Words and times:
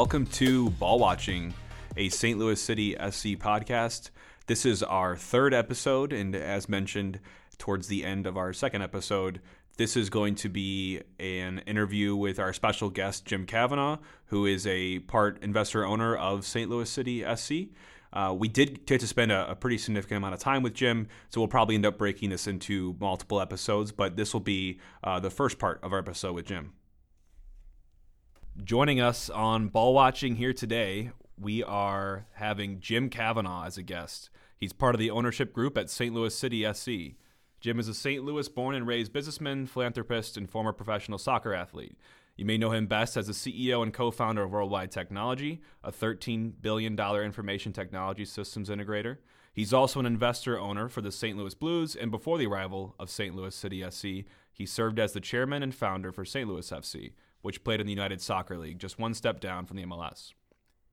Welcome 0.00 0.24
to 0.28 0.70
Ball 0.70 0.98
Watching, 0.98 1.52
a 1.94 2.08
St. 2.08 2.38
Louis 2.38 2.58
City 2.58 2.92
SC 2.94 3.36
podcast. 3.36 4.08
This 4.46 4.64
is 4.64 4.82
our 4.82 5.14
third 5.14 5.52
episode, 5.52 6.14
and 6.14 6.34
as 6.34 6.70
mentioned 6.70 7.20
towards 7.58 7.86
the 7.86 8.02
end 8.02 8.26
of 8.26 8.38
our 8.38 8.54
second 8.54 8.80
episode, 8.80 9.42
this 9.76 9.98
is 9.98 10.08
going 10.08 10.36
to 10.36 10.48
be 10.48 11.02
an 11.18 11.58
interview 11.66 12.16
with 12.16 12.38
our 12.38 12.54
special 12.54 12.88
guest, 12.88 13.26
Jim 13.26 13.44
Kavanaugh, 13.44 13.98
who 14.28 14.46
is 14.46 14.66
a 14.66 15.00
part 15.00 15.38
investor 15.42 15.84
owner 15.84 16.16
of 16.16 16.46
St. 16.46 16.70
Louis 16.70 16.88
City 16.88 17.22
SC. 17.36 17.68
Uh, 18.10 18.34
we 18.34 18.48
did 18.48 18.86
get 18.86 19.00
to 19.00 19.06
spend 19.06 19.30
a, 19.30 19.50
a, 19.50 19.54
pretty 19.54 19.76
significant 19.76 20.16
amount 20.16 20.32
of 20.32 20.40
time 20.40 20.62
with 20.62 20.72
Jim, 20.72 21.08
so 21.28 21.42
we'll 21.42 21.46
probably 21.46 21.74
end 21.74 21.84
up 21.84 21.98
breaking 21.98 22.30
this 22.30 22.46
into 22.46 22.96
multiple 22.98 23.38
episodes, 23.38 23.92
but 23.92 24.16
this 24.16 24.32
will 24.32 24.40
be 24.40 24.80
uh, 25.04 25.20
the 25.20 25.30
first 25.30 25.58
part 25.58 25.78
of 25.82 25.92
our 25.92 25.98
episode 25.98 26.32
with 26.32 26.46
Jim. 26.46 26.72
Joining 28.58 29.00
us 29.00 29.30
on 29.30 29.68
Ball 29.68 29.94
Watching 29.94 30.36
here 30.36 30.52
today, 30.52 31.12
we 31.38 31.62
are 31.62 32.26
having 32.32 32.80
Jim 32.80 33.08
Kavanaugh 33.08 33.64
as 33.64 33.78
a 33.78 33.82
guest. 33.82 34.28
He's 34.58 34.72
part 34.72 34.94
of 34.94 34.98
the 34.98 35.10
ownership 35.10 35.52
group 35.52 35.78
at 35.78 35.88
St. 35.88 36.12
Louis 36.12 36.34
City 36.34 36.70
SC. 36.70 37.16
Jim 37.60 37.78
is 37.78 37.88
a 37.88 37.94
St. 37.94 38.22
Louis 38.22 38.48
born 38.48 38.74
and 38.74 38.86
raised 38.86 39.12
businessman, 39.12 39.66
philanthropist, 39.66 40.36
and 40.36 40.50
former 40.50 40.72
professional 40.72 41.16
soccer 41.16 41.54
athlete. 41.54 41.96
You 42.36 42.44
may 42.44 42.58
know 42.58 42.72
him 42.72 42.86
best 42.86 43.16
as 43.16 43.28
the 43.28 43.32
CEO 43.32 43.82
and 43.82 43.94
co 43.94 44.10
founder 44.10 44.42
of 44.42 44.50
World 44.50 44.70
Wide 44.70 44.90
Technology, 44.90 45.62
a 45.82 45.92
$13 45.92 46.52
billion 46.60 46.98
information 46.98 47.72
technology 47.72 48.24
systems 48.24 48.68
integrator. 48.68 49.18
He's 49.52 49.72
also 49.72 50.00
an 50.00 50.06
investor 50.06 50.58
owner 50.58 50.88
for 50.88 51.00
the 51.00 51.12
St. 51.12 51.36
Louis 51.36 51.54
Blues, 51.54 51.96
and 51.96 52.10
before 52.10 52.36
the 52.36 52.46
arrival 52.46 52.94
of 52.98 53.10
St. 53.10 53.34
Louis 53.34 53.54
City 53.54 53.84
SC, 53.88 54.26
he 54.52 54.66
served 54.66 54.98
as 54.98 55.12
the 55.12 55.20
chairman 55.20 55.62
and 55.62 55.74
founder 55.74 56.12
for 56.12 56.24
St. 56.24 56.48
Louis 56.48 56.70
FC, 56.70 57.12
which 57.42 57.64
played 57.64 57.80
in 57.80 57.86
the 57.86 57.92
United 57.92 58.20
Soccer 58.20 58.58
League, 58.58 58.78
just 58.78 58.98
one 58.98 59.14
step 59.14 59.40
down 59.40 59.66
from 59.66 59.76
the 59.76 59.84
MLS. 59.84 60.32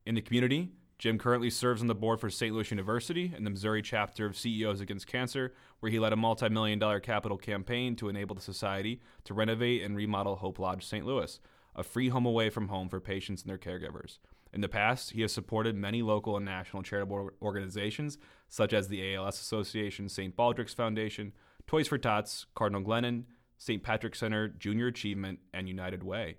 In 0.06 0.14
the 0.14 0.22
community, 0.22 0.70
Jim 0.98 1.16
currently 1.16 1.50
serves 1.50 1.80
on 1.80 1.86
the 1.86 1.94
board 1.94 2.20
for 2.20 2.28
St. 2.28 2.52
Louis 2.52 2.70
University 2.72 3.32
and 3.34 3.46
the 3.46 3.50
Missouri 3.50 3.82
chapter 3.82 4.26
of 4.26 4.36
CEOs 4.36 4.80
Against 4.80 5.06
Cancer, 5.06 5.54
where 5.78 5.92
he 5.92 6.00
led 6.00 6.12
a 6.12 6.16
multi 6.16 6.48
million 6.48 6.78
dollar 6.78 6.98
capital 6.98 7.38
campaign 7.38 7.94
to 7.96 8.08
enable 8.08 8.34
the 8.34 8.42
society 8.42 9.00
to 9.24 9.34
renovate 9.34 9.82
and 9.82 9.96
remodel 9.96 10.36
Hope 10.36 10.58
Lodge 10.58 10.84
St. 10.84 11.06
Louis, 11.06 11.38
a 11.76 11.84
free 11.84 12.08
home 12.08 12.26
away 12.26 12.50
from 12.50 12.68
home 12.68 12.88
for 12.88 12.98
patients 12.98 13.42
and 13.42 13.50
their 13.50 13.58
caregivers. 13.58 14.18
In 14.52 14.60
the 14.60 14.68
past, 14.68 15.12
he 15.12 15.20
has 15.20 15.32
supported 15.32 15.76
many 15.76 16.02
local 16.02 16.36
and 16.36 16.44
national 16.44 16.82
charitable 16.82 17.30
organizations, 17.40 18.18
such 18.48 18.72
as 18.72 18.88
the 18.88 19.14
ALS 19.14 19.40
Association, 19.40 20.08
St. 20.08 20.34
Baldrick's 20.34 20.74
Foundation, 20.74 21.32
Toys 21.66 21.86
for 21.86 21.98
Tots, 21.98 22.46
Cardinal 22.54 22.82
Glennon, 22.82 23.24
St. 23.58 23.82
Patrick 23.82 24.14
Center, 24.14 24.48
Junior 24.48 24.86
Achievement, 24.86 25.40
and 25.52 25.68
United 25.68 26.04
Way. 26.04 26.36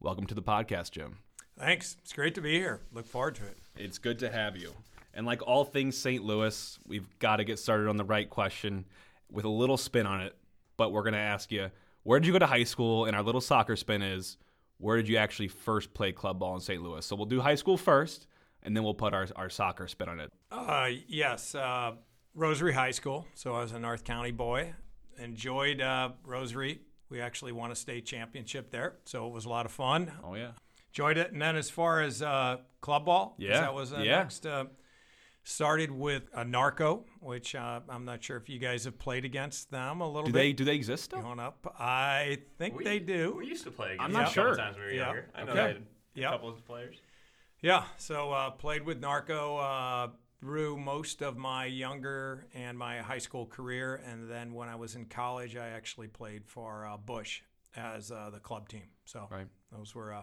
Welcome 0.00 0.26
to 0.26 0.34
the 0.34 0.42
podcast, 0.42 0.92
Jim. 0.92 1.16
Thanks. 1.58 1.96
It's 2.02 2.12
great 2.12 2.34
to 2.34 2.42
be 2.42 2.52
here. 2.52 2.82
Look 2.92 3.06
forward 3.06 3.36
to 3.36 3.44
it. 3.46 3.56
It's 3.74 3.96
good 3.98 4.18
to 4.20 4.30
have 4.30 4.54
you. 4.54 4.74
And 5.14 5.26
like 5.26 5.42
all 5.42 5.64
things 5.64 5.96
St. 5.96 6.22
Louis, 6.22 6.78
we've 6.86 7.08
got 7.18 7.36
to 7.36 7.44
get 7.44 7.58
started 7.58 7.88
on 7.88 7.96
the 7.96 8.04
right 8.04 8.28
question 8.28 8.84
with 9.32 9.46
a 9.46 9.48
little 9.48 9.78
spin 9.78 10.06
on 10.06 10.20
it. 10.20 10.36
But 10.76 10.92
we're 10.92 11.02
going 11.02 11.14
to 11.14 11.18
ask 11.18 11.50
you, 11.50 11.70
where 12.02 12.20
did 12.20 12.26
you 12.26 12.32
go 12.34 12.38
to 12.38 12.46
high 12.46 12.64
school? 12.64 13.06
And 13.06 13.16
our 13.16 13.22
little 13.22 13.40
soccer 13.40 13.74
spin 13.74 14.02
is, 14.02 14.36
where 14.76 14.98
did 14.98 15.08
you 15.08 15.16
actually 15.16 15.48
first 15.48 15.92
play 15.94 16.12
club 16.12 16.38
ball 16.38 16.54
in 16.54 16.60
St. 16.60 16.82
Louis? 16.82 17.04
So 17.04 17.16
we'll 17.16 17.26
do 17.26 17.40
high 17.40 17.56
school 17.56 17.78
first, 17.78 18.26
and 18.62 18.76
then 18.76 18.84
we'll 18.84 18.94
put 18.94 19.14
our, 19.14 19.26
our 19.34 19.48
soccer 19.48 19.88
spin 19.88 20.10
on 20.10 20.20
it. 20.20 20.30
Uh, 20.52 20.90
yes, 21.08 21.54
uh, 21.54 21.92
Rosary 22.34 22.74
High 22.74 22.92
School. 22.92 23.26
So 23.34 23.54
I 23.54 23.62
was 23.62 23.72
a 23.72 23.80
North 23.80 24.04
County 24.04 24.30
boy. 24.32 24.74
Enjoyed 25.18 25.80
uh, 25.80 26.10
Rosary. 26.24 26.80
We 27.10 27.20
actually 27.20 27.52
won 27.52 27.70
a 27.70 27.76
state 27.76 28.04
championship 28.04 28.70
there, 28.70 28.96
so 29.04 29.26
it 29.26 29.32
was 29.32 29.46
a 29.46 29.48
lot 29.48 29.66
of 29.66 29.72
fun. 29.72 30.12
Oh 30.22 30.34
yeah 30.34 30.50
enjoyed 30.98 31.18
it. 31.18 31.32
And 31.32 31.40
then 31.40 31.56
as 31.56 31.70
far 31.70 32.02
as 32.02 32.22
uh, 32.22 32.58
club 32.80 33.04
ball, 33.04 33.34
yeah, 33.38 33.60
that 33.60 33.74
was 33.74 33.92
uh, 33.92 33.98
yeah. 33.98 34.18
next. 34.18 34.46
Uh, 34.46 34.64
started 35.44 35.90
with 35.90 36.28
a 36.34 36.44
Narco, 36.44 37.04
which 37.20 37.54
uh, 37.54 37.80
I'm 37.88 38.04
not 38.04 38.22
sure 38.22 38.36
if 38.36 38.50
you 38.50 38.58
guys 38.58 38.84
have 38.84 38.98
played 38.98 39.24
against 39.24 39.70
them 39.70 40.02
a 40.02 40.06
little 40.06 40.24
do 40.24 40.32
bit. 40.32 40.38
They, 40.38 40.52
do 40.52 40.64
they 40.64 40.74
exist 40.74 41.04
still? 41.04 41.22
Going 41.22 41.40
up, 41.40 41.74
I 41.78 42.38
think 42.58 42.76
we, 42.76 42.84
they 42.84 42.98
do. 42.98 43.34
We 43.38 43.46
used 43.46 43.64
to 43.64 43.70
play. 43.70 43.94
Against 43.94 44.04
I'm 44.04 44.12
not 44.12 44.30
sure. 44.30 44.56
Times 44.56 44.76
we 44.76 44.82
were 44.82 44.90
yeah. 44.90 45.06
younger. 45.06 45.30
I 45.34 45.44
know 45.44 45.52
okay. 45.52 45.60
they 45.60 45.68
had 45.68 45.82
yep. 46.14 46.28
a 46.28 46.32
couple 46.32 46.48
of 46.50 46.66
players. 46.66 46.96
Yeah, 47.60 47.84
so 47.96 48.30
uh, 48.32 48.50
played 48.50 48.84
with 48.84 49.00
Narco 49.00 49.56
uh, 49.56 50.08
through 50.40 50.76
most 50.76 51.22
of 51.22 51.36
my 51.36 51.66
younger 51.66 52.46
and 52.54 52.78
my 52.78 52.98
high 52.98 53.18
school 53.18 53.46
career, 53.46 54.02
and 54.06 54.30
then 54.30 54.54
when 54.54 54.68
I 54.68 54.76
was 54.76 54.94
in 54.94 55.06
college, 55.06 55.56
I 55.56 55.68
actually 55.68 56.08
played 56.08 56.44
for 56.46 56.86
uh, 56.86 56.96
Busch 56.96 57.40
as 57.76 58.10
uh, 58.10 58.30
the 58.32 58.38
club 58.38 58.68
team. 58.68 58.84
So 59.04 59.26
right. 59.30 59.46
those 59.72 59.94
were 59.94 60.12
uh, 60.12 60.22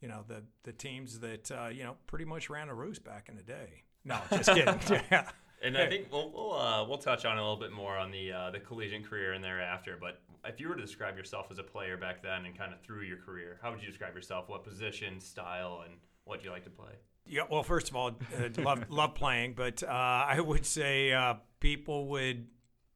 you 0.00 0.08
know 0.08 0.24
the 0.26 0.42
the 0.62 0.72
teams 0.72 1.20
that 1.20 1.50
uh, 1.50 1.68
you 1.68 1.84
know 1.84 1.96
pretty 2.06 2.24
much 2.24 2.50
ran 2.50 2.68
a 2.68 2.74
roost 2.74 3.04
back 3.04 3.28
in 3.28 3.36
the 3.36 3.42
day. 3.42 3.84
No, 4.04 4.18
just 4.30 4.50
kidding. 4.50 4.80
yeah. 5.10 5.30
And 5.62 5.76
I 5.76 5.86
think 5.90 6.10
we'll 6.10 6.30
we'll, 6.30 6.54
uh, 6.54 6.86
we'll 6.86 6.96
touch 6.96 7.26
on 7.26 7.36
a 7.36 7.40
little 7.42 7.58
bit 7.58 7.70
more 7.70 7.94
on 7.94 8.10
the 8.10 8.32
uh, 8.32 8.50
the 8.50 8.60
collegiate 8.60 9.04
career 9.04 9.34
and 9.34 9.44
thereafter. 9.44 9.98
But 10.00 10.22
if 10.46 10.58
you 10.58 10.70
were 10.70 10.74
to 10.74 10.80
describe 10.80 11.18
yourself 11.18 11.48
as 11.50 11.58
a 11.58 11.62
player 11.62 11.98
back 11.98 12.22
then 12.22 12.46
and 12.46 12.56
kind 12.56 12.72
of 12.72 12.80
through 12.80 13.02
your 13.02 13.18
career, 13.18 13.58
how 13.60 13.70
would 13.70 13.82
you 13.82 13.86
describe 13.86 14.14
yourself? 14.14 14.48
What 14.48 14.64
position, 14.64 15.20
style, 15.20 15.82
and 15.84 15.96
what 16.24 16.38
do 16.40 16.46
you 16.46 16.50
like 16.50 16.64
to 16.64 16.70
play? 16.70 16.92
Yeah, 17.26 17.42
well, 17.48 17.62
first 17.62 17.90
of 17.90 17.96
all, 17.96 18.08
uh, 18.08 18.62
love 18.62 18.90
love 18.90 19.14
playing, 19.14 19.54
but 19.54 19.82
uh, 19.82 19.86
I 19.86 20.40
would 20.40 20.66
say 20.66 21.12
uh, 21.12 21.34
people 21.60 22.08
would 22.08 22.48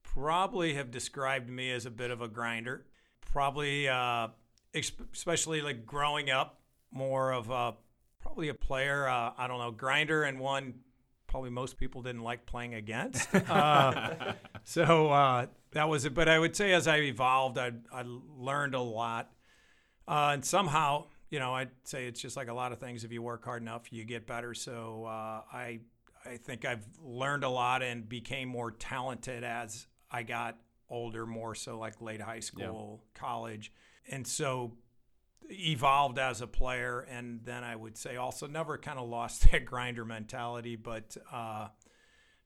probably 0.03 0.75
have 0.75 0.91
described 0.91 1.49
me 1.49 1.71
as 1.71 1.87
a 1.87 1.91
bit 1.91 2.11
of 2.11 2.21
a 2.21 2.29
grinder. 2.29 2.87
Probably, 3.21 3.89
uh, 3.89 4.29
especially 4.75 5.61
like 5.61 5.87
growing 5.87 6.31
up, 6.31 6.61
more 6.91 7.33
of 7.33 7.51
a 7.51 7.75
probably 8.21 8.49
a 8.49 8.55
player. 8.55 9.09
Uh, 9.09 9.33
I 9.37 9.47
don't 9.47 9.59
know, 9.59 9.71
grinder 9.71 10.25
and 10.25 10.41
one 10.41 10.75
probably 11.35 11.51
most 11.51 11.77
people 11.79 12.01
didn't 12.01 12.23
like 12.23 12.47
playing 12.47 12.75
against. 12.75 13.29
Uh, 13.49 14.35
so 14.63 15.11
uh, 15.11 15.47
that 15.73 15.89
was 15.89 16.05
it. 16.05 16.15
But 16.15 16.29
I 16.29 16.39
would 16.39 16.55
say 16.55 16.73
as 16.73 16.87
I 16.87 16.99
evolved, 16.99 17.59
I, 17.59 17.73
I 17.93 18.05
learned 18.39 18.77
a 18.77 18.81
lot. 18.81 19.33
Uh, 20.07 20.31
and 20.35 20.45
somehow, 20.45 21.07
you 21.31 21.39
know, 21.39 21.55
I'd 21.55 21.71
say 21.85 22.07
it's 22.07 22.21
just 22.21 22.37
like 22.37 22.49
a 22.49 22.55
lot 22.55 22.73
of 22.73 22.79
things. 22.79 23.05
If 23.05 23.13
you 23.13 23.23
work 23.23 23.45
hard 23.45 23.63
enough, 23.63 23.93
you 23.93 24.05
get 24.05 24.27
better. 24.27 24.55
So 24.55 25.05
uh, 25.07 25.43
I, 25.53 25.81
I 26.25 26.37
think 26.37 26.65
I've 26.65 26.87
learned 27.03 27.45
a 27.45 27.49
lot 27.49 27.83
and 27.83 28.09
became 28.09 28.49
more 28.49 28.71
talented 28.71 29.45
as 29.45 29.87
I 30.11 30.23
got 30.23 30.59
older, 30.89 31.27
more 31.27 31.55
so 31.55 31.79
like 31.79 32.01
late 32.01 32.21
high 32.21 32.41
school, 32.41 33.03
yeah. 33.03 33.21
college. 33.21 33.73
And 34.11 34.27
so 34.27 34.73
evolved 35.51 36.19
as 36.19 36.41
a 36.41 36.47
player, 36.47 37.01
and 37.11 37.41
then 37.45 37.65
I 37.65 37.77
would 37.77 37.97
say 37.97 38.17
also 38.17 38.47
never 38.47 38.79
kind 38.79 38.99
of 38.99 39.09
lost 39.09 39.51
that 39.51 39.65
grinder 39.65 40.05
mentality. 40.05 40.77
But 40.77 41.17
uh, 41.33 41.69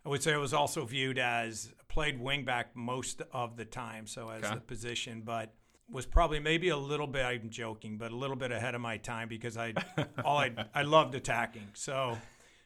I 0.05 0.09
would 0.09 0.23
say 0.23 0.33
I 0.33 0.39
was 0.39 0.55
also 0.55 0.85
viewed 0.85 1.19
as 1.19 1.73
played 1.89 2.21
wingback 2.21 2.67
most 2.75 3.23
of 3.33 3.57
the 3.57 3.65
time, 3.65 4.07
so 4.07 4.29
as 4.31 4.45
okay. 4.45 4.55
the 4.55 4.61
position, 4.61 5.23
but 5.25 5.55
was 5.91 6.07
probably 6.07 6.41
maybe 6.41 6.69
a 6.69 6.77
little 6.77 7.07
bit. 7.07 7.25
I'm 7.25 7.51
joking, 7.51 7.97
but 7.97 8.13
a 8.13 8.17
little 8.17 8.37
bit 8.37 8.53
ahead 8.53 8.75
of 8.75 8.81
my 8.81 8.99
time 8.99 9.29
because 9.29 9.57
I 9.57 9.75
all 10.25 10.39
I 10.39 10.53
I 10.75 10.83
loved 10.83 11.15
attacking. 11.15 11.69
So 11.75 12.19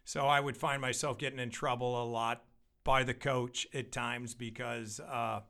so 0.05 0.27
I 0.27 0.41
would 0.41 0.56
find 0.56 0.81
myself 0.81 1.19
getting 1.19 1.38
in 1.38 1.50
trouble 1.50 2.03
a 2.03 2.06
lot 2.06 2.44
by 2.84 3.05
the 3.05 3.15
coach 3.15 3.66
at 3.72 3.93
times 3.93 4.34
because 4.34 5.00
uh, 5.00 5.41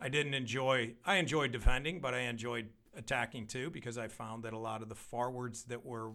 I 0.00 0.08
didn't 0.08 0.34
enjoy. 0.34 0.94
I 1.04 1.16
enjoyed 1.16 1.52
defending, 1.52 2.00
but 2.00 2.14
I 2.14 2.20
enjoyed 2.20 2.68
attacking 2.96 3.46
too 3.46 3.70
because 3.70 3.96
I 3.96 4.08
found 4.08 4.42
that 4.44 4.52
a 4.52 4.58
lot 4.58 4.82
of 4.82 4.88
the 4.88 4.94
forwards 4.94 5.64
that 5.64 5.84
were 5.84 6.12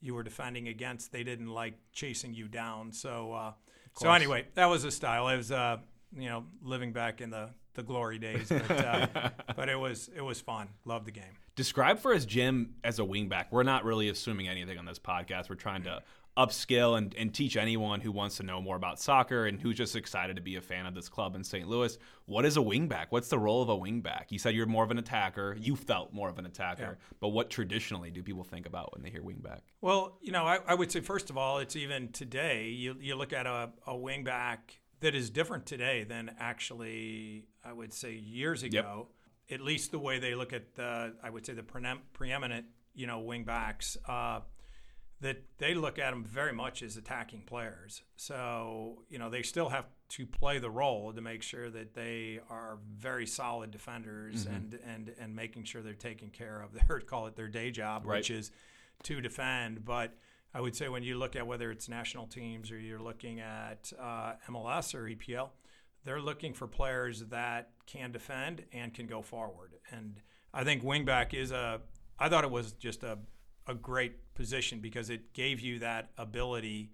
you 0.00 0.14
were 0.14 0.22
defending 0.22 0.68
against 0.68 1.12
they 1.12 1.24
didn't 1.24 1.48
like 1.48 1.74
chasing 1.92 2.34
you 2.34 2.48
down. 2.48 2.92
So 2.92 3.32
uh, 3.32 3.52
so 3.94 4.10
anyway, 4.12 4.46
that 4.54 4.66
was 4.66 4.84
a 4.84 4.90
style. 4.90 5.28
It 5.28 5.36
was 5.36 5.52
uh, 5.52 5.78
you 6.16 6.28
know 6.28 6.44
living 6.62 6.92
back 6.92 7.20
in 7.20 7.30
the 7.30 7.50
the 7.76 7.82
glory 7.82 8.18
days, 8.18 8.48
but, 8.48 8.70
uh, 8.70 9.30
but 9.56 9.68
it 9.68 9.78
was 9.78 10.10
it 10.14 10.22
was 10.22 10.40
fun. 10.40 10.68
Loved 10.84 11.06
the 11.06 11.12
game. 11.12 11.24
Describe 11.54 11.98
for 11.98 12.12
us 12.12 12.24
Jim 12.24 12.74
as 12.82 12.98
a 12.98 13.02
wingback. 13.02 13.46
We're 13.50 13.62
not 13.62 13.84
really 13.84 14.08
assuming 14.08 14.48
anything 14.48 14.78
on 14.78 14.84
this 14.84 14.98
podcast. 14.98 15.48
We're 15.48 15.56
trying 15.56 15.84
to 15.84 16.02
upskill 16.36 16.98
and, 16.98 17.14
and 17.16 17.32
teach 17.32 17.56
anyone 17.56 18.00
who 18.00 18.12
wants 18.12 18.36
to 18.36 18.42
know 18.42 18.60
more 18.60 18.76
about 18.76 19.00
soccer 19.00 19.46
and 19.46 19.60
who's 19.60 19.76
just 19.76 19.96
excited 19.96 20.36
to 20.36 20.42
be 20.42 20.56
a 20.56 20.60
fan 20.60 20.84
of 20.84 20.94
this 20.94 21.08
club 21.08 21.34
in 21.34 21.42
St. 21.42 21.66
Louis. 21.66 21.96
What 22.26 22.44
is 22.44 22.56
a 22.56 22.60
wingback? 22.60 23.06
What's 23.10 23.28
the 23.28 23.38
role 23.38 23.62
of 23.62 23.68
a 23.68 23.76
wingback? 23.76 24.26
You 24.28 24.38
said 24.38 24.54
you're 24.54 24.66
more 24.66 24.84
of 24.84 24.90
an 24.90 24.98
attacker. 24.98 25.56
You 25.58 25.76
felt 25.76 26.12
more 26.12 26.28
of 26.28 26.38
an 26.38 26.44
attacker. 26.44 26.98
Yeah. 27.00 27.14
But 27.20 27.28
what 27.28 27.48
traditionally 27.48 28.10
do 28.10 28.22
people 28.22 28.44
think 28.44 28.66
about 28.66 28.92
when 28.94 29.02
they 29.02 29.10
hear 29.10 29.22
wingback? 29.22 29.60
Well, 29.80 30.18
you 30.20 30.32
know, 30.32 30.44
I, 30.44 30.58
I 30.66 30.74
would 30.74 30.92
say, 30.92 31.00
first 31.00 31.30
of 31.30 31.38
all, 31.38 31.58
it's 31.58 31.76
even 31.76 32.08
today, 32.08 32.68
you, 32.68 32.96
you 33.00 33.16
look 33.16 33.32
at 33.32 33.46
a, 33.46 33.70
a 33.86 33.94
wingback 33.94 34.58
that 35.00 35.14
is 35.14 35.30
different 35.30 35.66
today 35.66 36.04
than 36.04 36.34
actually, 36.38 37.46
I 37.64 37.72
would 37.72 37.92
say, 37.92 38.14
years 38.14 38.62
ago. 38.62 39.08
Yep. 39.48 39.60
At 39.60 39.64
least 39.64 39.92
the 39.92 39.98
way 39.98 40.18
they 40.18 40.34
look 40.34 40.52
at 40.52 40.74
the, 40.74 41.14
I 41.22 41.30
would 41.30 41.46
say, 41.46 41.52
the 41.52 41.62
preeminent, 41.62 42.66
you 42.94 43.06
know, 43.06 43.20
wingbacks. 43.22 43.96
Uh, 44.08 44.40
that 45.20 45.42
they 45.58 45.74
look 45.74 45.98
at 45.98 46.10
them 46.10 46.24
very 46.24 46.52
much 46.52 46.82
as 46.82 46.96
attacking 46.96 47.40
players. 47.42 48.02
So, 48.16 49.02
you 49.08 49.18
know, 49.18 49.30
they 49.30 49.42
still 49.42 49.70
have 49.70 49.86
to 50.10 50.26
play 50.26 50.58
the 50.58 50.70
role 50.70 51.12
to 51.12 51.20
make 51.20 51.42
sure 51.42 51.70
that 51.70 51.94
they 51.94 52.40
are 52.50 52.78
very 52.94 53.26
solid 53.26 53.70
defenders 53.70 54.44
mm-hmm. 54.44 54.54
and, 54.54 54.78
and, 54.86 55.12
and 55.18 55.34
making 55.34 55.64
sure 55.64 55.80
they're 55.80 55.94
taking 55.94 56.30
care 56.30 56.60
of 56.60 56.72
their, 56.74 57.00
call 57.06 57.26
it 57.26 57.36
their 57.36 57.48
day 57.48 57.70
job, 57.70 58.02
right. 58.04 58.18
which 58.18 58.30
is 58.30 58.50
to 59.04 59.20
defend. 59.20 59.84
But 59.84 60.12
I 60.56 60.60
would 60.60 60.74
say 60.74 60.88
when 60.88 61.02
you 61.02 61.18
look 61.18 61.36
at 61.36 61.46
whether 61.46 61.70
it's 61.70 61.86
national 61.86 62.28
teams 62.28 62.70
or 62.70 62.78
you're 62.78 62.98
looking 62.98 63.40
at 63.40 63.92
uh, 64.00 64.32
MLS 64.48 64.94
or 64.94 65.02
EPL, 65.02 65.50
they're 66.02 66.22
looking 66.22 66.54
for 66.54 66.66
players 66.66 67.20
that 67.26 67.72
can 67.86 68.10
defend 68.10 68.64
and 68.72 68.94
can 68.94 69.06
go 69.06 69.20
forward. 69.20 69.74
And 69.90 70.22
I 70.54 70.64
think 70.64 70.82
wingback 70.82 71.34
is 71.34 71.50
a. 71.50 71.82
I 72.18 72.30
thought 72.30 72.44
it 72.44 72.50
was 72.50 72.72
just 72.72 73.02
a 73.02 73.18
a 73.66 73.74
great 73.74 74.34
position 74.34 74.80
because 74.80 75.10
it 75.10 75.34
gave 75.34 75.60
you 75.60 75.80
that 75.80 76.12
ability 76.16 76.92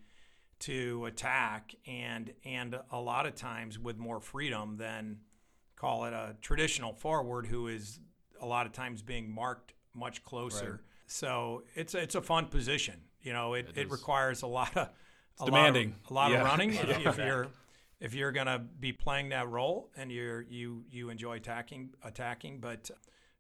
to 0.61 1.05
attack 1.05 1.73
and 1.87 2.33
and 2.45 2.77
a 2.91 2.99
lot 2.99 3.27
of 3.27 3.37
times 3.37 3.79
with 3.79 3.97
more 3.97 4.19
freedom 4.19 4.77
than 4.77 5.19
call 5.77 6.05
it 6.07 6.13
a 6.13 6.35
traditional 6.41 6.95
forward 6.95 7.47
who 7.47 7.69
is 7.69 8.01
a 8.41 8.47
lot 8.47 8.67
of 8.67 8.73
times 8.73 9.03
being 9.03 9.33
marked 9.33 9.75
much 9.95 10.25
closer. 10.25 10.71
Right. 10.71 10.81
So 11.07 11.63
it's 11.77 11.95
it's 11.95 12.17
a 12.17 12.23
fun 12.23 12.47
position. 12.47 13.03
You 13.23 13.33
know, 13.33 13.55
it, 13.55 13.69
it, 13.71 13.79
it 13.79 13.91
requires 13.91 14.43
a 14.43 14.47
lot 14.47 14.77
of 14.77 14.89
a 15.41 15.45
demanding, 15.45 15.91
lot 15.91 16.05
of, 16.05 16.11
a 16.11 16.15
lot 16.15 16.31
yeah. 16.33 16.41
of 16.41 16.45
running 16.47 16.75
if, 16.75 17.07
if 17.07 17.19
you're 17.19 17.49
if 18.01 18.15
you're 18.15 18.33
going 18.33 18.49
to 18.49 18.59
be 18.59 18.93
playing 18.93 19.29
that 19.31 19.49
role 19.49 19.91
and 19.97 20.11
you're 20.11 20.43
you 20.43 20.85
you 20.91 21.11
enjoy 21.11 21.37
attacking 21.37 21.91
attacking, 22.03 22.59
but 22.59 22.91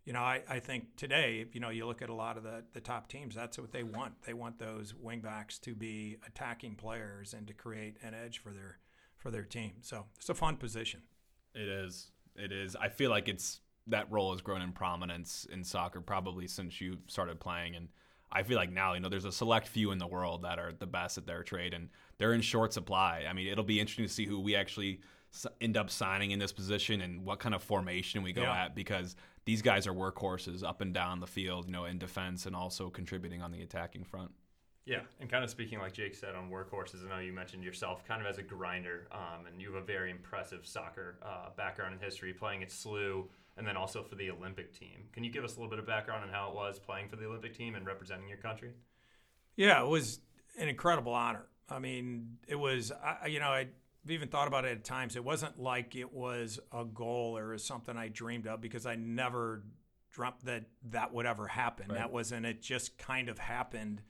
you 0.05 0.13
know, 0.13 0.21
I, 0.21 0.43
I 0.49 0.59
think 0.59 0.97
today, 0.97 1.47
you 1.53 1.61
know, 1.61 1.71
you 1.71 1.87
look 1.87 2.03
at 2.03 2.09
a 2.09 2.15
lot 2.15 2.37
of 2.37 2.43
the, 2.43 2.65
the 2.73 2.81
top 2.81 3.09
teams, 3.09 3.35
that's 3.35 3.57
what 3.59 3.71
they 3.71 3.85
want. 3.85 4.15
They 4.27 4.35
want 4.35 4.59
those 4.59 4.95
wingbacks 4.95 5.61
to 5.61 5.75
be 5.75 6.17
attacking 6.27 6.75
players 6.75 7.35
and 7.35 7.47
to 7.47 7.53
create 7.55 7.99
an 8.03 8.15
edge 8.15 8.39
for 8.39 8.51
their 8.51 8.79
for 9.17 9.31
their 9.31 9.45
team. 9.45 9.73
So 9.83 10.07
it's 10.17 10.29
a 10.29 10.35
fun 10.35 10.57
position. 10.57 11.03
It 11.55 11.69
is. 11.69 12.11
It 12.35 12.51
is. 12.51 12.75
I 12.75 12.89
feel 12.89 13.11
like 13.11 13.29
it's 13.29 13.61
that 13.87 14.11
role 14.11 14.33
has 14.33 14.41
grown 14.41 14.63
in 14.63 14.73
prominence 14.73 15.47
in 15.53 15.63
soccer 15.65 16.01
probably 16.01 16.47
since 16.47 16.81
you 16.81 16.99
started 17.07 17.41
playing 17.41 17.75
and 17.75 17.89
I 18.33 18.43
feel 18.43 18.57
like 18.57 18.73
now, 18.73 18.95
you 18.95 19.01
know, 19.01 19.09
there's 19.09 19.27
a 19.27 19.33
select 19.33 19.69
few 19.69 19.91
in 19.91 19.99
the 19.99 20.07
world 20.07 20.43
that 20.43 20.59
are 20.59 20.73
the 20.73 20.87
best 20.87 21.19
at 21.19 21.27
their 21.27 21.43
trade 21.43 21.75
and 21.75 21.89
they're 22.19 22.33
in 22.33 22.41
short 22.41 22.73
supply. 22.73 23.27
I 23.29 23.33
mean, 23.33 23.47
it'll 23.47 23.65
be 23.65 23.79
interesting 23.79 24.07
to 24.07 24.13
see 24.13 24.27
who 24.27 24.41
we 24.41 24.57
actually 24.57 25.01
end 25.61 25.77
up 25.77 25.91
signing 25.91 26.31
in 26.31 26.39
this 26.39 26.53
position 26.53 27.01
and 27.01 27.25
what 27.25 27.39
kind 27.39 27.55
of 27.55 27.63
formation 27.63 28.23
we 28.23 28.33
go 28.33 28.43
yeah. 28.43 28.65
at 28.65 28.75
because 28.75 29.17
these 29.45 29.63
guys 29.63 29.87
are 29.87 29.95
workhorses 29.95 30.63
up 30.63 30.81
and 30.81 30.95
down 30.95 31.21
the 31.21 31.27
field, 31.27 31.67
you 31.67 31.73
know, 31.73 31.85
in 31.85 31.99
defense 31.99 32.47
and 32.47 32.55
also 32.55 32.91
contributing 32.91 33.43
on 33.43 33.51
the 33.51 33.63
attacking 33.63 34.05
front. 34.05 34.31
Yeah, 34.85 35.01
and 35.21 35.31
kind 35.31 35.45
of 35.45 35.51
speaking 35.51 35.79
like 35.79 35.93
Jake 35.93 36.15
said 36.15 36.35
on 36.35 36.51
workhorses, 36.51 37.07
I 37.07 37.09
know 37.09 37.21
you 37.21 37.33
mentioned 37.33 37.63
yourself 37.63 38.05
kind 38.05 38.21
of 38.21 38.27
as 38.27 38.39
a 38.39 38.43
grinder, 38.43 39.07
um, 39.13 39.47
and 39.47 39.61
you 39.61 39.73
have 39.73 39.81
a 39.81 39.87
very 39.87 40.11
impressive 40.11 40.67
soccer 40.67 41.19
uh, 41.23 41.51
background 41.57 41.95
and 41.95 42.03
history, 42.03 42.33
playing 42.33 42.65
at 42.65 42.71
SLU 42.71 43.27
and 43.57 43.67
then 43.67 43.77
also 43.77 44.03
for 44.03 44.15
the 44.15 44.31
Olympic 44.31 44.73
team. 44.79 45.05
Can 45.13 45.25
you 45.25 45.31
give 45.31 45.45
us 45.45 45.57
a 45.57 45.61
little 45.61 45.71
bit 45.71 45.79
of 45.79 45.87
background 45.87 46.25
on 46.25 46.31
how 46.31 46.49
it 46.49 46.55
was 46.55 46.79
playing 46.79 47.09
for 47.09 47.17
the 47.17 47.27
Olympic 47.27 47.57
team 47.57 47.75
and 47.75 47.87
representing 47.87 48.29
your 48.29 48.39
country? 48.39 48.71
Yeah, 49.57 49.83
it 49.83 49.89
was 49.89 50.21
an 50.59 50.69
incredible 50.69 51.13
honor. 51.13 51.47
I 51.69 51.79
mean, 51.79 52.39
it 52.49 52.57
was, 52.57 52.93
I, 52.93 53.27
you 53.27 53.41
know, 53.41 53.49
I 53.49 53.69
I've 54.05 54.11
even 54.11 54.29
thought 54.29 54.49
about 54.49 54.65
it 54.65 54.73
at 54.73 54.85
times. 54.85 55.15
It 55.15 55.25
wasn't 55.25 55.61
like 55.61 55.95
it 55.95 56.13
was 56.13 56.59
a 56.73 56.85
goal 56.85 57.39
or 57.39 57.57
something 57.59 57.97
I 57.97 58.09
dreamed 58.09 58.47
of 58.47 58.61
because 58.61 58.85
I 58.85 58.97
never 58.97 59.63
dreamt 60.11 60.45
that 60.45 60.65
that 60.91 61.15
would 61.15 61.25
ever 61.25 61.47
happen. 61.47 61.87
Right. 61.89 61.99
That 61.99 62.13
wasn't. 62.13 62.45
It 62.45 62.61
just 62.61 62.99
kind 62.99 63.29
of 63.29 63.39
happened 63.39 64.03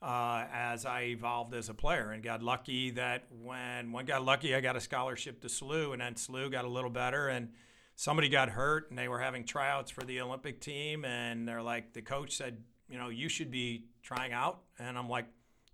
uh, 0.00 0.44
as 0.52 0.86
I 0.86 1.02
evolved 1.02 1.54
as 1.54 1.68
a 1.68 1.74
player 1.74 2.10
and 2.10 2.22
got 2.22 2.42
lucky 2.42 2.90
that 2.92 3.24
when 3.42 3.92
one 3.92 4.06
got 4.06 4.24
lucky, 4.24 4.54
I 4.54 4.60
got 4.60 4.76
a 4.76 4.80
scholarship 4.80 5.42
to 5.42 5.48
SLU, 5.48 5.92
and 5.92 6.00
then 6.00 6.14
SLU 6.14 6.50
got 6.50 6.64
a 6.64 6.68
little 6.68 6.90
better 6.90 7.28
and 7.28 7.50
somebody 7.96 8.28
got 8.28 8.48
hurt 8.48 8.90
and 8.90 8.98
they 8.98 9.08
were 9.08 9.20
having 9.20 9.44
tryouts 9.44 9.90
for 9.90 10.02
the 10.02 10.20
Olympic 10.20 10.60
team 10.60 11.04
and 11.04 11.46
they're 11.46 11.62
like 11.62 11.92
the 11.92 12.02
coach 12.02 12.36
said, 12.36 12.58
you 12.88 12.98
know, 12.98 13.08
you 13.08 13.28
should 13.28 13.50
be 13.50 13.86
trying 14.02 14.32
out 14.32 14.60
and 14.78 14.98
I'm 14.98 15.08
like, 15.08 15.26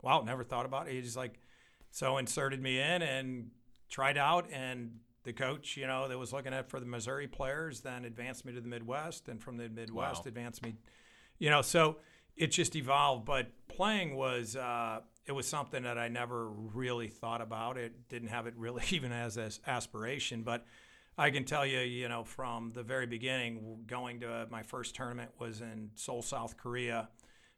wow, 0.03 0.23
never 0.23 0.45
thought 0.45 0.67
about 0.67 0.89
it. 0.89 0.95
He's 0.95 1.17
like 1.17 1.41
so 1.91 2.19
inserted 2.19 2.63
me 2.63 2.79
in 2.79 3.03
and 3.03 3.51
tried 3.89 4.17
out 4.17 4.47
and 4.53 4.93
the 5.25 5.33
coach, 5.33 5.77
you 5.77 5.87
know, 5.87 6.09
that 6.09 6.19
was 6.19 6.33
looking 6.33 6.55
at 6.55 6.71
for 6.71 6.81
the 6.81 6.87
Missouri 6.87 7.27
players, 7.27 7.81
then 7.81 8.05
advanced 8.05 8.45
me 8.45 8.55
to 8.55 8.61
the 8.61 8.69
Midwest, 8.69 9.29
and 9.29 9.43
from 9.43 9.57
the 9.57 9.69
Midwest 9.69 10.25
wow. 10.25 10.29
advanced 10.29 10.63
me, 10.63 10.77
you 11.39 11.51
know, 11.51 11.61
so 11.63 11.99
it 12.37 12.49
just 12.49 12.75
evolved. 12.75 13.27
But 13.27 13.49
playing 13.69 14.17
was 14.17 14.57
uh, 14.57 15.01
it 15.27 15.33
was 15.33 15.47
something 15.47 15.83
that 15.83 15.99
I 15.99 16.09
never 16.09 16.49
really 16.49 17.09
thought 17.09 17.43
about. 17.43 17.77
It 17.77 18.09
didn't 18.09 18.29
have 18.29 18.47
it 18.47 18.55
really 18.57 18.83
even 18.91 19.13
as 19.13 19.37
an 19.37 19.51
aspiration, 19.67 20.43
but 20.43 20.65
I 21.21 21.31
can 21.31 21.45
tell 21.45 21.67
you, 21.67 21.81
you 21.81 22.09
know, 22.09 22.25
from 22.25 22.73
the 22.75 22.83
very 22.83 23.07
beginning, 23.07 23.85
going 23.87 24.21
to 24.21 24.47
my 24.51 24.63
first 24.63 24.95
tournament 24.95 25.31
was 25.39 25.61
in 25.61 25.91
Seoul, 25.95 26.23
South 26.23 26.57
Korea, 26.57 27.09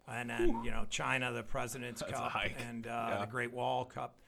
and 0.08 0.30
then 0.30 0.62
you 0.64 0.70
know 0.70 0.84
China, 0.90 1.32
the 1.32 1.42
President's 1.42 2.02
Cup, 2.02 2.34
and 2.68 2.86
uh, 2.86 3.06
yeah. 3.08 3.20
the 3.20 3.30
Great 3.30 3.52
Wall 3.52 3.84
Cup 3.84 4.18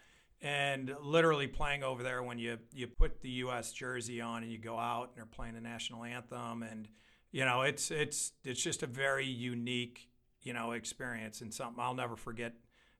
and 0.45 0.95
literally 1.01 1.47
playing 1.47 1.83
over 1.83 2.03
there 2.03 2.23
when 2.23 2.39
you 2.39 2.59
you 2.73 2.87
put 2.87 3.21
the 3.23 3.31
U.S. 3.31 3.73
jersey 3.73 4.21
on 4.21 4.43
and 4.43 4.53
you 4.53 4.59
go 4.59 4.79
out 4.79 5.09
and 5.09 5.17
they're 5.17 5.27
playing 5.27 5.55
the 5.55 5.61
national 5.61 6.05
anthem 6.05 6.63
and 6.63 6.87
you 7.33 7.45
know 7.45 7.63
it's 7.63 7.91
it's 7.91 8.33
it's 8.45 8.63
just 8.63 8.83
a 8.83 8.87
very 8.87 9.27
unique 9.27 10.11
you 10.43 10.53
know 10.53 10.73
experience 10.73 11.41
and 11.41 11.53
something 11.53 11.83
I'll 11.83 11.95
never 11.95 12.15
forget. 12.15 12.53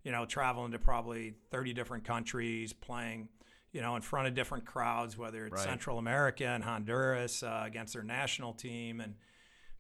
You 0.03 0.13
know, 0.13 0.27
traveling 0.27 0.73
to 0.73 0.79
probably 0.79 1.33
30 1.51 1.73
different 1.73 2.05
countries, 2.05 2.75
playing 2.75 3.31
you 3.75 3.83
know 3.83 3.97
in 3.97 4.03
front 4.03 4.29
of 4.29 4.35
different 4.35 4.65
crowds, 4.65 5.19
whether 5.19 5.45
it's 5.45 5.57
right. 5.57 5.65
Central 5.65 5.99
America 5.99 6.47
and 6.47 6.63
Honduras 6.63 7.43
uh, 7.43 7.63
against 7.67 7.93
their 7.93 8.05
national 8.05 8.55
team 8.55 9.01
and 9.01 9.17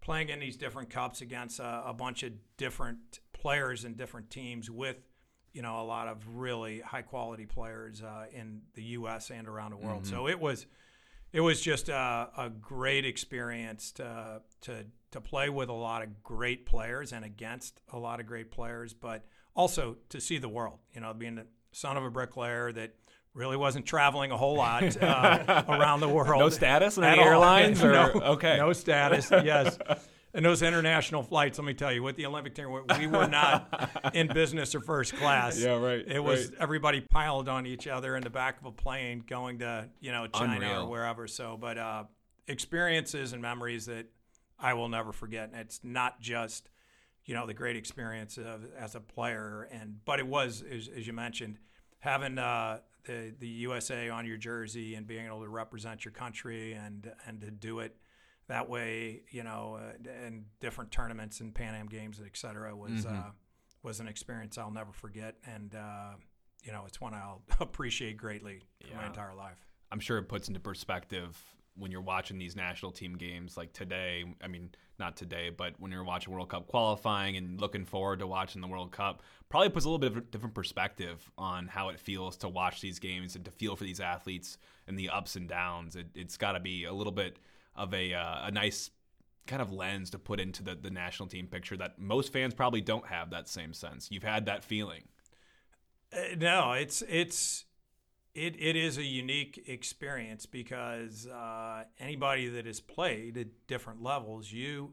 playing 0.02 0.28
in 0.28 0.40
these 0.40 0.56
different 0.56 0.90
cups 0.90 1.22
against 1.22 1.60
a, 1.60 1.84
a 1.86 1.94
bunch 1.94 2.24
of 2.24 2.32
different 2.58 3.20
players 3.32 3.84
and 3.84 3.96
different 3.96 4.28
teams 4.30 4.68
with 4.68 4.96
you 5.52 5.62
know 5.62 5.80
a 5.80 5.84
lot 5.84 6.08
of 6.08 6.18
really 6.28 6.80
high 6.80 7.02
quality 7.02 7.46
players 7.46 8.02
uh, 8.02 8.26
in 8.34 8.62
the 8.74 8.82
U.S. 8.82 9.30
and 9.30 9.46
around 9.46 9.70
the 9.70 9.76
world. 9.76 10.02
Mm-hmm. 10.02 10.14
So 10.14 10.28
it 10.28 10.40
was 10.40 10.66
it 11.32 11.40
was 11.40 11.60
just 11.60 11.88
a, 11.88 12.28
a, 12.36 12.50
great 12.50 13.04
experience 13.04 13.92
to 13.92 14.42
to 14.62 14.86
to 15.12 15.20
play 15.20 15.48
with 15.48 15.68
a 15.68 15.72
lot 15.72 16.02
of 16.02 16.22
great 16.24 16.66
players 16.66 17.12
and 17.12 17.24
against 17.24 17.80
a 17.92 17.98
lot 17.98 18.18
of 18.18 18.26
great 18.26 18.50
players, 18.50 18.92
but 18.92 19.24
also 19.54 19.96
to 20.08 20.20
see 20.20 20.38
the 20.38 20.48
world. 20.48 20.80
You 20.92 21.00
know, 21.00 21.14
being 21.14 21.36
the 21.36 21.46
son 21.70 21.96
of 21.96 22.02
a 22.02 22.10
bricklayer 22.10 22.72
that 22.72 22.94
really 23.34 23.56
wasn't 23.56 23.84
traveling 23.84 24.30
a 24.30 24.36
whole 24.36 24.56
lot 24.56 24.96
uh, 25.02 25.64
around 25.68 26.00
the 26.00 26.08
world. 26.08 26.40
No 26.40 26.48
status 26.48 26.96
in 26.96 27.04
any 27.04 27.20
airlines, 27.20 27.82
or 27.84 27.92
no, 27.92 28.10
okay, 28.22 28.56
no 28.56 28.72
status. 28.72 29.30
Yes. 29.30 29.78
And 30.36 30.44
those 30.44 30.62
international 30.62 31.22
flights, 31.22 31.60
let 31.60 31.64
me 31.64 31.74
tell 31.74 31.92
you, 31.92 32.02
with 32.02 32.16
the 32.16 32.26
Olympic 32.26 32.56
team, 32.56 32.68
we 32.98 33.06
were 33.06 33.28
not 33.28 34.10
in 34.14 34.26
business 34.26 34.74
or 34.74 34.80
first 34.80 35.14
class. 35.14 35.60
Yeah, 35.60 35.78
right. 35.78 36.04
It 36.04 36.18
was 36.18 36.48
right. 36.48 36.58
everybody 36.58 37.00
piled 37.00 37.48
on 37.48 37.66
each 37.66 37.86
other 37.86 38.16
in 38.16 38.24
the 38.24 38.30
back 38.30 38.58
of 38.58 38.66
a 38.66 38.72
plane 38.72 39.22
going 39.24 39.60
to, 39.60 39.88
you 40.00 40.10
know, 40.10 40.26
China 40.26 40.54
Unreal. 40.54 40.82
or 40.82 40.90
wherever. 40.90 41.28
So, 41.28 41.56
but 41.56 41.78
uh, 41.78 42.04
experiences 42.48 43.32
and 43.32 43.40
memories 43.40 43.86
that 43.86 44.06
I 44.58 44.74
will 44.74 44.88
never 44.88 45.12
forget. 45.12 45.50
And 45.52 45.60
it's 45.60 45.78
not 45.84 46.20
just, 46.20 46.68
you 47.24 47.34
know, 47.34 47.46
the 47.46 47.54
great 47.54 47.76
experience 47.76 48.36
of, 48.36 48.64
as 48.76 48.96
a 48.96 49.00
player, 49.00 49.68
and 49.70 50.04
but 50.04 50.18
it 50.18 50.26
was, 50.26 50.64
as, 50.68 50.88
as 50.88 51.06
you 51.06 51.12
mentioned, 51.12 51.58
having 52.00 52.38
uh, 52.38 52.78
the 53.04 53.34
the 53.38 53.48
USA 53.48 54.08
on 54.08 54.26
your 54.26 54.36
jersey 54.36 54.94
and 54.94 55.06
being 55.06 55.26
able 55.26 55.42
to 55.42 55.48
represent 55.48 56.04
your 56.04 56.12
country 56.12 56.72
and 56.72 57.10
and 57.26 57.40
to 57.40 57.50
do 57.50 57.80
it 57.80 57.96
that 58.48 58.68
way, 58.68 59.22
you 59.30 59.42
know, 59.42 59.78
uh, 59.80 60.10
and 60.24 60.44
different 60.60 60.90
tournaments 60.90 61.40
and 61.40 61.54
Pan 61.54 61.74
Am 61.74 61.86
games, 61.86 62.20
et 62.24 62.36
cetera, 62.36 62.76
was 62.76 62.90
mm-hmm. 62.90 63.16
uh, 63.16 63.30
was 63.82 64.00
an 64.00 64.08
experience 64.08 64.58
I'll 64.58 64.70
never 64.70 64.92
forget, 64.92 65.36
and 65.46 65.74
uh, 65.74 66.12
you 66.62 66.72
know, 66.72 66.84
it's 66.86 67.00
one 67.00 67.14
I'll 67.14 67.42
appreciate 67.60 68.16
greatly 68.16 68.62
for 68.82 68.88
yeah. 68.88 68.96
my 68.96 69.06
entire 69.06 69.34
life. 69.34 69.58
I'm 69.92 70.00
sure 70.00 70.18
it 70.18 70.28
puts 70.28 70.48
into 70.48 70.60
perspective 70.60 71.38
when 71.76 71.90
you're 71.90 72.00
watching 72.00 72.38
these 72.38 72.54
national 72.54 72.92
team 72.92 73.14
games 73.16 73.56
like 73.56 73.72
today. 73.72 74.24
I 74.42 74.48
mean, 74.48 74.70
not 74.98 75.16
today, 75.16 75.50
but 75.50 75.74
when 75.78 75.90
you're 75.90 76.04
watching 76.04 76.32
World 76.32 76.50
Cup 76.50 76.68
qualifying 76.68 77.36
and 77.36 77.60
looking 77.60 77.84
forward 77.84 78.20
to 78.20 78.26
watching 78.26 78.60
the 78.60 78.68
World 78.68 78.92
Cup, 78.92 79.22
probably 79.48 79.70
puts 79.70 79.84
a 79.84 79.88
little 79.88 79.98
bit 79.98 80.12
of 80.12 80.16
a 80.18 80.20
different 80.20 80.54
perspective 80.54 81.30
on 81.36 81.66
how 81.66 81.88
it 81.88 81.98
feels 81.98 82.36
to 82.38 82.48
watch 82.48 82.80
these 82.80 82.98
games 82.98 83.34
and 83.34 83.44
to 83.44 83.50
feel 83.50 83.74
for 83.76 83.84
these 83.84 84.00
athletes 84.00 84.58
and 84.86 84.98
the 84.98 85.10
ups 85.10 85.36
and 85.36 85.48
downs. 85.48 85.96
It, 85.96 86.06
has 86.16 86.36
got 86.36 86.52
to 86.52 86.60
be 86.60 86.84
a 86.84 86.92
little 86.92 87.12
bit 87.12 87.38
of 87.74 87.92
a 87.92 88.14
uh, 88.14 88.46
a 88.46 88.50
nice 88.50 88.90
kind 89.46 89.60
of 89.60 89.72
lens 89.72 90.10
to 90.10 90.18
put 90.18 90.40
into 90.40 90.62
the, 90.62 90.74
the 90.74 90.90
national 90.90 91.28
team 91.28 91.46
picture 91.46 91.76
that 91.76 91.98
most 91.98 92.32
fans 92.32 92.54
probably 92.54 92.80
don't 92.80 93.06
have 93.06 93.30
that 93.30 93.48
same 93.48 93.74
sense. 93.74 94.10
You've 94.10 94.22
had 94.22 94.46
that 94.46 94.64
feeling. 94.64 95.02
Uh, 96.12 96.36
no, 96.38 96.72
it's 96.72 97.02
it's 97.08 97.64
it, 98.34 98.56
it 98.58 98.76
is 98.76 98.98
a 98.98 99.04
unique 99.04 99.64
experience 99.66 100.44
because 100.44 101.26
uh, 101.26 101.84
anybody 102.00 102.48
that 102.48 102.66
has 102.66 102.80
played 102.80 103.36
at 103.36 103.46
different 103.68 104.02
levels, 104.02 104.52
you, 104.52 104.92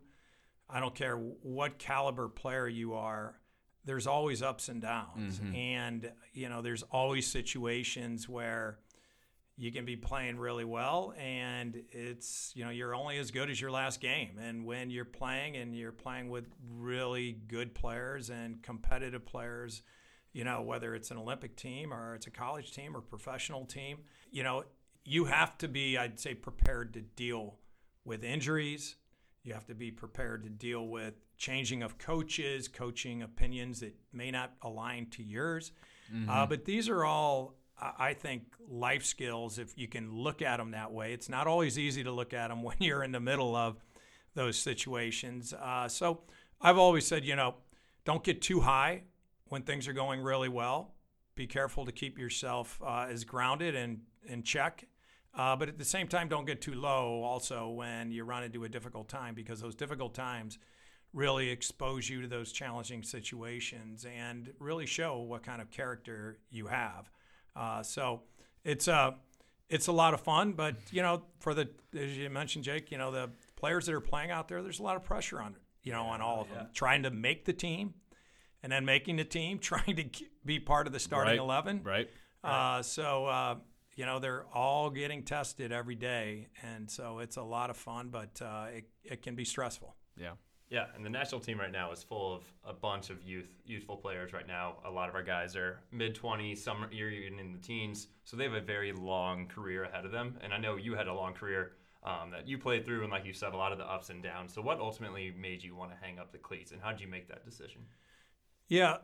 I 0.70 0.80
don't 0.80 0.94
care 0.94 1.16
what 1.16 1.80
caliber 1.80 2.28
player 2.28 2.68
you 2.68 2.94
are, 2.94 3.36
there's 3.84 4.06
always 4.06 4.44
ups 4.44 4.70
and 4.70 4.80
downs, 4.80 5.40
mm-hmm. 5.40 5.56
and 5.56 6.12
you 6.34 6.50
know 6.50 6.62
there's 6.62 6.84
always 6.92 7.26
situations 7.26 8.30
where 8.30 8.78
you 9.58 9.72
can 9.72 9.86
be 9.86 9.96
playing 9.96 10.38
really 10.38 10.64
well 10.64 11.14
and 11.20 11.84
it's 11.92 12.52
you 12.56 12.64
know 12.64 12.72
you're 12.72 12.96
only 12.96 13.18
as 13.18 13.32
good 13.32 13.50
as 13.50 13.60
your 13.60 13.70
last 13.70 14.00
game 14.00 14.40
and 14.42 14.66
when 14.66 14.90
you're 14.90 15.06
playing 15.06 15.58
and 15.58 15.76
you're 15.76 15.92
playing 15.92 16.30
with 16.30 16.48
really 16.78 17.38
good 17.48 17.76
players 17.76 18.30
and 18.30 18.64
competitive 18.64 19.26
players 19.26 19.84
you 20.34 20.44
know 20.44 20.62
whether 20.62 20.96
it's 20.96 21.12
an 21.12 21.18
olympic 21.18 21.56
team 21.56 21.94
or 21.94 22.16
it's 22.16 22.28
a 22.28 22.32
college 22.32 22.72
team 22.72 22.96
or 22.96 23.02
professional 23.02 23.66
team 23.66 24.00
you 24.32 24.44
know 24.44 24.64
you 25.04 25.26
have 25.26 25.58
to 25.58 25.68
be 25.68 25.98
i'd 25.98 26.20
say 26.20 26.34
prepared 26.34 26.94
to 26.94 27.02
deal 27.02 27.56
with 28.06 28.24
injuries 28.24 28.96
you 29.44 29.54
have 29.54 29.66
to 29.66 29.76
be 29.76 29.92
prepared 29.92 30.44
to 30.44 30.50
deal 30.50 30.88
with 30.88 31.14
changing 31.38 31.84
of 31.84 31.98
coaches 31.98 32.68
coaching 32.68 33.22
opinions 33.22 33.80
that 33.80 33.96
may 34.14 34.32
not 34.32 34.54
align 34.62 35.08
to 35.08 35.24
yours 35.24 35.72
mm-hmm. 36.14 36.30
uh, 36.30 36.46
but 36.46 36.66
these 36.66 36.90
are 36.90 37.04
all 37.04 37.56
I 37.98 38.14
think 38.14 38.44
life 38.70 39.04
skills, 39.04 39.58
if 39.58 39.76
you 39.76 39.88
can 39.88 40.14
look 40.14 40.42
at 40.42 40.58
them 40.58 40.72
that 40.72 40.92
way, 40.92 41.14
it's 41.14 41.30
not 41.30 41.48
always 41.48 41.80
easy 41.80 42.04
to 42.04 42.12
look 42.12 42.32
at 42.34 42.50
them 42.50 42.62
when 42.64 42.78
you're 42.80 43.04
in 43.04 43.12
the 43.12 43.20
middle 43.20 43.56
of 43.56 43.84
those 44.36 44.58
situations. 44.58 45.54
Uh, 45.54 45.88
so 45.88 46.22
I've 46.62 46.78
always 46.78 47.06
said, 47.06 47.26
you 47.26 47.36
know, 47.36 47.56
don't 48.06 48.24
get 48.24 48.42
too 48.42 48.62
high 48.62 49.04
when 49.52 49.64
things 49.64 49.86
are 49.86 49.94
going 49.94 50.22
really 50.22 50.48
well. 50.48 50.94
Be 51.36 51.46
careful 51.46 51.86
to 51.86 51.92
keep 51.92 52.18
yourself 52.18 52.80
uh, 52.82 53.08
as 53.10 53.26
grounded 53.26 53.76
and 53.76 54.00
in 54.26 54.44
check. 54.44 54.86
Uh, 55.34 55.58
but 55.58 55.68
at 55.68 55.78
the 55.78 55.84
same 55.84 56.08
time, 56.08 56.30
don't 56.30 56.46
get 56.46 56.62
too 56.62 56.74
low 56.74 57.22
also 57.24 57.68
when 57.68 58.12
you 58.12 58.24
run 58.24 58.44
into 58.44 58.64
a 58.64 58.70
difficult 58.70 59.10
time 59.10 59.36
because 59.36 59.60
those 59.60 59.76
difficult 59.76 60.14
times 60.14 60.58
really 61.14 61.50
expose 61.50 62.10
you 62.10 62.22
to 62.22 62.30
those 62.30 62.54
challenging 62.54 63.04
situations 63.04 64.06
and 64.06 64.54
really 64.58 64.86
show 64.86 65.20
what 65.20 65.44
kind 65.44 65.62
of 65.62 65.70
character 65.70 66.38
you 66.50 66.68
have. 66.68 67.12
Uh, 67.54 67.84
so 67.84 68.22
it's 68.64 68.88
a 68.88 68.94
uh, 68.94 69.12
it's 69.68 69.88
a 69.88 69.92
lot 69.92 70.14
of 70.14 70.22
fun, 70.22 70.54
but 70.54 70.76
you 70.92 71.02
know, 71.02 71.24
for 71.40 71.54
the 71.54 71.70
as 71.98 72.18
you 72.18 72.30
mentioned, 72.30 72.64
Jake, 72.64 72.90
you 72.90 72.98
know, 72.98 73.12
the 73.12 73.30
players 73.58 73.86
that 73.86 73.96
are 73.96 74.02
playing 74.02 74.32
out 74.32 74.48
there, 74.48 74.62
there's 74.62 74.80
a 74.80 74.84
lot 74.84 74.96
of 74.96 75.04
pressure 75.04 75.42
on 75.42 75.56
you 75.84 75.92
know 75.92 76.04
on 76.04 76.22
all 76.22 76.42
of 76.42 76.50
them, 76.50 76.68
trying 76.74 77.04
to 77.04 77.12
make 77.12 77.44
the 77.44 77.54
team, 77.54 77.94
and 78.64 78.72
then 78.72 78.86
making 78.86 79.18
the 79.18 79.24
team, 79.24 79.60
trying 79.60 79.96
to 79.96 80.06
be 80.46 80.60
part 80.60 80.88
of 80.88 80.94
the 80.94 81.00
starting 81.00 81.32
right. 81.32 81.40
eleven. 81.40 81.82
Right. 81.84 82.10
Uh, 82.44 82.82
so 82.82 83.26
uh, 83.26 83.56
you 83.96 84.06
know 84.06 84.20
they're 84.20 84.46
all 84.54 84.90
getting 84.90 85.24
tested 85.24 85.72
every 85.72 85.96
day, 85.96 86.48
and 86.64 86.90
so 86.90 87.20
it's 87.20 87.38
a 87.38 87.44
lot 87.44 87.70
of 87.70 87.78
fun, 87.78 88.10
but 88.10 88.42
uh, 88.42 88.68
it 88.74 88.86
it 89.04 89.22
can 89.22 89.36
be 89.36 89.46
stressful. 89.46 89.96
Yeah. 90.18 90.32
Yeah, 90.70 90.86
and 90.96 91.06
the 91.06 91.10
national 91.10 91.42
team 91.42 91.60
right 91.60 91.72
now 91.72 91.92
is 91.92 92.02
full 92.02 92.34
of 92.34 92.44
a 92.64 92.72
bunch 92.72 93.10
of 93.10 93.22
youth, 93.24 93.50
youthful 93.66 93.98
players. 93.98 94.32
Right 94.32 94.48
now, 94.48 94.78
a 94.86 94.90
lot 94.90 95.10
of 95.10 95.16
our 95.16 95.22
guys 95.22 95.58
are 95.58 95.82
mid 95.92 96.16
twenties, 96.16 96.64
some 96.64 96.82
are 96.82 96.92
even 96.94 97.40
in 97.40 97.52
the 97.52 97.60
teens, 97.60 98.08
so 98.24 98.38
they 98.38 98.46
have 98.46 98.54
a 98.54 98.62
very 98.62 98.94
long 98.94 99.48
career 99.48 99.84
ahead 99.84 100.06
of 100.06 100.14
them. 100.14 100.40
And 100.42 100.54
I 100.54 100.58
know 100.58 100.78
you 100.78 100.96
had 100.96 101.08
a 101.08 101.14
long 101.14 101.34
career 101.34 101.74
um, 102.04 102.32
that 102.32 102.48
you 102.48 102.58
played 102.58 102.86
through, 102.86 103.04
and 103.04 103.12
like 103.12 103.26
you 103.26 103.34
said, 103.34 103.54
a 103.54 103.58
lot 103.58 103.72
of 103.74 103.78
the 103.78 103.86
ups 103.86 104.10
and 104.10 104.24
downs. 104.24 104.54
So, 104.54 104.62
what 104.62 104.80
ultimately 104.80 105.34
made 105.38 105.62
you 105.62 105.76
want 105.76 105.92
to 105.92 105.98
hang 106.02 106.20
up 106.20 106.32
the 106.32 106.38
cleats, 106.38 106.72
and 106.72 106.82
how 106.82 106.92
did 106.92 107.02
you 107.02 107.08
make 107.08 107.28
that 107.28 107.46
decision? 107.46 107.82
Yeah, 108.72 109.00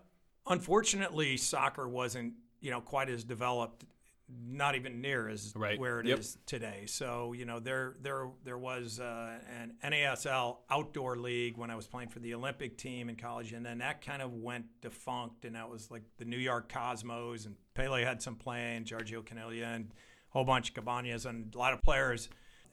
unfortunately, 0.48 1.36
soccer 1.36 1.90
wasn't 1.90 2.36
you 2.62 2.72
know 2.72 2.80
quite 2.80 3.10
as 3.10 3.26
developed 3.26 3.84
not 4.30 4.76
even 4.76 5.02
near 5.02 5.28
as 5.28 5.54
right. 5.56 5.78
where 5.78 6.00
it 6.00 6.06
yep. 6.06 6.20
is 6.20 6.38
today. 6.46 6.86
So 6.86 7.34
you 7.34 7.44
know 7.44 7.60
there 7.60 7.96
there 8.02 8.30
there 8.46 8.58
was 8.58 9.02
uh, 9.02 9.40
an 9.62 9.74
NASL 9.84 10.60
outdoor 10.70 11.18
league 11.18 11.58
when 11.58 11.70
I 11.70 11.76
was 11.76 11.86
playing 11.86 12.08
for 12.08 12.20
the 12.20 12.34
Olympic 12.34 12.78
team 12.78 13.10
in 13.10 13.18
college, 13.18 13.52
and 13.52 13.66
then 13.66 13.80
that 13.80 14.02
kind 14.02 14.22
of 14.22 14.32
went 14.36 14.68
defunct, 14.82 15.44
and 15.44 15.58
that 15.58 15.70
was 15.70 15.92
like 15.92 16.04
the 16.18 16.24
New 16.24 16.38
York 16.38 16.72
Cosmos, 16.72 17.46
and 17.46 17.56
Pele 17.74 18.06
had 18.06 18.22
some 18.22 18.36
playing, 18.36 18.86
Giorgio 18.86 19.22
Chinaglia, 19.22 19.76
and 19.76 19.92
a 19.92 19.94
whole 20.30 20.46
bunch 20.46 20.70
of 20.70 20.76
Cabanas, 20.76 21.26
and 21.26 21.54
a 21.54 21.58
lot 21.58 21.74
of 21.74 21.82
players. 21.82 22.30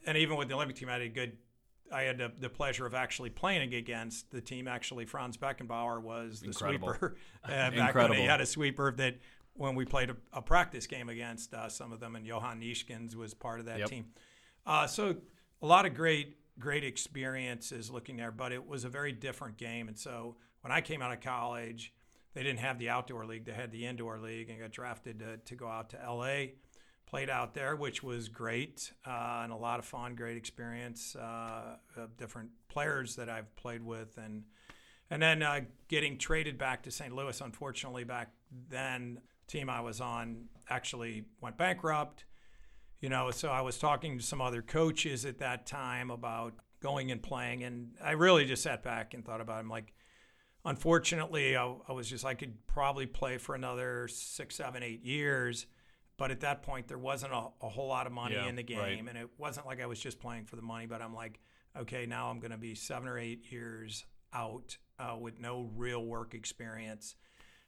And 0.06 0.16
even 0.16 0.36
with 0.36 0.46
the 0.46 0.54
Olympic 0.54 0.76
team, 0.76 0.90
I 0.90 0.92
had 0.92 1.02
a 1.02 1.08
good. 1.08 1.38
I 1.92 2.02
had 2.02 2.18
the, 2.18 2.32
the 2.38 2.48
pleasure 2.48 2.86
of 2.86 2.94
actually 2.94 3.30
playing 3.30 3.74
against 3.74 4.30
the 4.30 4.40
team. 4.40 4.66
Actually, 4.68 5.04
Franz 5.04 5.36
Beckenbauer 5.36 6.02
was 6.02 6.40
the 6.40 6.46
Incredible. 6.46 6.88
sweeper 6.88 7.16
uh, 7.44 7.48
back 7.48 7.72
Incredible. 7.72 8.10
when 8.10 8.18
he 8.20 8.26
had 8.26 8.40
a 8.40 8.46
sweeper 8.46 8.92
that 8.92 9.16
when 9.54 9.74
we 9.74 9.84
played 9.84 10.10
a, 10.10 10.16
a 10.32 10.42
practice 10.42 10.86
game 10.86 11.08
against 11.08 11.54
uh, 11.54 11.68
some 11.68 11.92
of 11.92 12.00
them, 12.00 12.16
and 12.16 12.26
Johan 12.26 12.60
Neeskens 12.60 13.14
was 13.14 13.34
part 13.34 13.60
of 13.60 13.66
that 13.66 13.78
yep. 13.80 13.88
team. 13.88 14.06
Uh, 14.66 14.86
so 14.86 15.16
a 15.62 15.66
lot 15.66 15.86
of 15.86 15.94
great, 15.94 16.36
great 16.58 16.84
experiences 16.84 17.90
looking 17.90 18.16
there, 18.16 18.32
but 18.32 18.52
it 18.52 18.66
was 18.66 18.84
a 18.84 18.88
very 18.88 19.12
different 19.12 19.56
game. 19.56 19.88
And 19.88 19.98
so 19.98 20.36
when 20.62 20.72
I 20.72 20.80
came 20.80 21.02
out 21.02 21.12
of 21.12 21.20
college, 21.20 21.92
they 22.34 22.42
didn't 22.42 22.60
have 22.60 22.78
the 22.78 22.88
outdoor 22.88 23.26
league; 23.26 23.44
they 23.44 23.52
had 23.52 23.70
the 23.70 23.86
indoor 23.86 24.18
league, 24.18 24.50
and 24.50 24.60
got 24.60 24.72
drafted 24.72 25.20
to, 25.20 25.36
to 25.36 25.54
go 25.54 25.68
out 25.68 25.90
to 25.90 25.98
LA. 25.98 26.46
Played 27.14 27.30
out 27.30 27.54
there, 27.54 27.76
which 27.76 28.02
was 28.02 28.28
great 28.28 28.92
uh, 29.06 29.42
and 29.44 29.52
a 29.52 29.56
lot 29.56 29.78
of 29.78 29.84
fun, 29.84 30.16
great 30.16 30.36
experience. 30.36 31.14
Uh, 31.14 31.76
different 32.18 32.50
players 32.66 33.14
that 33.14 33.28
I've 33.28 33.54
played 33.54 33.84
with, 33.84 34.18
and 34.18 34.42
and 35.10 35.22
then 35.22 35.40
uh, 35.40 35.60
getting 35.86 36.18
traded 36.18 36.58
back 36.58 36.82
to 36.82 36.90
St. 36.90 37.14
Louis. 37.14 37.40
Unfortunately, 37.40 38.02
back 38.02 38.32
then 38.68 39.20
team 39.46 39.70
I 39.70 39.80
was 39.80 40.00
on 40.00 40.46
actually 40.68 41.26
went 41.40 41.56
bankrupt. 41.56 42.24
You 42.98 43.10
know, 43.10 43.30
so 43.30 43.48
I 43.48 43.60
was 43.60 43.78
talking 43.78 44.18
to 44.18 44.24
some 44.24 44.40
other 44.40 44.60
coaches 44.60 45.24
at 45.24 45.38
that 45.38 45.66
time 45.66 46.10
about 46.10 46.54
going 46.80 47.12
and 47.12 47.22
playing, 47.22 47.62
and 47.62 47.92
I 48.02 48.10
really 48.10 48.44
just 48.44 48.64
sat 48.64 48.82
back 48.82 49.14
and 49.14 49.24
thought 49.24 49.40
about 49.40 49.58
it. 49.58 49.60
I'm 49.60 49.68
like, 49.68 49.94
unfortunately, 50.64 51.56
I, 51.56 51.76
I 51.88 51.92
was 51.92 52.10
just 52.10 52.24
I 52.24 52.34
could 52.34 52.66
probably 52.66 53.06
play 53.06 53.38
for 53.38 53.54
another 53.54 54.08
six, 54.08 54.56
seven, 54.56 54.82
eight 54.82 55.04
years, 55.04 55.66
but 56.16 56.30
at 56.30 56.40
that 56.40 56.62
point 56.62 56.88
there 56.88 56.98
wasn't 56.98 57.32
a, 57.32 57.48
a 57.62 57.68
whole 57.68 57.88
lot 57.88 58.06
of 58.06 58.12
money 58.12 58.34
yeah, 58.34 58.48
in 58.48 58.56
the 58.56 58.62
game, 58.62 58.78
right. 58.78 58.98
and 58.98 59.18
it 59.18 59.28
wasn't 59.38 59.66
like 59.66 59.80
I 59.80 59.86
was 59.86 59.98
just 59.98 60.20
playing 60.20 60.44
for 60.44 60.56
the 60.56 60.62
money. 60.62 60.86
But 60.86 61.02
I'm 61.02 61.14
like, 61.14 61.40
okay, 61.76 62.06
now 62.06 62.30
I'm 62.30 62.38
going 62.38 62.52
to 62.52 62.58
be 62.58 62.74
seven 62.74 63.08
or 63.08 63.18
eight 63.18 63.50
years 63.50 64.04
out 64.32 64.76
uh, 64.98 65.16
with 65.20 65.38
no 65.40 65.70
real 65.74 66.04
work 66.04 66.34
experience 66.34 67.14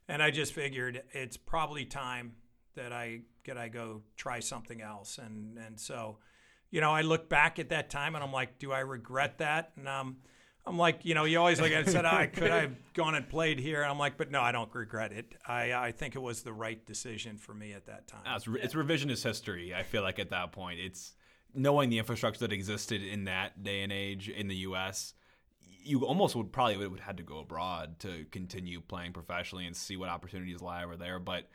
and 0.08 0.22
I 0.22 0.30
just 0.30 0.52
figured 0.52 1.02
it's 1.12 1.36
probably 1.36 1.84
time 1.84 2.32
that 2.74 2.92
I 2.92 3.20
could 3.44 3.56
I 3.56 3.68
go 3.68 4.02
try 4.16 4.40
something 4.40 4.80
else. 4.80 5.18
And 5.18 5.58
and 5.58 5.78
so, 5.78 6.18
you 6.70 6.80
know, 6.80 6.92
I 6.92 7.02
look 7.02 7.28
back 7.28 7.58
at 7.58 7.70
that 7.70 7.90
time 7.90 8.14
and 8.14 8.22
I'm 8.22 8.32
like, 8.32 8.58
do 8.58 8.72
I 8.72 8.80
regret 8.80 9.38
that? 9.38 9.72
And 9.76 9.88
um, 9.88 10.16
I'm 10.66 10.78
like, 10.78 11.04
you 11.04 11.14
know, 11.14 11.24
you 11.24 11.38
always 11.38 11.60
look 11.60 11.70
at 11.70 11.78
it 11.78 11.84
and 11.84 11.90
said, 11.90 12.04
I 12.04 12.26
could 12.32 12.50
have 12.50 12.72
gone 12.92 13.14
and 13.14 13.28
played 13.28 13.60
here. 13.60 13.82
And 13.82 13.90
I'm 13.90 13.98
like, 13.98 14.16
but 14.16 14.30
no, 14.30 14.40
I 14.40 14.50
don't 14.52 14.74
regret 14.74 15.12
it. 15.12 15.34
I, 15.46 15.72
I 15.72 15.92
think 15.92 16.16
it 16.16 16.22
was 16.22 16.42
the 16.42 16.52
right 16.52 16.84
decision 16.84 17.38
for 17.38 17.54
me 17.54 17.72
at 17.72 17.86
that 17.86 18.08
time. 18.08 18.22
Ah, 18.26 18.36
it's, 18.36 18.48
re- 18.48 18.60
it's 18.60 18.74
revisionist 18.74 19.22
history. 19.22 19.74
I 19.74 19.84
feel 19.84 20.02
like 20.02 20.18
at 20.18 20.30
that 20.30 20.52
point, 20.52 20.80
it's 20.80 21.14
knowing 21.54 21.88
the 21.88 21.98
infrastructure 21.98 22.40
that 22.40 22.52
existed 22.52 23.02
in 23.02 23.24
that 23.24 23.62
day 23.62 23.82
and 23.82 23.92
age 23.92 24.28
in 24.28 24.48
the 24.48 24.56
U.S 24.56 25.14
you 25.86 26.04
almost 26.04 26.34
would 26.34 26.52
probably 26.52 26.76
would, 26.76 26.98
have 26.98 27.06
had 27.06 27.16
to 27.18 27.22
go 27.22 27.38
abroad 27.38 27.98
to 28.00 28.26
continue 28.30 28.80
playing 28.80 29.12
professionally 29.12 29.66
and 29.66 29.76
see 29.76 29.96
what 29.96 30.08
opportunities 30.08 30.60
lie 30.60 30.84
over 30.84 30.96
there. 30.96 31.18
But 31.18 31.48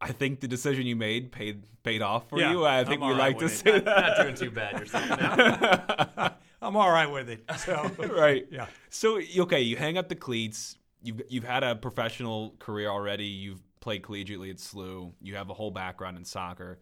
I 0.00 0.12
think 0.12 0.40
the 0.40 0.48
decision 0.48 0.86
you 0.86 0.96
made 0.96 1.32
paid 1.32 1.62
paid 1.82 2.02
off 2.02 2.28
for 2.28 2.38
yeah, 2.38 2.50
you. 2.50 2.66
I 2.66 2.84
think 2.84 3.00
we 3.00 3.08
right 3.08 3.18
like 3.18 3.38
to 3.38 3.46
it. 3.46 3.48
say 3.50 3.72
not, 3.72 3.84
that. 3.84 4.00
not 4.00 4.22
doing 4.22 4.34
too 4.34 4.50
bad 4.50 4.78
yourself 4.78 5.08
now. 6.16 6.34
I'm 6.66 6.76
all 6.76 6.90
right 6.90 7.10
with 7.10 7.28
it. 7.28 7.44
So 7.58 7.90
right. 7.98 8.46
Yeah. 8.50 8.66
So 8.90 9.20
okay, 9.38 9.60
you 9.60 9.76
hang 9.76 9.98
up 9.98 10.08
the 10.08 10.16
cleats. 10.16 10.76
You've 11.02 11.22
you've 11.28 11.44
had 11.44 11.62
a 11.62 11.76
professional 11.76 12.54
career 12.58 12.88
already. 12.88 13.26
You've 13.26 13.62
played 13.80 14.02
collegiately 14.02 14.50
at 14.50 14.56
SLU. 14.56 15.12
You 15.22 15.36
have 15.36 15.48
a 15.48 15.54
whole 15.54 15.70
background 15.70 16.16
in 16.16 16.24
soccer. 16.24 16.80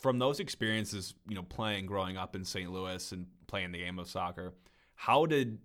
From 0.00 0.18
those 0.18 0.40
experiences, 0.40 1.14
you 1.28 1.36
know, 1.36 1.42
playing 1.42 1.86
growing 1.86 2.16
up 2.16 2.34
in 2.34 2.44
St. 2.44 2.72
Louis 2.72 3.12
and 3.12 3.26
playing 3.46 3.70
the 3.70 3.78
game 3.78 3.98
of 3.98 4.08
soccer, 4.08 4.54
how 4.94 5.26
did 5.26 5.58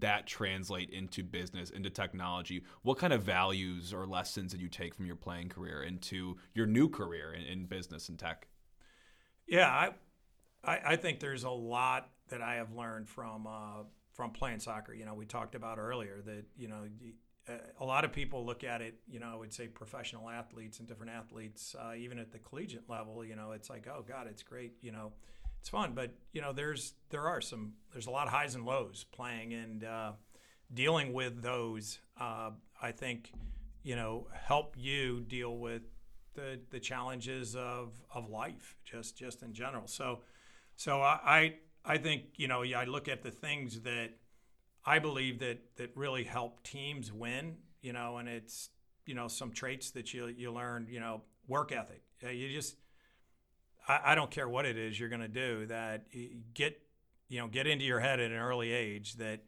that 0.00 0.26
translate 0.26 0.90
into 0.90 1.22
business, 1.22 1.70
into 1.70 1.90
technology? 1.90 2.62
What 2.82 2.98
kind 2.98 3.12
of 3.12 3.22
values 3.22 3.92
or 3.92 4.06
lessons 4.06 4.52
did 4.52 4.62
you 4.62 4.68
take 4.68 4.94
from 4.94 5.06
your 5.06 5.16
playing 5.16 5.48
career 5.48 5.82
into 5.82 6.36
your 6.54 6.66
new 6.66 6.88
career 6.88 7.32
in, 7.32 7.42
in 7.42 7.66
business 7.66 8.08
and 8.08 8.18
tech? 8.18 8.46
Yeah, 9.46 9.68
I, 9.68 9.90
I, 10.64 10.80
I, 10.86 10.96
think 10.96 11.20
there's 11.20 11.44
a 11.44 11.50
lot 11.50 12.08
that 12.28 12.42
I 12.42 12.56
have 12.56 12.72
learned 12.72 13.08
from 13.08 13.46
uh, 13.46 13.84
from 14.12 14.30
playing 14.30 14.60
soccer. 14.60 14.94
You 14.94 15.04
know, 15.04 15.14
we 15.14 15.26
talked 15.26 15.54
about 15.54 15.78
earlier 15.78 16.20
that 16.26 16.44
you 16.56 16.68
know 16.68 16.84
a 17.78 17.84
lot 17.84 18.04
of 18.04 18.12
people 18.12 18.46
look 18.46 18.64
at 18.64 18.80
it. 18.80 18.94
You 19.08 19.20
know, 19.20 19.30
I 19.32 19.36
would 19.36 19.52
say 19.52 19.68
professional 19.68 20.30
athletes 20.30 20.78
and 20.78 20.88
different 20.88 21.12
athletes, 21.12 21.76
uh, 21.78 21.94
even 21.94 22.18
at 22.18 22.32
the 22.32 22.38
collegiate 22.38 22.88
level. 22.88 23.24
You 23.24 23.36
know, 23.36 23.52
it's 23.52 23.68
like, 23.68 23.86
oh 23.86 24.04
God, 24.06 24.26
it's 24.28 24.42
great. 24.42 24.74
You 24.80 24.92
know 24.92 25.12
it's 25.64 25.70
fun. 25.70 25.92
But 25.94 26.10
you 26.34 26.42
know, 26.42 26.52
there's 26.52 26.92
there 27.08 27.26
are 27.26 27.40
some 27.40 27.72
there's 27.92 28.06
a 28.06 28.10
lot 28.10 28.26
of 28.26 28.34
highs 28.34 28.54
and 28.54 28.66
lows 28.66 29.06
playing, 29.12 29.54
and 29.54 29.82
uh, 29.82 30.12
dealing 30.74 31.14
with 31.14 31.40
those, 31.40 32.00
uh, 32.20 32.50
I 32.82 32.92
think, 32.92 33.32
you 33.82 33.96
know, 33.96 34.26
help 34.34 34.76
you 34.78 35.22
deal 35.22 35.56
with 35.56 35.80
the 36.34 36.60
the 36.68 36.78
challenges 36.78 37.56
of 37.56 37.94
of 38.12 38.28
life, 38.28 38.76
just 38.84 39.16
just 39.16 39.42
in 39.42 39.54
general. 39.54 39.86
So, 39.86 40.20
so 40.76 41.00
I 41.00 41.54
I 41.84 41.98
think 41.98 42.22
you 42.36 42.48
know 42.48 42.62
I 42.62 42.84
look 42.84 43.08
at 43.08 43.22
the 43.22 43.30
things 43.30 43.80
that 43.80 44.10
I 44.84 44.98
believe 44.98 45.40
that 45.40 45.76
that 45.76 45.96
really 45.96 46.24
help 46.24 46.62
teams 46.62 47.12
win. 47.12 47.56
You 47.82 47.92
know, 47.92 48.16
and 48.16 48.28
it's 48.28 48.70
you 49.06 49.14
know 49.14 49.28
some 49.28 49.52
traits 49.52 49.90
that 49.92 50.14
you 50.14 50.26
you 50.26 50.52
learn. 50.52 50.86
You 50.90 51.00
know, 51.00 51.22
work 51.46 51.72
ethic. 51.72 52.02
Uh, 52.24 52.30
you 52.30 52.50
just 52.50 52.76
I, 53.86 54.00
I 54.06 54.14
don't 54.14 54.30
care 54.30 54.48
what 54.48 54.64
it 54.64 54.76
is 54.76 54.98
you're 54.98 55.08
going 55.08 55.20
to 55.20 55.28
do. 55.28 55.66
That 55.66 56.06
get 56.54 56.80
you 57.28 57.40
know 57.40 57.48
get 57.48 57.66
into 57.66 57.84
your 57.84 58.00
head 58.00 58.20
at 58.20 58.30
an 58.30 58.38
early 58.38 58.72
age 58.72 59.14
that 59.14 59.40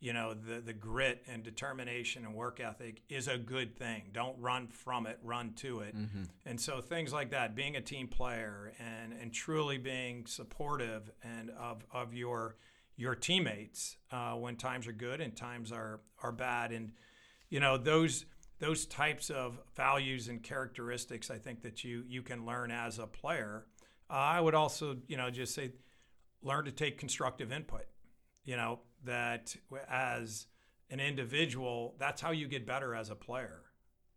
you 0.00 0.14
know 0.14 0.32
the 0.32 0.60
the 0.60 0.72
grit 0.72 1.22
and 1.28 1.42
determination 1.42 2.24
and 2.24 2.34
work 2.34 2.58
ethic 2.58 3.02
is 3.10 3.28
a 3.28 3.36
good 3.36 3.76
thing. 3.76 4.04
Don't 4.12 4.36
run 4.40 4.66
from 4.66 5.06
it, 5.06 5.18
run 5.22 5.52
to 5.56 5.80
it. 5.80 5.94
Mm-hmm. 5.96 6.22
And 6.46 6.58
so 6.58 6.80
things 6.80 7.12
like 7.12 7.30
that, 7.30 7.54
being 7.54 7.76
a 7.76 7.82
team 7.82 8.08
player 8.08 8.72
and 8.78 9.12
and 9.12 9.32
truly 9.32 9.76
being 9.76 10.24
supportive 10.26 11.10
and 11.22 11.50
of 11.50 11.84
of 11.92 12.14
your 12.14 12.56
your 12.96 13.14
teammates 13.14 13.96
uh, 14.10 14.32
when 14.32 14.56
times 14.56 14.86
are 14.86 14.92
good 14.92 15.20
and 15.20 15.36
times 15.36 15.70
are 15.70 16.00
are 16.22 16.32
bad, 16.32 16.72
and 16.72 16.92
you 17.50 17.60
know 17.60 17.76
those 17.76 18.24
those 18.58 18.86
types 18.86 19.28
of 19.28 19.58
values 19.76 20.28
and 20.28 20.42
characteristics. 20.42 21.30
I 21.30 21.36
think 21.36 21.62
that 21.62 21.84
you 21.84 22.04
you 22.08 22.22
can 22.22 22.46
learn 22.46 22.70
as 22.70 22.98
a 22.98 23.06
player. 23.06 23.66
Uh, 24.08 24.14
I 24.14 24.40
would 24.40 24.54
also 24.54 24.96
you 25.08 25.18
know 25.18 25.28
just 25.30 25.54
say 25.54 25.72
learn 26.42 26.64
to 26.64 26.72
take 26.72 26.96
constructive 26.96 27.52
input. 27.52 27.84
You 28.44 28.56
know 28.56 28.80
that 29.04 29.56
as 29.88 30.46
an 30.90 31.00
individual, 31.00 31.94
that's 31.98 32.20
how 32.20 32.30
you 32.30 32.48
get 32.48 32.66
better 32.66 32.94
as 32.94 33.10
a 33.10 33.14
player. 33.14 33.62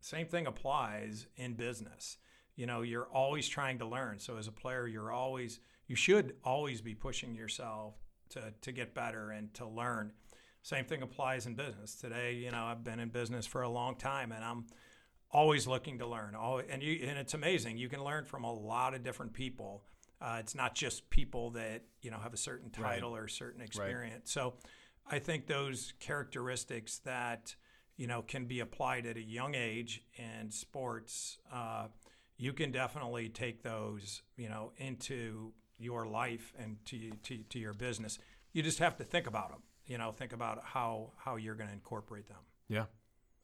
Same 0.01 0.27
thing 0.27 0.47
applies 0.47 1.27
in 1.37 1.53
business. 1.53 2.17
You 2.55 2.65
know, 2.65 2.81
you're 2.81 3.07
always 3.07 3.47
trying 3.47 3.79
to 3.79 3.85
learn. 3.85 4.19
So 4.19 4.37
as 4.37 4.47
a 4.47 4.51
player, 4.51 4.87
you're 4.87 5.11
always 5.11 5.59
you 5.87 5.95
should 5.95 6.35
always 6.43 6.81
be 6.81 6.93
pushing 6.93 7.35
yourself 7.35 7.95
to 8.29 8.53
to 8.61 8.71
get 8.71 8.93
better 8.93 9.31
and 9.31 9.53
to 9.55 9.67
learn. 9.67 10.11
Same 10.61 10.85
thing 10.85 11.01
applies 11.01 11.45
in 11.45 11.55
business. 11.55 11.95
Today, 11.95 12.35
you 12.35 12.51
know, 12.51 12.63
I've 12.63 12.83
been 12.83 12.99
in 12.99 13.09
business 13.09 13.45
for 13.45 13.63
a 13.63 13.69
long 13.69 13.95
time 13.95 14.31
and 14.31 14.43
I'm 14.43 14.65
always 15.31 15.67
looking 15.67 15.99
to 15.99 16.07
learn. 16.07 16.35
and 16.69 16.83
you 16.83 17.07
and 17.07 17.17
it's 17.17 17.33
amazing. 17.33 17.77
You 17.77 17.89
can 17.89 18.03
learn 18.03 18.25
from 18.25 18.43
a 18.43 18.53
lot 18.53 18.93
of 18.93 19.03
different 19.03 19.33
people 19.33 19.83
uh, 20.23 20.37
it's 20.39 20.55
not 20.55 20.73
just 20.73 21.09
people 21.09 21.49
that 21.51 21.81
you 22.01 22.09
know 22.09 22.17
have 22.17 22.33
a 22.33 22.37
certain 22.37 22.69
title 22.69 23.11
right. 23.11 23.21
or 23.21 23.25
a 23.25 23.29
certain 23.29 23.61
experience. 23.61 24.13
Right. 24.13 24.27
So 24.27 24.53
I 25.09 25.19
think 25.19 25.47
those 25.47 25.93
characteristics 25.99 26.99
that 26.99 27.55
you 27.97 28.07
know 28.07 28.21
can 28.21 28.45
be 28.45 28.61
applied 28.61 29.05
at 29.05 29.17
a 29.17 29.21
young 29.21 29.53
age 29.53 30.01
in 30.15 30.49
sports, 30.49 31.37
uh, 31.51 31.87
you 32.37 32.53
can 32.53 32.71
definitely 32.71 33.27
take 33.27 33.63
those 33.63 34.21
you 34.37 34.47
know 34.47 34.71
into 34.77 35.51
your 35.77 36.05
life 36.05 36.53
and 36.57 36.77
to, 36.85 37.11
to, 37.23 37.37
to 37.49 37.59
your 37.59 37.73
business. 37.73 38.17
You 38.53 38.63
just 38.63 38.79
have 38.79 38.95
to 38.97 39.03
think 39.03 39.27
about 39.27 39.49
them. 39.49 39.61
You 39.85 39.97
know, 39.97 40.11
think 40.11 40.31
about 40.31 40.63
how 40.63 41.11
how 41.17 41.35
you're 41.35 41.55
going 41.55 41.67
to 41.67 41.73
incorporate 41.73 42.27
them. 42.27 42.37
Yeah, 42.69 42.85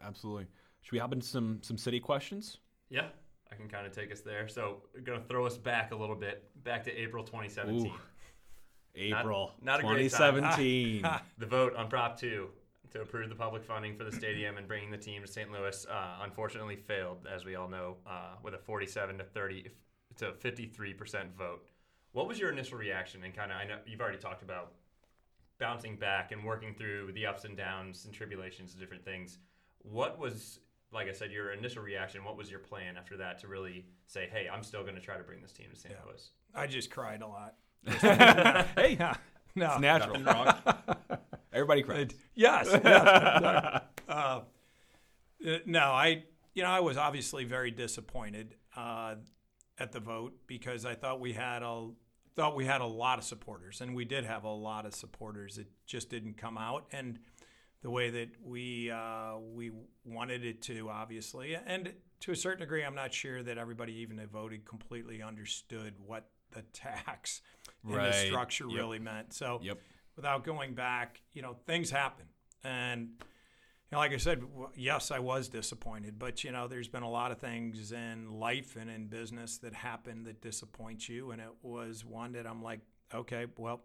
absolutely. 0.01 0.47
Should 0.81 0.93
we 0.93 0.99
hop 0.99 1.11
into 1.11 1.27
some 1.27 1.59
some 1.61 1.77
city 1.77 1.99
questions? 1.99 2.59
Yeah. 2.89 3.07
I 3.51 3.55
can 3.55 3.67
kind 3.67 3.85
of 3.85 3.93
take 3.93 4.11
us 4.11 4.21
there. 4.21 4.47
So, 4.47 4.83
going 5.03 5.21
to 5.21 5.27
throw 5.27 5.45
us 5.45 5.57
back 5.57 5.91
a 5.91 5.95
little 5.95 6.15
bit, 6.15 6.49
back 6.63 6.83
to 6.85 6.95
April 6.95 7.23
2017. 7.23 7.87
Ooh. 7.87 7.93
April 8.95 9.53
not, 9.61 9.81
not 9.83 9.89
2017. 9.89 11.07
the 11.37 11.45
vote 11.45 11.75
on 11.75 11.89
Prop 11.89 12.19
2 12.19 12.47
to 12.91 13.01
approve 13.01 13.29
the 13.29 13.35
public 13.35 13.63
funding 13.63 13.95
for 13.95 14.03
the 14.03 14.11
stadium 14.11 14.57
and 14.57 14.67
bringing 14.67 14.89
the 14.89 14.97
team 14.97 15.21
to 15.21 15.27
St. 15.27 15.51
Louis 15.51 15.85
uh, 15.89 16.17
unfortunately 16.23 16.75
failed, 16.75 17.27
as 17.31 17.45
we 17.45 17.55
all 17.55 17.69
know, 17.69 17.97
uh, 18.07 18.35
with 18.41 18.55
a 18.55 18.57
47 18.57 19.19
to 19.19 19.23
30 19.23 19.69
to 20.17 20.33
53 20.33 20.93
percent 20.93 21.37
vote. 21.37 21.65
What 22.11 22.27
was 22.27 22.39
your 22.39 22.51
initial 22.51 22.77
reaction? 22.77 23.23
And 23.23 23.35
kind 23.35 23.51
of, 23.51 23.57
I 23.57 23.65
know 23.65 23.77
you've 23.85 24.01
already 24.01 24.17
talked 24.17 24.41
about 24.41 24.73
bouncing 25.59 25.95
back 25.95 26.31
and 26.31 26.43
working 26.43 26.73
through 26.73 27.11
the 27.13 27.25
ups 27.25 27.45
and 27.45 27.55
downs 27.55 28.05
and 28.05 28.13
tribulations 28.13 28.71
and 28.71 28.79
different 28.79 29.05
things. 29.05 29.37
What 29.83 30.17
was 30.17 30.59
like 30.91 31.07
I 31.07 31.11
said, 31.11 31.31
your 31.31 31.51
initial 31.51 31.83
reaction, 31.83 32.23
what 32.23 32.37
was 32.37 32.49
your 32.49 32.59
plan 32.59 32.97
after 32.97 33.17
that 33.17 33.39
to 33.39 33.47
really 33.47 33.85
say, 34.07 34.27
hey, 34.31 34.47
I'm 34.51 34.63
still 34.63 34.81
going 34.81 34.95
to 34.95 35.01
try 35.01 35.17
to 35.17 35.23
bring 35.23 35.41
this 35.41 35.51
team 35.51 35.67
to 35.71 35.75
St. 35.75 35.93
Yeah. 35.93 36.09
Louis? 36.09 36.29
I 36.55 36.67
just 36.67 36.89
cried 36.89 37.21
a 37.21 37.27
lot. 37.27 37.55
hey, 37.85 38.97
no, 39.55 39.71
it's 39.71 39.79
natural. 39.79 40.21
Everybody 41.53 41.83
cries. 41.83 42.09
yes. 42.35 42.69
yes. 42.71 43.81
Uh, 44.07 44.41
no, 45.65 45.79
I, 45.79 46.23
you 46.53 46.63
know, 46.63 46.69
I 46.69 46.79
was 46.79 46.97
obviously 46.97 47.43
very 47.43 47.71
disappointed 47.71 48.55
uh, 48.75 49.15
at 49.77 49.91
the 49.91 49.99
vote 49.99 50.33
because 50.47 50.85
I 50.85 50.95
thought 50.95 51.19
we 51.19 51.33
had 51.33 51.63
a 51.63 51.89
thought 52.35 52.55
we 52.55 52.65
had 52.65 52.81
a 52.81 52.85
lot 52.85 53.17
of 53.17 53.25
supporters, 53.25 53.81
and 53.81 53.95
we 53.95 54.05
did 54.05 54.25
have 54.25 54.43
a 54.43 54.51
lot 54.51 54.85
of 54.85 54.93
supporters. 54.93 55.57
It 55.57 55.67
just 55.85 56.09
didn't 56.09 56.37
come 56.37 56.57
out, 56.57 56.85
and 56.91 57.19
the 57.81 57.89
way 57.89 58.09
that 58.09 58.29
we 58.43 58.91
uh, 58.91 59.37
we 59.37 59.71
wanted 60.05 60.43
it 60.43 60.61
to, 60.63 60.89
obviously, 60.89 61.55
and 61.55 61.93
to 62.21 62.31
a 62.31 62.35
certain 62.35 62.59
degree, 62.59 62.83
I'm 62.83 62.95
not 62.95 63.13
sure 63.13 63.41
that 63.43 63.57
everybody 63.57 63.93
even 63.93 64.17
that 64.17 64.29
voted 64.29 64.65
completely 64.65 65.21
understood 65.21 65.93
what 66.05 66.27
the 66.51 66.63
tax 66.73 67.41
and 67.83 67.95
right. 67.95 68.11
the 68.11 68.13
structure 68.13 68.65
yep. 68.67 68.77
really 68.77 68.99
meant. 68.99 69.33
So, 69.33 69.59
yep. 69.63 69.79
without 70.15 70.43
going 70.43 70.73
back, 70.73 71.21
you 71.33 71.41
know, 71.41 71.55
things 71.65 71.89
happen, 71.89 72.25
and 72.63 73.09
you 73.11 73.93
know, 73.93 73.99
like 73.99 74.11
I 74.11 74.17
said, 74.17 74.43
yes, 74.75 75.09
I 75.09 75.19
was 75.19 75.47
disappointed, 75.47 76.19
but 76.19 76.43
you 76.43 76.51
know, 76.51 76.67
there's 76.67 76.89
been 76.89 77.03
a 77.03 77.09
lot 77.09 77.31
of 77.31 77.39
things 77.39 77.93
in 77.93 78.39
life 78.39 78.75
and 78.75 78.89
in 78.89 79.07
business 79.07 79.57
that 79.59 79.73
happen 79.73 80.23
that 80.25 80.41
disappoint 80.41 81.07
you, 81.07 81.31
and 81.31 81.39
it 81.39 81.53
was 81.61 82.03
one 82.03 82.33
that 82.33 82.45
I'm 82.45 82.61
like, 82.61 82.81
okay, 83.13 83.45
well, 83.57 83.81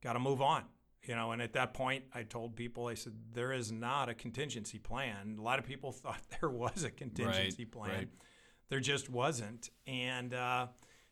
got 0.00 0.12
to 0.12 0.20
move 0.20 0.40
on 0.40 0.62
you 1.04 1.14
know 1.14 1.32
and 1.32 1.42
at 1.42 1.52
that 1.52 1.74
point 1.74 2.04
i 2.14 2.22
told 2.22 2.54
people 2.56 2.86
i 2.86 2.94
said 2.94 3.12
there 3.32 3.52
is 3.52 3.72
not 3.72 4.08
a 4.08 4.14
contingency 4.14 4.78
plan 4.78 5.36
a 5.38 5.42
lot 5.42 5.58
of 5.58 5.64
people 5.64 5.92
thought 5.92 6.20
there 6.40 6.50
was 6.50 6.84
a 6.84 6.90
contingency 6.90 7.64
right, 7.64 7.72
plan 7.72 7.90
right. 7.90 8.08
there 8.68 8.80
just 8.80 9.10
wasn't 9.10 9.70
and 9.86 10.34
uh, 10.34 10.66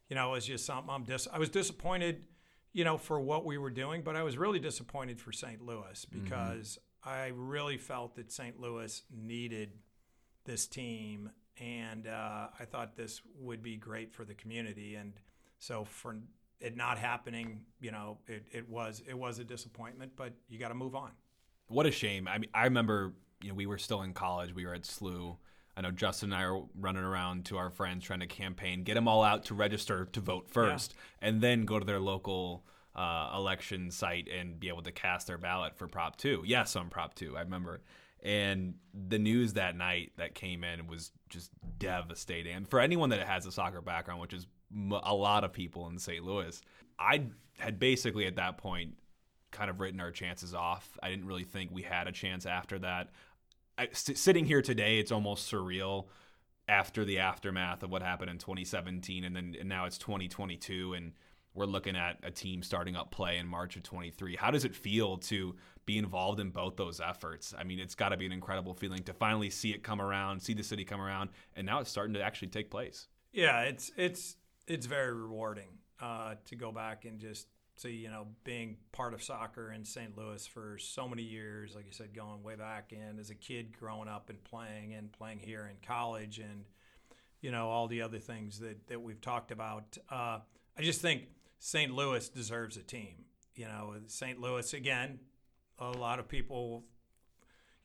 you 0.09 0.16
know 0.16 0.29
it 0.29 0.33
was 0.33 0.46
just 0.46 0.64
something 0.64 0.90
i'm 0.90 1.05
dis- 1.05 1.29
i 1.33 1.38
was 1.38 1.48
disappointed 1.48 2.24
you 2.72 2.85
know 2.85 2.96
for 2.96 3.20
what 3.20 3.44
we 3.44 3.59
were 3.59 3.70
doing 3.70 4.03
but 4.03 4.16
i 4.16 4.22
was 4.22 4.38
really 4.38 4.59
disappointed 4.59 5.20
for 5.20 5.33
st 5.33 5.61
louis 5.62 6.07
mm-hmm. 6.07 6.22
because 6.22 6.79
mm-hmm. 7.05 7.11
i 7.11 7.26
really 7.35 7.76
felt 7.76 8.14
that 8.14 8.31
st 8.31 8.61
louis 8.61 9.03
needed 9.11 9.70
this 10.44 10.66
team 10.66 11.31
and 11.59 12.07
uh, 12.07 12.46
i 12.59 12.64
thought 12.64 12.96
this 12.96 13.20
would 13.38 13.62
be 13.62 13.76
great 13.76 14.12
for 14.12 14.24
the 14.24 14.35
community 14.35 14.94
and 14.94 15.14
so 15.59 15.85
for 15.85 16.16
it 16.61 16.77
not 16.77 16.99
happening, 16.99 17.61
you 17.81 17.90
know, 17.90 18.18
it, 18.27 18.44
it 18.53 18.68
was 18.68 19.03
it 19.09 19.16
was 19.16 19.38
a 19.38 19.44
disappointment, 19.44 20.12
but 20.16 20.33
you 20.49 20.59
got 20.59 20.68
to 20.68 20.75
move 20.75 20.94
on. 20.94 21.11
What 21.68 21.87
a 21.87 21.90
shame. 21.90 22.29
I 22.29 22.38
mean, 22.38 22.51
I 22.53 22.64
remember, 22.64 23.14
you 23.42 23.49
know, 23.49 23.55
we 23.55 23.66
were 23.66 23.79
still 23.79 24.03
in 24.03 24.12
college. 24.12 24.55
We 24.55 24.66
were 24.66 24.75
at 24.75 24.83
SLU. 24.83 25.37
I 25.77 25.83
know 25.83 25.92
Justin 25.92 26.33
and 26.33 26.42
I 26.42 26.44
are 26.44 26.62
running 26.79 27.05
around 27.05 27.46
to 27.46 27.57
our 27.57 27.70
friends 27.70 28.05
trying 28.05 28.20
to 28.20 28.27
campaign, 28.27 28.83
get 28.83 28.94
them 28.94 29.09
all 29.09 29.23
out 29.23 29.44
to 29.46 29.55
register 29.55 30.05
to 30.12 30.20
vote 30.20 30.51
first, 30.51 30.94
yeah. 30.94 31.29
and 31.29 31.40
then 31.40 31.64
go 31.64 31.79
to 31.79 31.85
their 31.85 32.01
local 32.01 32.64
uh, 32.94 33.33
election 33.35 33.90
site 33.90 34.29
and 34.29 34.59
be 34.59 34.68
able 34.68 34.83
to 34.83 34.92
cast 34.92 35.27
their 35.27 35.38
ballot 35.38 35.77
for 35.77 35.87
Prop 35.87 36.16
2. 36.16 36.42
Yes, 36.44 36.77
on 36.77 36.90
Prop 36.90 37.14
2. 37.14 37.37
I 37.37 37.42
remember. 37.42 37.81
And 38.23 38.75
the 39.09 39.18
news 39.18 39.55
that 39.55 39.77
night 39.77 40.12
that 40.18 40.35
came 40.35 40.64
in 40.64 40.87
was 40.87 41.12
just 41.29 41.51
devastating. 41.79 42.55
And 42.55 42.68
for 42.68 42.81
anyone 42.81 43.11
that 43.11 43.27
has 43.27 43.46
a 43.46 43.53
soccer 43.53 43.81
background, 43.81 44.20
which 44.20 44.35
is 44.35 44.46
a 44.72 45.14
lot 45.14 45.44
of 45.44 45.52
people 45.52 45.88
in 45.88 45.98
St. 45.98 46.24
Louis. 46.24 46.61
I 46.98 47.26
had 47.59 47.78
basically 47.78 48.26
at 48.26 48.37
that 48.37 48.59
point 48.59 48.96
kind 49.50 49.70
of 49.70 49.80
written 49.80 50.00
our 50.00 50.11
chances 50.11 50.54
off. 50.54 50.96
I 51.02 51.11
didn't 51.11 51.26
really 51.26 51.44
think 51.44 51.70
we 51.72 51.83
had 51.83 52.06
a 52.06 52.12
chance 52.12 52.46
after 52.46 52.78
that. 52.80 53.11
I, 53.76 53.88
sitting 53.92 54.44
here 54.44 54.62
today, 54.62 54.98
it's 54.98 55.11
almost 55.11 55.50
surreal 55.50 56.06
after 56.68 57.04
the 57.04 57.18
aftermath 57.18 57.83
of 57.83 57.90
what 57.90 58.02
happened 58.02 58.30
in 58.30 58.38
2017, 58.38 59.24
and 59.24 59.35
then 59.35 59.56
and 59.59 59.68
now 59.68 59.87
it's 59.87 59.98
2022, 59.98 60.94
and 60.94 61.12
we're 61.54 61.64
looking 61.64 61.96
at 61.96 62.18
a 62.22 62.30
team 62.30 62.62
starting 62.62 62.94
up 62.94 63.11
play 63.11 63.38
in 63.38 63.46
March 63.46 63.76
of 63.76 63.83
23. 63.83 64.37
How 64.37 64.50
does 64.50 64.64
it 64.64 64.74
feel 64.74 65.16
to 65.18 65.56
be 65.85 65.98
involved 65.98 66.38
in 66.38 66.50
both 66.50 66.76
those 66.76 67.00
efforts? 67.00 67.52
I 67.59 67.64
mean, 67.64 67.80
it's 67.80 67.96
got 67.96 68.11
to 68.11 68.16
be 68.16 68.26
an 68.26 68.33
incredible 68.33 68.74
feeling 68.74 69.02
to 69.04 69.12
finally 69.12 69.50
see 69.50 69.72
it 69.72 69.83
come 69.83 70.00
around, 70.00 70.40
see 70.40 70.54
the 70.54 70.62
city 70.62 70.85
come 70.85 71.00
around, 71.00 71.30
and 71.56 71.66
now 71.66 71.80
it's 71.80 71.90
starting 71.90 72.14
to 72.14 72.22
actually 72.22 72.48
take 72.48 72.70
place. 72.70 73.09
Yeah, 73.33 73.62
it's 73.62 73.90
it's 73.96 74.37
it's 74.70 74.87
very 74.87 75.12
rewarding 75.12 75.68
uh, 76.00 76.35
to 76.46 76.54
go 76.54 76.70
back 76.70 77.04
and 77.04 77.18
just 77.18 77.48
see, 77.76 77.90
you 77.90 78.09
know, 78.09 78.28
being 78.44 78.76
part 78.92 79.14
of 79.14 79.22
soccer 79.22 79.72
in 79.72 79.85
St. 79.85 80.16
Louis 80.16 80.46
for 80.46 80.78
so 80.78 81.09
many 81.09 81.22
years, 81.22 81.74
like 81.74 81.87
you 81.87 81.92
said, 81.92 82.14
going 82.14 82.42
way 82.44 82.54
back 82.54 82.92
and 82.92 83.18
as 83.18 83.30
a 83.30 83.35
kid 83.35 83.76
growing 83.76 84.09
up 84.09 84.30
and 84.30 84.42
playing 84.44 84.94
and 84.94 85.11
playing 85.11 85.40
here 85.40 85.68
in 85.68 85.76
college 85.85 86.38
and, 86.38 86.64
you 87.40 87.50
know, 87.50 87.68
all 87.68 87.88
the 87.88 88.02
other 88.02 88.20
things 88.20 88.61
that, 88.61 88.87
that 88.87 89.02
we've 89.02 89.20
talked 89.20 89.50
about. 89.50 89.98
Uh, 90.09 90.38
I 90.78 90.83
just 90.83 91.00
think 91.00 91.22
St. 91.59 91.92
Louis 91.92 92.28
deserves 92.28 92.76
a 92.76 92.83
team. 92.83 93.24
You 93.56 93.64
know, 93.64 93.94
St. 94.06 94.40
Louis, 94.40 94.72
again, 94.72 95.18
a 95.80 95.90
lot 95.90 96.20
of 96.20 96.28
people 96.28 96.85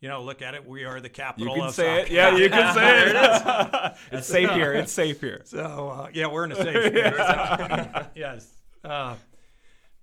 you 0.06 0.12
know, 0.12 0.22
look 0.22 0.44
at 0.44 0.54
it. 0.54 0.68
We 0.68 0.84
are 0.84 1.02
the 1.02 1.10
capital. 1.10 1.56
You 1.56 1.64
can 1.64 1.72
say 1.72 2.02
soccer. 2.02 2.06
it. 2.06 2.12
Yeah, 2.12 2.38
you 2.38 2.48
can 2.48 2.76
say 2.76 3.06
it. 3.08 3.96
it's 4.12 4.28
safe 4.28 4.52
here. 4.52 4.72
It's 4.74 4.92
safe 4.92 5.20
here. 5.20 5.42
So 5.46 5.90
uh, 5.90 6.10
yeah, 6.14 6.28
we're 6.28 6.46
in 6.46 6.52
a 6.52 6.56
safe 6.58 6.94
space. 6.94 8.06
yes, 8.16 8.54
uh, 8.84 9.16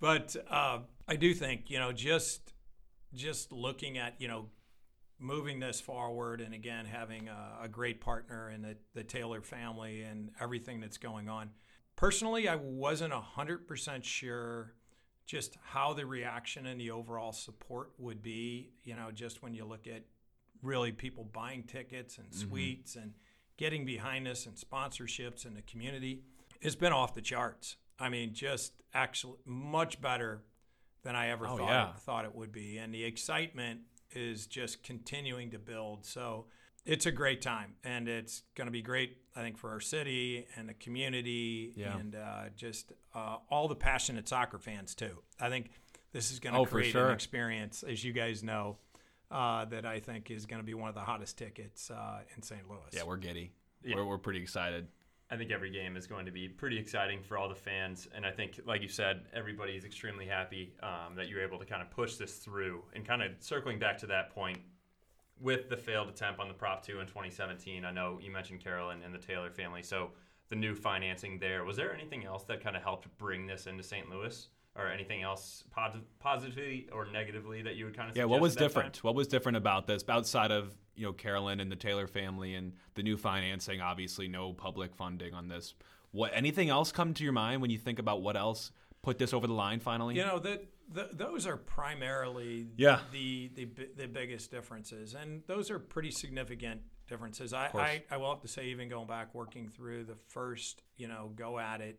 but 0.01 0.35
uh, 0.51 0.81
I 1.07 1.15
do 1.15 1.33
think 1.35 1.71
you 1.71 1.79
know 1.79 1.93
just 1.93 2.53
just 3.15 3.53
looking 3.53 3.97
at 3.97 4.15
you 4.19 4.27
know 4.27 4.47
moving 5.21 5.61
this 5.61 5.81
forward 5.81 6.41
and 6.41 6.53
again 6.53 6.85
having 6.85 7.29
a, 7.29 7.59
a 7.62 7.69
great 7.69 8.01
partner 8.01 8.51
in 8.51 8.61
the, 8.61 8.77
the 8.95 9.05
Taylor 9.05 9.41
family 9.41 10.03
and 10.03 10.33
everything 10.41 10.81
that's 10.81 10.99
going 10.99 11.29
on. 11.29 11.51
personally, 11.95 12.49
I 12.49 12.57
wasn't 12.57 13.12
hundred 13.12 13.69
percent 13.69 14.05
sure 14.05 14.75
just 15.27 15.57
how 15.63 15.93
the 15.93 16.07
reaction 16.07 16.67
and 16.67 16.81
the 16.81 16.91
overall 16.91 17.33
support 17.33 17.93
would 17.99 18.23
be. 18.23 18.71
You 18.85 18.97
know, 18.97 19.11
just 19.13 19.43
when 19.43 19.55
you 19.55 19.65
look 19.65 19.87
at 19.87 20.03
really 20.63 20.93
people 20.93 21.25
buying 21.25 21.65
tickets 21.65 22.19
and 22.19 22.29
mm-hmm. 22.29 22.49
suites 22.49 22.97
and 22.97 23.13
getting 23.57 23.85
behind 23.85 24.27
us 24.27 24.47
and 24.47 24.57
sponsorships 24.57 25.47
in 25.47 25.55
the 25.55 25.63
community, 25.63 26.23
it's 26.61 26.75
been 26.77 26.93
off 26.93 27.15
the 27.15 27.21
charts. 27.21 27.77
I 27.99 28.09
mean, 28.09 28.35
just 28.35 28.73
actually 28.95 29.39
much 29.45 30.01
better 30.01 30.43
than 31.03 31.17
I 31.17 31.29
ever 31.29 31.47
Oh, 31.47 31.57
thought 31.57 31.69
yeah. 31.69 31.93
thought 31.95 32.25
it 32.25 32.35
would 32.35 32.53
be, 32.53 32.79
and 32.79 32.95
the 32.95 33.05
excitement 33.05 33.81
is 34.15 34.47
just 34.47 34.83
continuing 34.83 35.51
to 35.51 35.59
build. 35.59 36.05
So 36.05 36.47
it's 36.85 37.07
a 37.07 37.12
great 37.12 37.40
time, 37.42 37.75
and 37.85 38.09
it's 38.09 38.42
going 38.57 38.66
to 38.66 38.73
be 38.73 38.83
great, 38.83 39.16
I 39.37 39.40
think, 39.42 39.57
for 39.59 39.71
our 39.71 39.81
city 39.81 40.47
and 40.57 40.68
the 40.68 40.75
community, 40.75 41.73
Yeah. 41.77 41.97
and 41.97 42.14
uh, 42.14 42.45
just 42.57 42.92
uh, 43.14 43.37
all 43.51 43.68
the 43.68 43.77
passionate 43.77 44.29
soccer 44.29 44.59
fans 44.59 44.95
too. 44.95 45.23
I 45.40 45.49
think 45.49 45.71
this 46.12 46.31
is 46.33 46.40
going 46.40 46.55
to 46.55 46.61
Oh, 46.61 46.66
create 46.66 46.92
sure. 46.92 47.09
an 47.09 47.14
experience, 47.14 47.83
as 47.83 48.03
you 48.03 48.12
guys 48.12 48.42
know, 48.42 48.79
uh, 49.31 49.64
that 49.66 49.87
I 49.87 50.01
think 50.01 50.31
is 50.31 50.45
going 50.47 50.61
to 50.61 50.66
be 50.66 50.75
one 50.75 50.88
of 50.88 50.95
the 50.95 51.01
hottest 51.01 51.38
tickets 51.38 51.90
uh, 51.90 52.21
in 52.37 52.42
St. 52.42 52.68
Louis. 52.68 52.81
Yeah, 52.92 53.05
we're 53.05 53.16
giddy. 53.16 53.53
Yeah. 53.85 53.97
We're, 53.97 54.05
we're 54.07 54.18
pretty 54.18 54.40
excited. 54.40 54.88
I 55.31 55.37
think 55.38 55.51
every 55.51 55.71
game 55.71 55.97
is 55.97 56.07
going 56.07 56.27
to 56.27 56.33
be 56.33 56.47
pretty 56.47 56.79
exciting 56.79 57.23
for 57.23 57.38
all 57.38 57.49
the 57.49 57.55
fans, 57.55 58.07
and 58.14 58.27
I 58.27 58.31
think, 58.31 58.61
like 58.66 58.83
you 58.83 58.88
said, 58.88 59.23
everybody 59.33 59.73
is 59.73 59.85
extremely 59.87 60.27
happy 60.27 60.75
um, 60.83 61.14
that 61.16 61.29
you're 61.29 61.42
able 61.42 61.59
to 61.59 61.64
kind 61.64 61.81
of 61.81 61.90
push 61.90 62.16
this 62.16 62.35
through. 62.37 62.83
And 62.95 63.07
kind 63.07 63.23
of 63.23 63.31
circling 63.38 63.79
back 63.79 63.97
to 63.99 64.07
that 64.09 64.35
point, 64.35 64.59
with 65.40 65.68
the 65.68 65.77
failed 65.77 66.09
attempt 66.09 66.40
on 66.40 66.49
the 66.49 66.55
Prop 66.55 66.85
Two 66.85 67.01
in 67.01 67.07
2017, 67.07 67.85
I 67.85 67.90
know 67.90 68.18
you 68.23 68.31
mentioned 68.31 68.61
Carolyn 68.62 69.03
and 69.05 69.12
the 69.14 69.18
Taylor 69.18 69.51
family, 69.51 69.83
so 69.83 70.11
the 70.49 70.57
new 70.57 70.75
financing 70.75 71.38
there. 71.38 71.64
Was 71.64 71.77
there 71.77 71.92
anything 71.95 72.25
else 72.25 72.45
that 72.45 72.62
kind 72.62 72.77
of 72.77 72.83
helped 72.83 73.07
bring 73.18 73.47
this 73.47 73.66
into 73.66 73.83
St. 73.83 74.09
Louis, 74.11 74.49
or 74.77 74.87
anything 74.88 75.23
else 75.23 75.64
posi- 75.77 76.01
positively 76.18 76.88
or 76.92 77.07
negatively 77.07 77.62
that 77.62 77.77
you 77.77 77.85
would 77.87 77.97
kind 77.97 78.11
of 78.11 78.16
Yeah, 78.16 78.25
what 78.25 78.40
was 78.40 78.53
suggest 78.53 78.57
at 78.57 78.75
that 78.75 78.81
different? 78.81 78.95
time? 78.95 79.01
What 79.03 79.14
was 79.14 79.29
different 79.29 79.57
about 79.57 79.87
this 79.87 80.05
outside 80.09 80.51
of 80.51 80.77
you 80.95 81.07
know 81.07 81.12
Carolyn 81.12 81.61
and 81.61 81.71
the 81.73 81.77
Taylor 81.77 82.07
family 82.07 82.55
and 82.55 82.73
the 82.95 83.03
new 83.03 83.16
financing? 83.16 83.81
Obviously, 83.81 84.29
no 84.29 84.53
public 84.53 84.95
funding 84.95 85.35
on 85.35 85.49
this. 85.49 85.75
What 86.12 86.31
anything 86.35 86.68
else 86.68 86.92
come 86.92 87.14
to 87.14 87.25
your 87.25 87.33
mind 87.33 87.62
when 87.62 87.71
you 87.71 87.79
think 87.79 87.99
about 87.99 88.21
what 88.23 88.37
else 88.37 88.71
put 89.03 89.18
this 89.18 89.33
over 89.33 89.47
the 89.47 89.55
line 89.55 89.81
finally? 89.81 90.14
You 90.14 90.25
know 90.25 90.38
that 90.40 90.64
th- 90.95 91.11
those 91.12 91.47
are 91.47 91.57
primarily 91.57 92.68
Yeah. 92.77 93.01
the, 93.12 93.51
the 93.55 93.68
the 93.97 94.07
biggest 94.09 94.51
differences, 94.51 95.14
and 95.14 95.42
those 95.47 95.71
are 95.71 95.79
pretty 95.79 96.11
significant 96.11 96.83
differences. 97.09 97.53
I. 97.53 97.66
I 97.75 98.03
I 98.11 98.16
will 98.16 98.31
have 98.31 98.42
to 98.42 98.49
say, 98.49 98.66
even 98.66 98.88
going 98.88 99.07
back 99.07 99.35
working 99.35 99.68
through 99.68 100.05
the 100.05 100.16
first 100.29 100.83
you 100.97 101.09
know 101.09 101.33
go 101.35 101.59
at 101.59 101.81
it, 101.81 101.99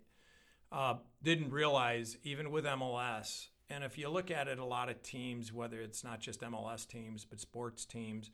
uh, 0.72 0.96
didn't 1.22 1.52
realize 1.52 2.18
even 2.24 2.52
with 2.52 2.66
MLS, 2.66 3.48
and 3.70 3.84
if 3.84 3.98
you 3.98 4.10
look 4.10 4.32
at 4.32 4.48
it, 4.48 4.60
a 4.60 4.66
lot 4.66 4.90
of 4.90 5.02
teams, 5.04 5.52
whether 5.54 5.80
it's 5.82 6.04
not 6.04 6.20
just 6.20 6.42
MLS 6.42 6.88
teams 6.88 7.26
but 7.26 7.40
sports 7.40 7.86
teams. 7.86 8.32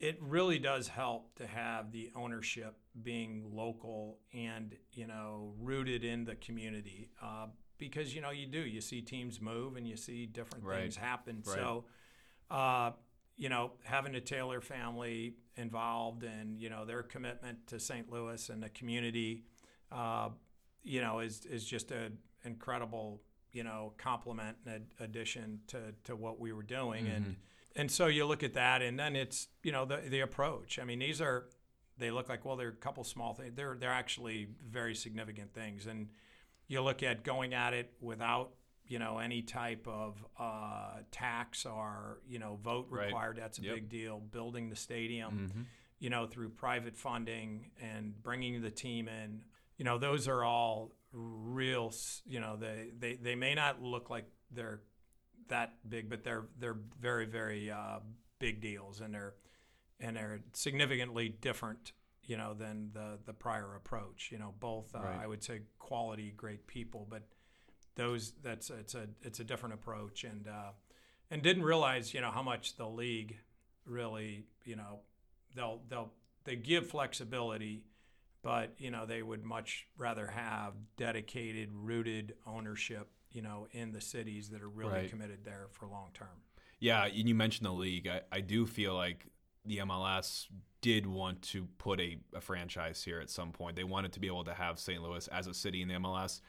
It 0.00 0.16
really 0.22 0.60
does 0.60 0.86
help 0.86 1.34
to 1.38 1.46
have 1.48 1.90
the 1.90 2.12
ownership 2.14 2.76
being 3.02 3.50
local 3.52 4.20
and 4.32 4.76
you 4.92 5.08
know 5.08 5.54
rooted 5.58 6.04
in 6.04 6.24
the 6.24 6.36
community 6.36 7.10
uh, 7.20 7.46
because 7.78 8.14
you 8.14 8.20
know 8.20 8.30
you 8.30 8.46
do 8.46 8.60
you 8.60 8.80
see 8.80 9.00
teams 9.00 9.40
move 9.40 9.76
and 9.76 9.86
you 9.88 9.96
see 9.96 10.26
different 10.26 10.64
Right. 10.64 10.82
things 10.82 10.96
happen. 10.96 11.42
Right. 11.46 11.56
So 11.56 11.84
uh, 12.50 12.92
you 13.36 13.48
know 13.48 13.72
having 13.84 14.12
the 14.12 14.20
Taylor 14.20 14.60
family 14.60 15.34
involved 15.56 16.22
and 16.24 16.58
you 16.58 16.70
know 16.70 16.84
their 16.84 17.02
commitment 17.02 17.66
to 17.68 17.78
St. 17.80 18.10
Louis 18.10 18.48
and 18.48 18.62
the 18.62 18.68
community, 18.70 19.44
uh, 19.92 20.30
you 20.82 21.00
know 21.00 21.20
is 21.20 21.44
is 21.46 21.64
just 21.64 21.90
an 21.90 22.18
incredible 22.44 23.22
you 23.52 23.64
know 23.64 23.92
complement 23.98 24.56
and 24.66 24.74
ad- 24.74 24.86
addition 25.00 25.60
to 25.68 25.94
to 26.04 26.14
what 26.16 26.38
we 26.38 26.52
were 26.52 26.62
doing 26.62 27.06
and 27.08 27.36
and 27.76 27.90
so 27.90 28.06
you 28.06 28.24
look 28.26 28.42
at 28.42 28.54
that 28.54 28.82
and 28.82 28.98
then 28.98 29.14
it's 29.16 29.48
you 29.62 29.72
know 29.72 29.84
the 29.84 29.96
the 30.08 30.20
approach. 30.20 30.78
I 30.78 30.84
mean 30.84 30.98
these 30.98 31.20
are 31.20 31.46
they 31.96 32.10
look 32.10 32.28
like 32.28 32.44
well 32.44 32.56
they're 32.56 32.68
a 32.68 32.72
couple 32.72 33.02
small 33.04 33.34
things 33.34 33.54
they're 33.56 33.76
they're 33.78 33.90
actually 33.90 34.48
very 34.68 34.94
significant 34.94 35.52
things 35.52 35.86
and 35.86 36.08
you 36.68 36.80
look 36.82 37.02
at 37.02 37.24
going 37.24 37.54
at 37.54 37.74
it 37.74 37.92
without 38.00 38.52
you 38.86 38.98
know 38.98 39.18
any 39.18 39.42
type 39.42 39.86
of 39.88 40.24
uh, 40.38 40.98
tax 41.10 41.66
or 41.66 42.20
you 42.26 42.38
know 42.38 42.58
vote 42.62 42.86
Right. 42.90 43.06
required 43.06 43.36
that's 43.36 43.58
a 43.58 43.62
Yep. 43.62 43.74
big 43.74 43.88
deal 43.88 44.18
building 44.20 44.68
the 44.70 44.76
stadium 44.76 45.50
Mhm. 45.52 45.64
you 45.98 46.10
know 46.10 46.26
through 46.26 46.50
private 46.50 46.96
funding 46.96 47.70
and 47.80 48.22
bringing 48.22 48.62
the 48.62 48.70
team 48.70 49.08
in 49.08 49.42
you 49.76 49.84
know 49.84 49.98
those 49.98 50.26
are 50.28 50.42
all 50.44 50.92
real 51.12 51.92
you 52.26 52.40
know 52.40 52.56
they 52.56 52.90
they, 52.98 53.14
they 53.16 53.34
may 53.34 53.54
not 53.54 53.82
look 53.82 54.08
like 54.10 54.26
they're 54.50 54.80
that 55.48 55.74
big 55.88 56.08
but 56.10 56.22
they're 56.24 56.46
they're 56.58 56.78
very 57.00 57.24
very 57.26 57.70
uh, 57.70 57.98
big 58.38 58.60
deals 58.60 59.00
and 59.00 59.14
they're 59.14 59.34
and 60.00 60.16
they're 60.16 60.40
significantly 60.52 61.28
different 61.28 61.92
you 62.28 62.36
know 62.36 62.54
than 62.54 62.90
the 62.94 63.18
the 63.26 63.32
prior 63.32 63.74
approach 63.74 64.28
you 64.30 64.38
know 64.38 64.54
both 64.60 64.94
uh, 64.94 65.00
Right. 65.00 65.18
I 65.22 65.26
would 65.26 65.42
say 65.42 65.62
quality 65.80 66.32
great 66.36 66.66
people 66.68 67.06
but 67.10 67.22
those 67.96 68.34
that's 68.42 68.70
it's 68.70 68.94
a 68.94 69.08
it's 69.22 69.40
a 69.40 69.44
different 69.44 69.74
approach 69.74 70.22
and 70.22 70.46
uh, 70.46 70.70
and 71.30 71.42
didn't 71.42 71.64
realize 71.64 72.14
you 72.14 72.20
know 72.20 72.30
how 72.30 72.42
much 72.42 72.76
the 72.76 72.86
league 72.86 73.36
really 73.84 74.44
you 74.64 74.76
know 74.76 75.00
they'll 75.56 75.80
they'll 75.88 76.12
they 76.44 76.54
give 76.54 76.86
flexibility 76.86 77.82
but 78.42 78.74
you 78.78 78.90
know 78.90 79.04
they 79.06 79.22
would 79.22 79.42
much 79.44 79.86
rather 79.96 80.26
have 80.28 80.74
dedicated 80.96 81.70
rooted 81.72 82.34
ownership 82.46 83.08
you 83.32 83.42
know 83.42 83.66
in 83.72 83.90
the 83.92 84.00
cities 84.00 84.50
that 84.50 84.62
are 84.62 84.68
really 84.68 84.92
Right. 84.92 85.10
committed 85.10 85.44
there 85.44 85.66
for 85.72 85.86
long 85.86 86.10
term 86.14 86.42
Yeah, 86.78 87.04
and 87.06 87.28
you 87.28 87.34
mentioned 87.34 87.66
the 87.66 87.72
league. 87.72 88.06
I, 88.06 88.20
I 88.30 88.40
do 88.40 88.64
feel 88.66 88.94
like 88.94 89.26
the 89.64 89.78
MLS 89.78 90.46
did 90.80 91.06
want 91.06 91.42
to 91.42 91.66
put 91.78 92.00
a, 92.00 92.18
a 92.34 92.40
franchise 92.40 93.02
here 93.02 93.20
at 93.20 93.30
some 93.30 93.52
point. 93.52 93.76
They 93.76 93.84
wanted 93.84 94.12
to 94.12 94.20
be 94.20 94.26
able 94.26 94.44
to 94.44 94.54
have 94.54 94.78
St. 94.78 95.02
Louis 95.02 95.26
as 95.28 95.46
a 95.46 95.54
city 95.54 95.82
in 95.82 95.88
the 95.88 95.94
MLS. 95.94 96.40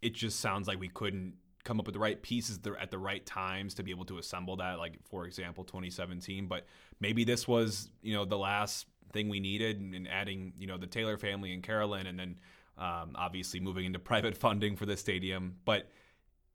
It 0.00 0.14
just 0.14 0.40
sounds 0.40 0.68
like 0.68 0.78
we 0.80 0.88
couldn't 0.88 1.34
come 1.64 1.78
up 1.78 1.86
with 1.86 1.94
the 1.94 2.00
right 2.00 2.20
pieces 2.22 2.58
at 2.80 2.90
the 2.90 2.98
right 2.98 3.24
times 3.24 3.74
to 3.74 3.82
be 3.82 3.90
able 3.90 4.04
to 4.06 4.18
assemble 4.18 4.56
that. 4.56 4.78
Like 4.78 4.98
for 5.04 5.26
example, 5.26 5.64
2017. 5.64 6.46
But 6.46 6.66
maybe 7.00 7.24
this 7.24 7.46
was 7.46 7.90
you 8.02 8.14
know 8.14 8.24
the 8.24 8.38
last 8.38 8.86
thing 9.12 9.28
we 9.28 9.40
needed, 9.40 9.80
and, 9.80 10.08
adding 10.08 10.52
you 10.58 10.66
know 10.66 10.78
the 10.78 10.86
Taylor 10.86 11.16
family 11.16 11.52
and 11.52 11.62
Carolyn, 11.62 12.06
and 12.06 12.18
then 12.18 12.38
um, 12.78 13.12
obviously 13.14 13.60
moving 13.60 13.84
into 13.84 13.98
private 14.12 14.36
funding 14.36 14.76
for 14.76 14.86
the 14.86 14.96
stadium. 14.96 15.56
But 15.64 15.90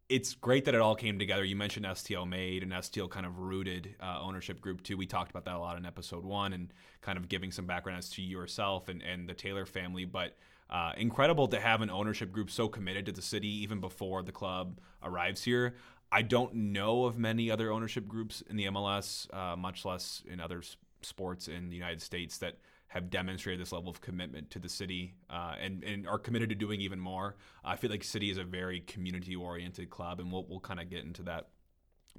it's 0.09 0.35
great 0.35 0.65
that 0.65 0.73
it 0.73 0.79
all 0.79 0.95
came 0.95 1.19
together. 1.19 1.43
You 1.43 1.55
mentioned 1.55 1.85
STL 1.85 2.27
made 2.27 2.63
and 2.63 2.71
STL 2.71 3.09
kind 3.09 3.25
of 3.25 3.39
rooted 3.39 3.95
uh, 4.01 4.19
ownership 4.21 4.61
group 4.61 4.81
too. 4.81 4.95
We 4.95 5.05
talked 5.05 5.29
about 5.29 5.45
that 5.45 5.55
a 5.55 5.59
lot 5.59 5.77
in 5.77 5.85
episode 5.85 6.23
one 6.23 6.53
and 6.53 6.73
kind 7.01 7.17
of 7.17 7.27
giving 7.27 7.51
some 7.51 7.65
background 7.65 7.99
as 7.99 8.09
to 8.11 8.21
yourself 8.21 8.87
and, 8.87 9.01
and 9.01 9.27
the 9.27 9.33
Taylor 9.33 9.65
family. 9.65 10.05
But 10.05 10.37
uh, 10.69 10.93
incredible 10.97 11.47
to 11.49 11.59
have 11.59 11.81
an 11.81 11.89
ownership 11.89 12.31
group 12.31 12.49
so 12.49 12.69
committed 12.69 13.05
to 13.07 13.11
the 13.11 13.21
city 13.21 13.49
even 13.63 13.79
before 13.81 14.23
the 14.23 14.31
club 14.31 14.79
arrives 15.03 15.43
here. 15.43 15.75
I 16.09 16.21
don't 16.21 16.53
know 16.53 17.03
of 17.03 17.17
many 17.17 17.51
other 17.51 17.71
ownership 17.71 18.07
groups 18.07 18.41
in 18.49 18.55
the 18.55 18.65
MLS, 18.65 19.33
uh, 19.33 19.57
much 19.57 19.83
less 19.83 20.23
in 20.29 20.39
other 20.39 20.61
sports 21.01 21.49
in 21.49 21.69
the 21.69 21.75
United 21.75 22.01
States 22.01 22.37
that 22.37 22.55
have 22.87 23.09
demonstrated 23.09 23.59
this 23.59 23.71
level 23.71 23.89
of 23.89 23.99
commitment 24.01 24.49
to 24.51 24.59
the 24.59 24.69
city 24.69 25.13
uh, 25.29 25.55
and, 25.61 25.83
and 25.83 26.07
are 26.07 26.17
committed 26.17 26.49
to 26.49 26.55
doing 26.55 26.79
even 26.81 26.99
more. 26.99 27.35
I 27.63 27.75
feel 27.75 27.89
like 27.89 28.03
City 28.03 28.29
is 28.29 28.37
a 28.37 28.43
very 28.43 28.79
community 28.81 29.35
oriented 29.35 29.89
club, 29.89 30.19
and 30.19 30.31
we'll, 30.31 30.45
we'll 30.47 30.61
kind 30.61 30.79
of 30.79 30.89
get 30.89 31.03
into 31.03 31.23
that 31.23 31.49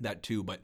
that 0.01 0.23
too. 0.23 0.45
But 0.45 0.61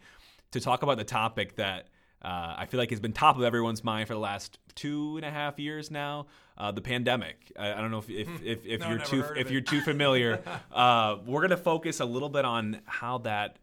to 0.52 0.60
talk 0.60 0.82
about 0.82 0.98
the 0.98 1.04
topic 1.04 1.56
that 1.56 1.88
uh, 2.22 2.54
I 2.56 2.66
feel 2.66 2.78
like 2.78 2.90
has 2.90 3.00
been 3.00 3.12
top 3.12 3.36
of 3.36 3.42
everyone's 3.42 3.82
mind 3.82 4.06
for 4.08 4.14
the 4.14 4.20
last 4.20 4.58
two 4.74 5.16
and 5.16 5.24
a 5.24 5.30
half 5.30 5.58
years 5.58 5.90
now, 5.90 6.26
uh, 6.56 6.70
the 6.70 6.80
pandemic. 6.80 7.50
I, 7.58 7.72
I 7.72 7.80
don't 7.80 7.90
know 7.90 7.98
if 7.98 8.10
if, 8.10 8.28
if, 8.42 8.66
if 8.66 8.80
No, 8.80 8.90
you're 8.90 8.98
too 8.98 9.20
if 9.36 9.46
it. 9.46 9.50
you're 9.50 9.60
too 9.60 9.80
familiar. 9.80 10.42
uh, 10.72 11.16
we're 11.26 11.42
gonna 11.42 11.56
focus 11.56 12.00
a 12.00 12.04
little 12.04 12.28
bit 12.28 12.44
on 12.44 12.80
how 12.84 13.18
that 13.18 13.58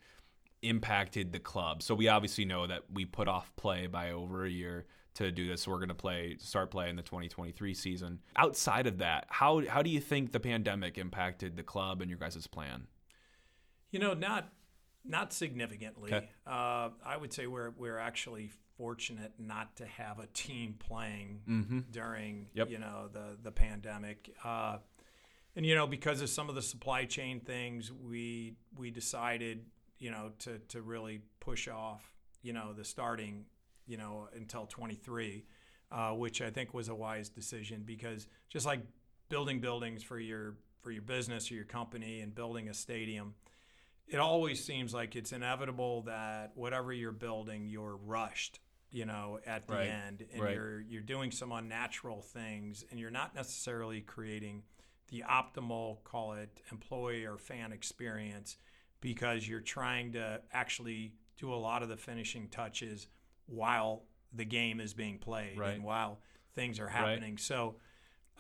impacted 0.62 1.32
the 1.32 1.40
club. 1.40 1.82
So 1.82 1.96
we 1.96 2.08
obviously 2.08 2.46
know 2.46 2.68
that 2.68 2.84
we 2.92 3.06
put 3.06 3.28
off 3.28 3.56
play 3.56 3.88
by 3.88 4.12
over 4.12 4.46
a 4.46 4.50
year 4.50 4.86
to 5.16 5.32
do 5.32 5.48
this. 5.48 5.64
So 5.64 5.72
we're 5.72 5.78
going 5.78 5.90
to 5.90 5.96
play 5.96 6.38
start 6.40 6.72
play 6.72 6.90
in 6.90 6.96
the 6.96 7.02
2023 7.02 7.74
season. 7.74 8.20
Outside 8.36 8.88
of 8.88 9.00
that, 9.00 9.26
how 9.30 9.66
how 9.68 9.82
do 9.82 9.90
you 9.90 10.00
think 10.00 10.32
the 10.32 10.40
pandemic 10.40 10.98
impacted 10.98 11.58
the 11.58 11.64
club 11.64 12.02
and 12.02 12.10
your 12.10 12.20
guys' 12.20 12.48
plan? 12.48 12.88
You 13.92 14.00
know, 14.00 14.14
not 14.14 14.50
not 15.04 15.34
significantly. 15.34 16.14
Okay. 16.14 16.30
Uh, 16.46 16.90
I 17.06 17.18
would 17.20 17.34
say 17.34 17.48
we're 17.48 17.72
we're 17.72 17.98
actually 17.98 18.52
fortunate 18.78 19.34
not 19.38 19.76
to 19.76 19.86
have 19.86 20.18
a 20.20 20.28
team 20.28 20.76
playing 20.80 21.84
during 21.92 22.48
Yep. 22.54 22.70
you 22.70 22.80
know 22.80 23.10
the 23.12 23.38
the 23.42 23.52
pandemic. 23.52 24.34
Uh, 24.44 24.78
and 25.56 25.66
you 25.66 25.76
know, 25.76 25.86
because 25.88 26.22
of 26.22 26.30
some 26.30 26.48
of 26.48 26.56
the 26.56 26.62
supply 26.62 27.04
chain 27.06 27.42
things, 27.42 27.92
we 27.92 28.56
we 28.78 28.92
decided 28.92 29.66
you 30.00 30.10
know 30.12 30.32
to 30.40 30.60
to 30.70 30.82
really 30.82 31.22
push 31.42 31.68
off 31.68 32.02
you 32.42 32.54
know 32.54 32.72
the 32.74 32.86
starting 32.86 33.46
you 33.88 33.98
know 33.98 34.28
until 34.36 34.66
23, 34.66 35.46
uh, 35.92 36.12
which 36.12 36.42
I 36.42 36.50
think 36.50 36.74
was 36.74 36.90
a 36.90 36.96
wise 36.96 37.30
decision 37.30 37.84
because 37.86 38.28
just 38.50 38.66
like 38.66 38.82
building 39.30 39.60
buildings 39.60 40.04
for 40.04 40.20
your 40.20 40.56
for 40.82 40.92
your 40.92 41.02
business 41.04 41.52
or 41.52 41.56
your 41.56 41.66
company 41.66 42.22
and 42.22 42.34
building 42.34 42.70
a 42.70 42.74
stadium, 42.74 43.36
it 44.08 44.18
always 44.20 44.64
seems 44.64 44.94
like 44.94 45.16
it's 45.16 45.32
inevitable 45.32 46.02
that 46.04 46.52
whatever 46.56 46.92
you're 46.92 47.12
building, 47.12 47.68
you're 47.68 47.96
rushed, 47.98 48.60
you 48.90 49.06
know, 49.06 49.40
at 49.46 49.68
the 49.68 49.74
Right. 49.74 49.88
end, 49.88 50.26
and 50.34 50.42
Right. 50.42 50.56
you're 50.56 50.82
you're 50.82 51.02
doing 51.02 51.32
some 51.32 51.52
unnatural 51.52 52.22
things, 52.22 52.84
and 52.92 53.00
you're 53.00 53.12
not 53.12 53.36
necessarily 53.36 54.02
creating 54.02 54.64
the 55.10 55.24
optimal, 55.30 56.04
call 56.04 56.34
it 56.34 56.62
employee 56.72 57.26
or 57.26 57.38
fan 57.38 57.72
experience, 57.72 58.58
because 59.02 59.48
you're 59.48 59.60
trying 59.60 60.14
to 60.14 60.42
actually 60.54 61.14
do 61.38 61.54
a 61.54 61.56
lot 61.56 61.84
of 61.84 61.90
the 61.90 61.98
finishing 61.98 62.48
touches 62.50 63.08
while 63.48 64.04
the 64.34 64.46
game 64.46 64.80
is 64.80 64.94
being 64.94 65.18
played 65.18 65.58
Right. 65.58 65.74
and 65.74 65.84
while 65.84 66.20
things 66.56 66.80
are 66.80 66.88
happening. 66.88 67.38
So 67.38 67.76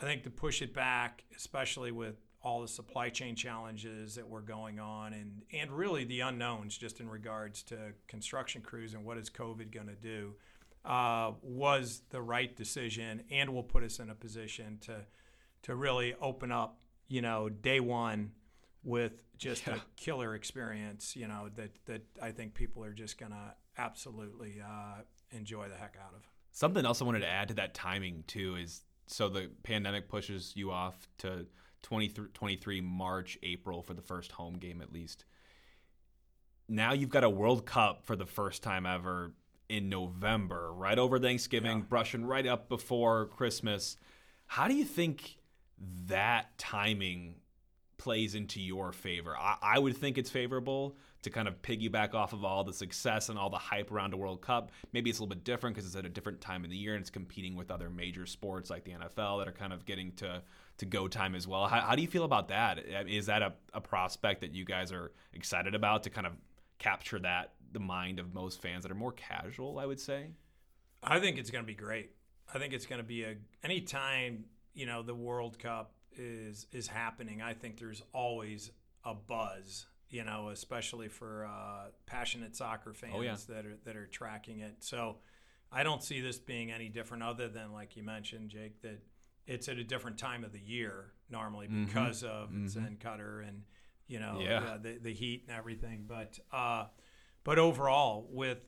I 0.01 0.05
think 0.05 0.23
to 0.23 0.29
push 0.29 0.61
it 0.61 0.73
back, 0.73 1.23
especially 1.35 1.91
with 1.91 2.15
all 2.43 2.61
the 2.61 2.67
supply 2.67 3.09
chain 3.09 3.35
challenges 3.35 4.15
that 4.15 4.27
were 4.27 4.41
going 4.41 4.79
on 4.79 5.13
and, 5.13 5.43
and 5.53 5.71
really 5.71 6.03
the 6.05 6.21
unknowns 6.21 6.75
just 6.77 6.99
in 6.99 7.07
regards 7.09 7.61
to 7.63 7.93
construction 8.07 8.61
crews 8.61 8.93
and 8.95 9.05
what 9.05 9.17
is 9.17 9.29
COVID 9.29 9.71
going 9.71 9.87
to 9.87 9.95
do, 9.95 10.33
uh, 10.83 11.33
was 11.43 12.01
the 12.09 12.21
right 12.21 12.55
decision 12.55 13.21
and 13.29 13.53
will 13.53 13.61
put 13.63 13.83
us 13.83 13.99
in 13.99 14.09
a 14.09 14.15
position 14.15 14.77
to 14.81 15.05
to 15.63 15.75
really 15.75 16.15
open 16.19 16.51
up, 16.51 16.81
you 17.07 17.21
know, 17.21 17.47
day 17.47 17.79
one 17.79 18.31
with 18.83 19.23
just 19.37 19.67
Yeah. 19.67 19.75
a 19.75 19.79
killer 19.95 20.33
experience, 20.33 21.15
you 21.15 21.27
know, 21.27 21.49
that, 21.55 21.69
that 21.85 22.01
I 22.19 22.31
think 22.31 22.55
people 22.55 22.83
are 22.83 22.93
just 22.93 23.19
going 23.19 23.31
to 23.33 23.53
absolutely 23.85 24.61
uh, 24.65 25.01
enjoy 25.31 25.67
the 25.67 25.75
heck 25.75 25.95
out 26.01 26.13
of. 26.15 26.21
Something 26.51 26.85
else 26.85 27.01
I 27.01 27.05
wanted 27.05 27.19
to 27.21 27.29
add 27.29 27.47
to 27.49 27.53
that 27.55 27.73
timing 27.73 28.23
too 28.27 28.55
is 28.55 28.81
so 29.07 29.29
the 29.29 29.49
pandemic 29.63 30.07
pushes 30.09 30.53
you 30.55 30.71
off 30.71 31.07
to 31.19 31.45
23, 31.83 32.27
23 32.33 32.81
March, 32.81 33.37
April 33.43 33.81
for 33.81 33.93
the 33.93 34.01
first 34.01 34.31
home 34.33 34.55
game 34.57 34.81
at 34.81 34.91
least. 34.93 35.25
Now 36.67 36.93
you've 36.93 37.09
got 37.09 37.23
a 37.23 37.29
World 37.29 37.65
Cup 37.65 38.05
for 38.05 38.15
the 38.15 38.25
first 38.25 38.63
time 38.63 38.85
ever 38.85 39.33
in 39.67 39.89
November, 39.89 40.71
right 40.73 40.97
over 40.99 41.19
Thanksgiving, 41.19 41.79
Yeah. 41.79 41.83
brushing 41.87 42.25
right 42.25 42.45
up 42.45 42.69
before 42.69 43.27
Christmas. 43.27 43.97
How 44.45 44.67
do 44.67 44.75
you 44.75 44.85
think 44.85 45.37
that 46.07 46.57
timing 46.57 47.35
plays 47.97 48.35
into 48.35 48.61
your 48.61 48.91
favor? 48.91 49.35
I, 49.37 49.57
I 49.61 49.79
would 49.79 49.97
think 49.97 50.17
it's 50.17 50.29
favorable 50.29 50.95
to 51.23 51.29
kind 51.29 51.47
of 51.47 51.61
piggyback 51.61 52.13
off 52.13 52.33
of 52.33 52.43
all 52.43 52.63
the 52.63 52.73
success 52.73 53.29
and 53.29 53.37
all 53.37 53.49
the 53.49 53.57
hype 53.57 53.91
around 53.91 54.13
a 54.13 54.17
World 54.17 54.41
Cup. 54.41 54.71
Maybe 54.93 55.09
it's 55.09 55.19
a 55.19 55.21
little 55.21 55.35
bit 55.35 55.43
different 55.43 55.75
because 55.75 55.87
it's 55.87 55.95
at 55.95 56.05
a 56.05 56.09
different 56.09 56.41
time 56.41 56.63
in 56.63 56.71
the 56.71 56.77
year 56.77 56.93
and 56.93 57.01
it's 57.01 57.09
competing 57.09 57.55
with 57.55 57.71
other 57.71 57.89
major 57.89 58.25
sports 58.25 58.69
like 58.69 58.83
the 58.83 58.91
NFL 58.91 59.39
that 59.39 59.47
are 59.47 59.53
kind 59.53 59.73
of 59.73 59.85
getting 59.85 60.11
to 60.13 60.41
to 60.77 60.85
go 60.85 61.07
time 61.07 61.35
as 61.35 61.47
well. 61.47 61.67
How, 61.67 61.81
how 61.81 61.95
do 61.95 62.01
you 62.01 62.07
feel 62.07 62.23
about 62.23 62.47
that? 62.47 62.79
Is 63.07 63.27
that 63.27 63.43
a, 63.43 63.53
a 63.73 63.81
prospect 63.81 64.41
that 64.41 64.55
you 64.55 64.65
guys 64.65 64.91
are 64.91 65.11
excited 65.33 65.75
about 65.75 66.03
to 66.03 66.09
kind 66.09 66.25
of 66.25 66.33
capture 66.79 67.19
that 67.19 67.53
the 67.71 67.79
mind 67.79 68.19
of 68.19 68.33
most 68.33 68.61
fans 68.61 68.83
that 68.83 68.91
are 68.91 68.95
more 68.95 69.11
casual? 69.11 69.77
I 69.77 69.85
would 69.85 69.99
say. 69.99 70.31
I 71.03 71.19
think 71.19 71.37
it's 71.37 71.51
going 71.51 71.63
to 71.63 71.67
be 71.67 71.75
great. 71.75 72.11
I 72.53 72.57
think 72.57 72.73
it's 72.73 72.85
going 72.85 73.01
to 73.01 73.07
be 73.07 73.23
a 73.23 73.35
any 73.63 73.81
time 73.81 74.45
you 74.73 74.85
know 74.85 75.03
the 75.03 75.15
World 75.15 75.59
Cup 75.59 75.93
is 76.17 76.67
is 76.71 76.87
happening. 76.87 77.41
I 77.41 77.53
think 77.53 77.79
there's 77.79 78.01
always 78.13 78.71
a 79.03 79.13
buzz, 79.13 79.85
you 80.11 80.23
know, 80.23 80.49
especially 80.49 81.07
for 81.07 81.45
uh, 81.45 81.85
passionate 82.05 82.55
soccer 82.55 82.93
fans 82.93 83.13
Oh, 83.15 83.21
yeah. 83.21 83.37
that 83.47 83.65
are 83.65 83.77
that 83.85 83.95
are 83.95 84.05
tracking 84.07 84.59
it. 84.59 84.75
So 84.83 85.17
I 85.71 85.83
don't 85.83 86.03
see 86.03 86.19
this 86.21 86.37
being 86.37 86.69
any 86.71 86.89
different, 86.89 87.23
other 87.23 87.47
than 87.47 87.71
like 87.71 87.95
you 87.95 88.03
mentioned, 88.03 88.49
Jake, 88.49 88.81
that 88.81 88.99
it's 89.47 89.67
at 89.69 89.77
a 89.77 89.83
different 89.83 90.17
time 90.17 90.43
of 90.43 90.51
the 90.51 90.59
year 90.59 91.13
normally 91.29 91.67
Mhm. 91.67 91.85
because 91.87 92.23
of 92.23 92.49
Mhm. 92.51 92.67
Zen 92.67 92.97
Qatar 92.99 93.47
and 93.47 93.63
you 94.07 94.19
know 94.19 94.39
Yeah. 94.41 94.59
uh, 94.59 94.77
the 94.77 94.97
the 94.97 95.13
heat 95.13 95.45
and 95.47 95.57
everything. 95.57 96.05
But 96.07 96.39
uh, 96.51 96.87
but 97.43 97.57
overall, 97.57 98.27
with 98.29 98.59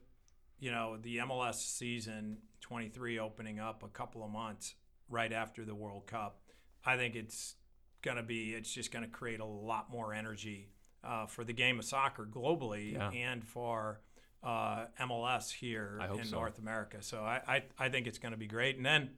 you 0.59 0.71
know 0.71 0.95
the 0.97 1.17
MLS 1.19 1.55
season 1.65 2.41
23 2.61 3.19
opening 3.19 3.59
up 3.59 3.83
a 3.83 3.89
couple 3.89 4.23
of 4.23 4.31
months 4.31 4.75
right 5.09 5.33
after 5.33 5.65
the 5.65 5.75
World 5.75 6.07
Cup, 6.07 6.41
I 6.85 6.95
think 6.95 7.15
it's 7.15 7.55
going 8.01 8.15
to 8.17 8.23
be 8.23 8.53
it's 8.53 8.73
just 8.73 8.91
going 8.91 9.03
to 9.03 9.11
create 9.11 9.41
a 9.41 9.45
lot 9.45 9.89
more 9.89 10.13
energy 10.13 10.69
uh, 11.03 11.25
for 11.25 11.43
the 11.43 11.53
game 11.53 11.79
of 11.79 11.85
soccer 11.85 12.25
globally 12.25 12.93
Yeah. 12.93 13.09
and 13.11 13.43
for 13.45 13.99
uh, 14.43 14.85
MLS 15.01 15.51
here 15.51 15.99
in 16.17 16.25
so. 16.25 16.35
North 16.37 16.59
America. 16.59 16.97
So 17.01 17.21
I, 17.23 17.41
I, 17.47 17.63
I 17.85 17.89
think 17.89 18.07
it's 18.07 18.17
going 18.19 18.33
to 18.33 18.37
be 18.37 18.47
great. 18.47 18.75
And 18.77 18.85
then, 18.85 19.11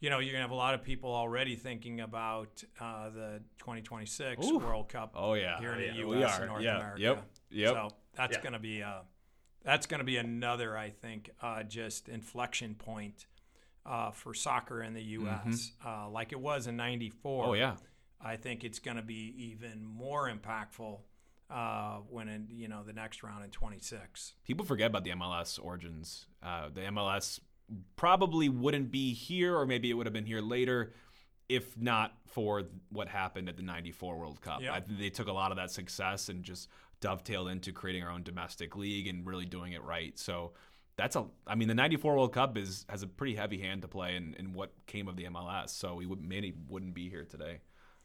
you 0.00 0.10
know, 0.10 0.18
you're 0.18 0.32
going 0.32 0.40
to 0.42 0.48
have 0.48 0.50
a 0.50 0.54
lot 0.54 0.74
of 0.74 0.82
people 0.82 1.12
already 1.14 1.54
thinking 1.56 2.00
about 2.00 2.64
uh, 2.80 3.10
the 3.10 3.42
2026 3.58 4.44
Ooh. 4.46 4.58
World 4.58 4.88
Cup 4.88 5.12
Oh 5.14 5.34
yeah, 5.34 5.58
here 5.60 5.72
in 5.74 5.94
yeah, 5.94 6.00
the 6.00 6.04
we 6.08 6.16
U.S. 6.18 6.36
are. 6.38 6.40
and 6.42 6.50
North 6.50 6.62
yeah. 6.62 6.76
America. 6.76 7.00
Yep. 7.00 7.24
Yep. 7.50 7.72
So 7.74 7.88
that's 8.14 8.36
Yeah. 8.36 8.42
going 8.42 8.52
to 8.54 8.58
be 8.58 8.82
uh, 8.82 9.00
that's 9.62 9.86
going 9.86 9.98
to 9.98 10.04
be 10.04 10.16
another, 10.16 10.76
I 10.76 10.90
think, 10.90 11.30
uh, 11.42 11.62
just 11.64 12.08
inflection 12.08 12.74
point 12.74 13.26
uh, 13.84 14.10
for 14.10 14.32
soccer 14.34 14.82
in 14.82 14.94
the 14.94 15.02
U.S. 15.02 15.72
Uh, 15.84 16.08
like 16.08 16.32
it 16.32 16.40
was 16.40 16.66
in 16.66 16.76
'94. 16.76 17.42
Mm-hmm. 17.42 17.50
oh 17.50 17.54
yeah. 17.54 17.74
I 18.22 18.36
think 18.36 18.64
it's 18.64 18.78
going 18.78 18.96
to 18.96 19.02
be 19.02 19.34
even 19.36 19.84
more 19.84 20.30
impactful 20.30 20.98
uh, 21.50 21.98
when 22.08 22.28
in 22.28 22.46
you 22.50 22.68
know 22.68 22.82
the 22.84 22.92
next 22.92 23.22
round 23.22 23.44
in 23.44 23.50
26. 23.50 24.34
people 24.44 24.64
forget 24.64 24.88
about 24.88 25.04
the 25.04 25.10
MLS 25.10 25.58
origins. 25.62 26.26
Uh, 26.42 26.68
the 26.72 26.82
MLS 26.82 27.40
probably 27.96 28.48
wouldn't 28.48 28.90
be 28.90 29.12
here, 29.12 29.56
or 29.56 29.66
maybe 29.66 29.90
it 29.90 29.94
would 29.94 30.06
have 30.06 30.12
been 30.12 30.26
here 30.26 30.40
later, 30.40 30.92
if 31.48 31.76
not 31.76 32.14
for 32.26 32.64
what 32.90 33.08
happened 33.08 33.48
at 33.48 33.56
the 33.56 33.62
'94 33.62 34.16
World 34.16 34.40
Cup. 34.40 34.62
Yeah. 34.62 34.74
I 34.74 34.80
think 34.80 34.98
they 34.98 35.10
took 35.10 35.28
a 35.28 35.32
lot 35.32 35.50
of 35.50 35.56
that 35.56 35.70
success 35.70 36.28
and 36.28 36.44
just 36.44 36.68
dovetailed 37.00 37.48
into 37.48 37.72
creating 37.72 38.04
our 38.04 38.10
own 38.10 38.22
domestic 38.22 38.76
league 38.76 39.06
and 39.08 39.26
really 39.26 39.46
doing 39.46 39.72
it 39.72 39.82
right. 39.82 40.16
So 40.18 40.52
that's 40.96 41.16
a. 41.16 41.26
I 41.46 41.56
mean, 41.56 41.66
the 41.66 41.74
'94 41.74 42.14
World 42.14 42.32
Cup 42.32 42.56
is 42.56 42.84
has 42.88 43.02
a 43.02 43.08
pretty 43.08 43.34
heavy 43.34 43.58
hand 43.58 43.82
to 43.82 43.88
play 43.88 44.14
in, 44.14 44.34
in 44.38 44.52
what 44.52 44.72
came 44.86 45.08
of 45.08 45.16
the 45.16 45.24
MLS. 45.24 45.70
So 45.70 45.96
we 45.96 46.06
would 46.06 46.22
many 46.22 46.52
wouldn't 46.68 46.94
be 46.94 47.08
here 47.08 47.24
today 47.24 47.58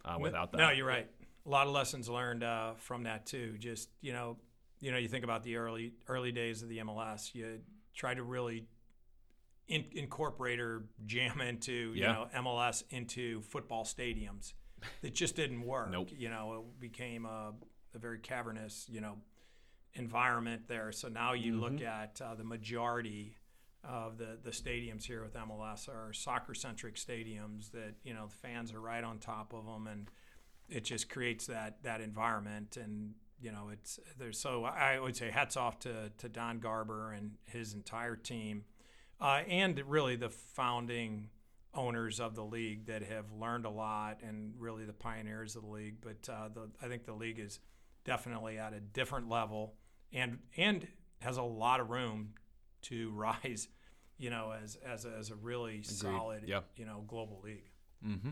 uh, 0.05 0.17
without 0.19 0.51
that. 0.51 0.57
No, 0.59 0.69
you're 0.69 0.85
right. 0.87 1.09
A 1.45 1.49
lot 1.49 1.67
of 1.67 1.73
lessons 1.73 2.07
learned 2.09 2.43
uh, 2.43 2.73
from 2.77 3.03
that 3.03 3.25
too. 3.25 3.55
Just 3.59 3.89
you 4.01 4.13
know, 4.13 4.37
you 4.79 4.91
know, 4.91 4.97
you 4.97 5.07
think 5.07 5.23
about 5.23 5.43
the 5.43 5.57
early 5.57 5.93
early 6.07 6.31
days 6.31 6.61
of 6.63 6.69
the 6.69 6.77
MLS. 6.79 7.33
You 7.35 7.59
try 7.93 8.13
to 8.13 8.23
really 8.23 8.65
in, 9.67 9.85
incorporate 9.93 10.59
or 10.59 10.83
jam 11.05 11.41
into 11.41 11.93
Yeah. 11.95 12.07
you 12.07 12.13
know 12.13 12.27
MLS 12.51 12.83
into 12.89 13.41
football 13.41 13.83
stadiums. 13.83 14.53
It 15.01 15.15
just 15.15 15.35
didn't 15.35 15.63
work. 15.63 15.89
Nope. 15.91 16.09
You 16.15 16.29
know, 16.29 16.53
it 16.75 16.79
became 16.79 17.25
a, 17.25 17.53
a 17.95 17.99
very 17.99 18.19
cavernous 18.19 18.85
you 18.89 19.01
know 19.01 19.17
environment 19.93 20.63
there. 20.67 20.91
So 20.91 21.07
now 21.07 21.33
you 21.33 21.55
look 21.59 21.73
Mm-hmm. 21.73 21.85
at 21.87 22.21
uh, 22.23 22.35
the 22.35 22.43
majority 22.43 23.35
of 23.87 24.17
the, 24.17 24.37
the 24.43 24.51
stadiums 24.51 25.03
here 25.03 25.21
with 25.23 25.33
MLS 25.33 25.87
are 25.89 26.11
soccer 26.13 26.53
centric 26.53 26.95
stadiums 26.95 27.71
that 27.71 27.95
you 28.03 28.13
know 28.13 28.27
the 28.27 28.35
fans 28.47 28.73
are 28.73 28.81
right 28.81 29.03
on 29.03 29.19
top 29.19 29.53
of 29.53 29.65
them 29.65 29.87
and 29.87 30.09
it 30.69 30.83
just 30.83 31.09
creates 31.09 31.47
that 31.47 31.83
that 31.83 32.01
environment. 32.01 32.77
And 32.81 33.13
you 33.39 33.51
know 33.51 33.69
it's 33.71 33.99
there's 34.17 34.39
so 34.39 34.63
I 34.63 34.99
would 34.99 35.15
say 35.15 35.29
hats 35.29 35.57
off 35.57 35.79
to 35.79 36.11
to 36.17 36.29
Don 36.29 36.59
Garber 36.59 37.11
and 37.11 37.31
his 37.45 37.73
entire 37.73 38.15
team 38.15 38.63
uh, 39.21 39.41
and 39.47 39.81
really 39.87 40.15
the 40.15 40.29
founding 40.29 41.29
owners 41.73 42.19
of 42.19 42.35
the 42.35 42.43
league 42.43 42.85
that 42.85 43.03
have 43.03 43.25
learned 43.33 43.65
a 43.65 43.69
lot 43.69 44.19
and 44.23 44.53
really 44.57 44.85
the 44.85 44.93
pioneers 44.93 45.55
of 45.55 45.63
the 45.63 45.69
league. 45.69 45.95
But 46.01 46.29
uh, 46.31 46.49
the, 46.53 46.69
I 46.81 46.87
think 46.87 47.05
the 47.05 47.13
league 47.13 47.39
is 47.39 47.59
definitely 48.05 48.57
at 48.57 48.73
a 48.73 48.79
different 48.79 49.29
level 49.29 49.73
and 50.13 50.39
and 50.57 50.87
has 51.19 51.37
a 51.37 51.43
lot 51.43 51.79
of 51.79 51.89
room 51.89 52.33
to 52.89 53.11
rise 53.15 53.67
you 54.17 54.29
know 54.29 54.53
as 54.63 54.77
as 54.85 55.05
a, 55.05 55.11
as 55.19 55.29
a 55.31 55.35
really 55.35 55.81
solid 55.83 56.43
Yeah. 56.47 56.61
you 56.77 56.85
know 56.85 57.03
global 57.07 57.41
league 57.43 57.69
Mm-hmm. 58.05 58.29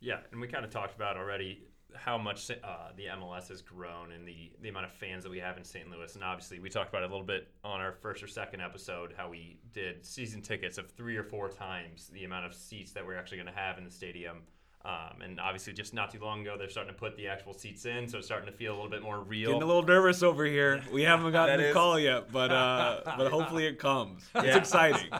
Yeah, 0.00 0.18
and 0.32 0.40
we 0.40 0.48
kind 0.48 0.64
of 0.64 0.70
talked 0.70 0.94
about 0.96 1.16
already 1.16 1.68
how 1.94 2.18
much 2.18 2.50
uh, 2.50 2.56
the 2.96 3.04
MLS 3.04 3.48
has 3.48 3.62
grown 3.62 4.10
and 4.10 4.26
the, 4.26 4.50
the 4.60 4.68
amount 4.68 4.86
of 4.86 4.92
fans 4.92 5.22
that 5.22 5.30
we 5.30 5.38
have 5.38 5.56
in 5.56 5.62
St. 5.62 5.88
Louis. 5.88 6.12
And 6.16 6.24
obviously, 6.24 6.58
we 6.58 6.68
talked 6.68 6.88
about 6.88 7.02
it 7.04 7.10
a 7.10 7.12
little 7.12 7.26
bit 7.26 7.48
on 7.62 7.80
our 7.80 7.92
first 7.92 8.20
or 8.22 8.26
second 8.26 8.60
episode 8.60 9.14
how 9.16 9.30
we 9.30 9.60
did 9.72 10.04
season 10.04 10.42
tickets 10.42 10.76
of 10.78 10.90
three 10.90 11.16
or 11.16 11.22
four 11.22 11.48
times 11.48 12.08
the 12.12 12.24
amount 12.24 12.44
of 12.46 12.54
seats 12.54 12.92
that 12.92 13.06
we're 13.06 13.16
actually 13.16 13.36
going 13.38 13.46
to 13.46 13.54
have 13.58 13.78
in 13.78 13.84
the 13.84 13.90
stadium. 13.90 14.38
Um, 14.84 15.22
and 15.22 15.40
obviously, 15.40 15.72
just 15.72 15.94
not 15.94 16.12
too 16.12 16.18
long 16.20 16.42
ago, 16.42 16.56
they're 16.58 16.68
starting 16.68 16.92
to 16.92 16.98
put 16.98 17.16
the 17.16 17.26
actual 17.26 17.54
seats 17.54 17.86
in, 17.86 18.06
so 18.06 18.18
it's 18.18 18.26
starting 18.26 18.50
to 18.50 18.54
feel 18.54 18.74
a 18.74 18.76
little 18.76 18.90
bit 18.90 19.02
more 19.02 19.20
real. 19.20 19.48
Getting 19.48 19.62
a 19.62 19.66
little 19.66 19.82
nervous 19.82 20.22
over 20.22 20.44
here. 20.44 20.82
We 20.92 21.02
haven't 21.02 21.32
gotten 21.32 21.58
the 21.58 21.68
is- 21.68 21.72
call 21.72 21.98
yet, 21.98 22.30
but 22.30 22.50
uh, 22.50 23.00
but 23.16 23.30
hopefully 23.30 23.66
it 23.66 23.78
comes. 23.78 24.28
It's 24.34 24.56
exciting. 24.56 25.10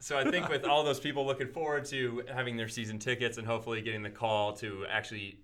So 0.00 0.18
I 0.18 0.30
think 0.30 0.50
with 0.50 0.66
all 0.66 0.84
those 0.84 1.00
people 1.00 1.24
looking 1.24 1.48
forward 1.48 1.86
to 1.86 2.24
having 2.32 2.58
their 2.58 2.68
season 2.68 2.98
tickets 2.98 3.38
and 3.38 3.46
hopefully 3.46 3.80
getting 3.80 4.02
the 4.02 4.10
call 4.10 4.52
to 4.54 4.84
actually 4.90 5.38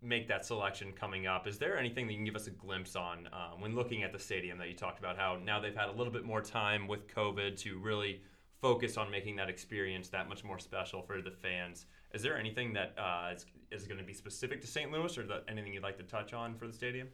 make 0.00 0.26
that 0.28 0.46
selection 0.46 0.92
coming 0.92 1.26
up, 1.26 1.46
is 1.46 1.58
there 1.58 1.76
anything 1.76 2.06
that 2.06 2.12
you 2.12 2.18
can 2.18 2.24
give 2.24 2.36
us 2.36 2.46
a 2.46 2.50
glimpse 2.50 2.96
on 2.96 3.28
um, 3.32 3.60
when 3.60 3.74
looking 3.74 4.02
at 4.02 4.12
the 4.12 4.18
stadium 4.18 4.56
that 4.56 4.68
you 4.68 4.74
talked 4.74 4.98
about? 4.98 5.18
How 5.18 5.38
now 5.44 5.60
they've 5.60 5.76
had 5.76 5.90
a 5.90 5.92
little 5.92 6.12
bit 6.12 6.24
more 6.24 6.40
time 6.40 6.88
with 6.88 7.06
COVID 7.14 7.58
to 7.58 7.78
really 7.78 8.22
focus 8.62 8.96
on 8.96 9.10
making 9.10 9.36
that 9.36 9.50
experience 9.50 10.08
that 10.08 10.28
much 10.28 10.44
more 10.44 10.58
special 10.58 11.02
for 11.02 11.20
the 11.20 11.30
fans. 11.30 11.86
Is 12.14 12.22
there 12.22 12.36
anything 12.36 12.74
that 12.74 12.94
uh, 12.98 13.32
is, 13.34 13.46
is 13.70 13.86
going 13.86 13.98
to 13.98 14.04
be 14.04 14.12
specific 14.12 14.60
to 14.60 14.66
St. 14.66 14.90
Louis, 14.90 15.16
or 15.16 15.26
that, 15.26 15.44
anything 15.48 15.72
you'd 15.72 15.82
like 15.82 15.96
to 15.98 16.02
touch 16.02 16.32
on 16.32 16.54
for 16.54 16.66
the 16.66 16.72
stadium? 16.72 17.08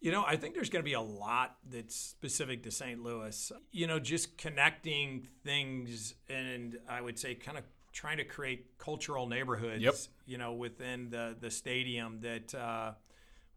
You 0.00 0.12
know, 0.12 0.24
I 0.24 0.36
think 0.36 0.54
there's 0.54 0.70
going 0.70 0.82
to 0.82 0.88
be 0.88 0.94
a 0.94 1.00
lot 1.00 1.56
that's 1.68 1.96
specific 1.96 2.62
to 2.64 2.70
St. 2.70 3.02
Louis. 3.02 3.50
You 3.72 3.86
know, 3.86 3.98
just 3.98 4.38
connecting 4.38 5.26
things, 5.42 6.14
and 6.28 6.78
I 6.88 7.00
would 7.00 7.18
say 7.18 7.34
kind 7.34 7.58
of 7.58 7.64
trying 7.92 8.18
to 8.18 8.24
create 8.24 8.78
cultural 8.78 9.26
neighborhoods. 9.26 9.82
Yep. 9.82 9.94
You 10.26 10.38
know, 10.38 10.52
within 10.52 11.10
the 11.10 11.36
the 11.40 11.50
stadium 11.50 12.20
that 12.20 12.54
uh, 12.54 12.92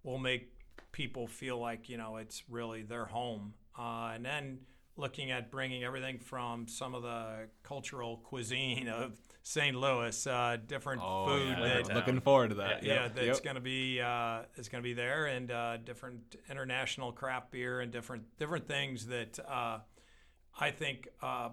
will 0.04 0.17
make 0.17 0.52
people 0.91 1.28
feel 1.28 1.60
like 1.60 1.89
you 1.89 1.98
know 1.98 2.17
it's 2.17 2.44
really 2.50 2.82
their 2.82 3.06
home, 3.06 3.54
uh, 3.78 4.12
and 4.15 4.26
then 4.26 4.60
looking 4.98 5.32
at 5.32 5.52
bringing 5.52 5.84
everything 5.84 6.17
from 6.17 6.67
some 6.67 6.96
of 6.96 7.04
the 7.04 7.48
cultural 7.63 8.17
cuisine 8.17 8.88
of 8.88 9.17
St. 9.43 9.75
Louis, 9.75 10.27
uh, 10.27 10.58
different 10.67 11.01
Oh, 11.04 11.25
food 11.25 11.58
yeah, 11.58 11.63
that 11.75 11.86
town. 11.86 11.95
looking 11.95 12.19
forward 12.21 12.49
to 12.49 12.56
that. 12.56 12.84
yeah, 12.84 13.04
Yep, 13.04 13.15
that's 13.15 13.27
yep. 13.27 13.43
going 13.43 13.56
to 13.56 13.62
be 13.62 13.99
uh, 13.99 14.41
is 14.56 14.69
going 14.69 14.84
to 14.84 14.88
be 14.88 14.93
there, 14.93 15.25
and 15.25 15.49
uh, 15.51 15.77
different 15.77 16.36
international 16.49 17.12
craft 17.12 17.51
beer 17.51 17.82
and 17.82 17.91
different 17.91 18.23
different 18.38 18.67
things 18.67 19.08
that 19.08 19.39
uh, 19.47 19.80
I 20.60 20.71
think 20.71 21.08
uh, 21.23 21.49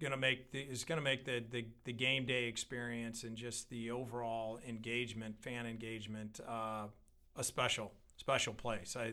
going 0.00 0.10
to 0.10 0.16
make 0.16 0.50
the, 0.50 0.58
is 0.60 0.82
going 0.82 0.98
to 0.98 1.02
make 1.04 1.24
the, 1.24 1.44
the 1.48 1.66
the 1.84 1.92
game 1.92 2.26
day 2.26 2.44
experience 2.44 3.22
and 3.22 3.36
just 3.36 3.70
the 3.70 3.92
overall 3.92 4.58
engagement, 4.68 5.40
fan 5.40 5.64
engagement, 5.66 6.40
uh, 6.48 6.86
a 7.36 7.44
special 7.44 7.92
special 8.16 8.52
place. 8.52 8.96
I 8.96 9.12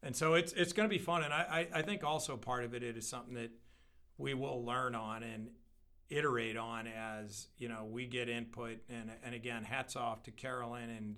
and 0.00 0.14
so 0.14 0.34
it's 0.34 0.52
it's 0.52 0.72
going 0.72 0.88
to 0.88 0.92
be 0.96 1.02
fun, 1.02 1.24
and 1.24 1.34
I, 1.34 1.66
I 1.74 1.78
I 1.80 1.82
think 1.82 2.04
also 2.04 2.36
part 2.36 2.62
of 2.62 2.72
it 2.72 2.84
it 2.84 2.96
is 2.96 3.08
something 3.08 3.34
that 3.34 3.50
we 4.16 4.32
will 4.34 4.64
learn 4.64 4.94
on 4.94 5.24
and 5.24 5.48
iterate 6.10 6.56
on 6.56 6.86
as 6.86 7.48
you 7.56 7.68
know 7.68 7.84
we 7.90 8.06
get 8.06 8.28
input 8.28 8.78
and 8.88 9.10
and 9.24 9.34
again 9.34 9.64
hats 9.64 9.96
off 9.96 10.22
to 10.22 10.30
Carolyn 10.30 10.90
and 10.90 11.16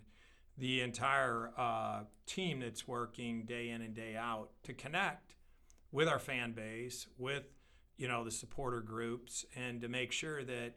the 0.56 0.80
entire 0.82 1.50
uh, 1.58 2.02
team 2.26 2.60
that's 2.60 2.86
working 2.86 3.44
day 3.44 3.70
in 3.70 3.82
and 3.82 3.94
day 3.94 4.16
out 4.16 4.50
to 4.62 4.72
connect 4.72 5.34
with 5.90 6.08
our 6.08 6.18
fan 6.18 6.52
base 6.52 7.06
with 7.18 7.44
you 7.96 8.08
know 8.08 8.24
the 8.24 8.30
supporter 8.30 8.80
groups 8.80 9.44
and 9.56 9.80
to 9.80 9.88
make 9.88 10.12
sure 10.12 10.44
that 10.44 10.74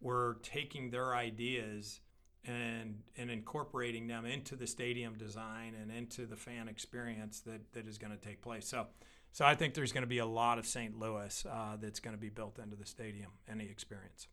we're 0.00 0.34
taking 0.34 0.90
their 0.90 1.14
ideas 1.14 2.00
and 2.46 3.00
and 3.16 3.30
incorporating 3.30 4.06
them 4.06 4.24
into 4.24 4.56
the 4.56 4.66
stadium 4.66 5.16
design 5.16 5.74
and 5.80 5.90
into 5.90 6.26
the 6.26 6.36
fan 6.36 6.68
experience 6.68 7.40
that 7.40 7.72
that 7.72 7.88
is 7.88 7.98
going 7.98 8.12
to 8.12 8.18
take 8.18 8.42
place. 8.42 8.66
So 8.68 8.86
so 9.34 9.44
I 9.44 9.56
think 9.56 9.74
there's 9.74 9.90
going 9.90 10.04
to 10.04 10.08
be 10.08 10.18
a 10.18 10.26
lot 10.26 10.60
of 10.60 10.66
St. 10.66 10.96
Louis 10.96 11.44
uh, 11.50 11.76
that's 11.80 11.98
going 11.98 12.14
to 12.14 12.20
be 12.20 12.28
built 12.28 12.60
into 12.60 12.76
the 12.76 12.86
stadium 12.86 13.32
the 13.52 13.64
experience. 13.64 14.28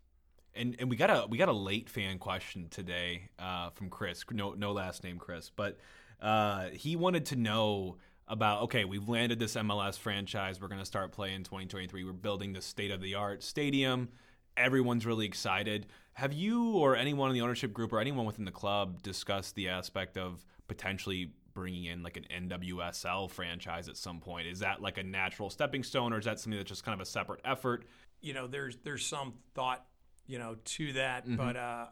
And 0.53 0.75
and 0.77 0.91
we 0.91 0.95
got 0.95 1.09
a 1.09 1.25
we 1.27 1.39
got 1.39 1.49
a 1.49 1.53
late 1.53 1.89
fan 1.89 2.19
question 2.19 2.67
today 2.69 3.29
uh, 3.39 3.71
from 3.71 3.89
Chris. 3.89 4.23
No 4.29 4.53
no 4.53 4.71
last 4.71 5.03
name 5.03 5.17
Chris, 5.17 5.49
but 5.49 5.79
uh, 6.21 6.67
he 6.73 6.95
wanted 6.95 7.25
to 7.27 7.35
know 7.35 7.97
about 8.27 8.61
okay, 8.63 8.85
we've 8.85 9.09
landed 9.09 9.39
this 9.39 9.55
MLS 9.55 9.97
franchise. 9.97 10.61
We're 10.61 10.67
going 10.67 10.79
to 10.79 10.85
start 10.85 11.11
playing 11.11 11.37
in 11.37 11.43
2023. 11.45 12.03
We're 12.03 12.13
building 12.13 12.53
the 12.53 12.61
state 12.61 12.91
of 12.91 13.01
the 13.01 13.15
art 13.15 13.41
stadium. 13.41 14.09
Everyone's 14.55 15.07
really 15.07 15.25
excited. 15.25 15.87
Have 16.13 16.31
you 16.31 16.73
or 16.73 16.95
anyone 16.95 17.29
in 17.29 17.33
the 17.33 17.41
ownership 17.41 17.73
group 17.73 17.91
or 17.91 17.99
anyone 17.99 18.27
within 18.27 18.45
the 18.45 18.51
club 18.51 19.01
discussed 19.01 19.55
the 19.55 19.69
aspect 19.69 20.15
of 20.15 20.45
potentially 20.67 21.31
bringing 21.53 21.85
in 21.85 22.03
like 22.03 22.17
an 22.17 22.25
NWSL 22.49 23.29
franchise 23.29 23.89
at 23.89 23.97
some 23.97 24.19
point? 24.19 24.47
Is 24.47 24.59
that 24.59 24.81
like 24.81 24.97
a 24.97 25.03
natural 25.03 25.49
stepping 25.49 25.83
stone, 25.83 26.13
or 26.13 26.19
is 26.19 26.25
that 26.25 26.39
something 26.39 26.57
that's 26.57 26.69
just 26.69 26.83
kind 26.83 26.93
of 26.93 27.01
a 27.01 27.09
separate 27.09 27.41
effort? 27.45 27.85
You 28.21 28.33
know, 28.33 28.47
there's 28.47 28.77
there's 28.83 29.05
some 29.05 29.33
thought, 29.55 29.85
you 30.27 30.39
know, 30.39 30.55
to 30.63 30.93
that, 30.93 31.25
but 31.37 31.55
uh, 31.55 31.85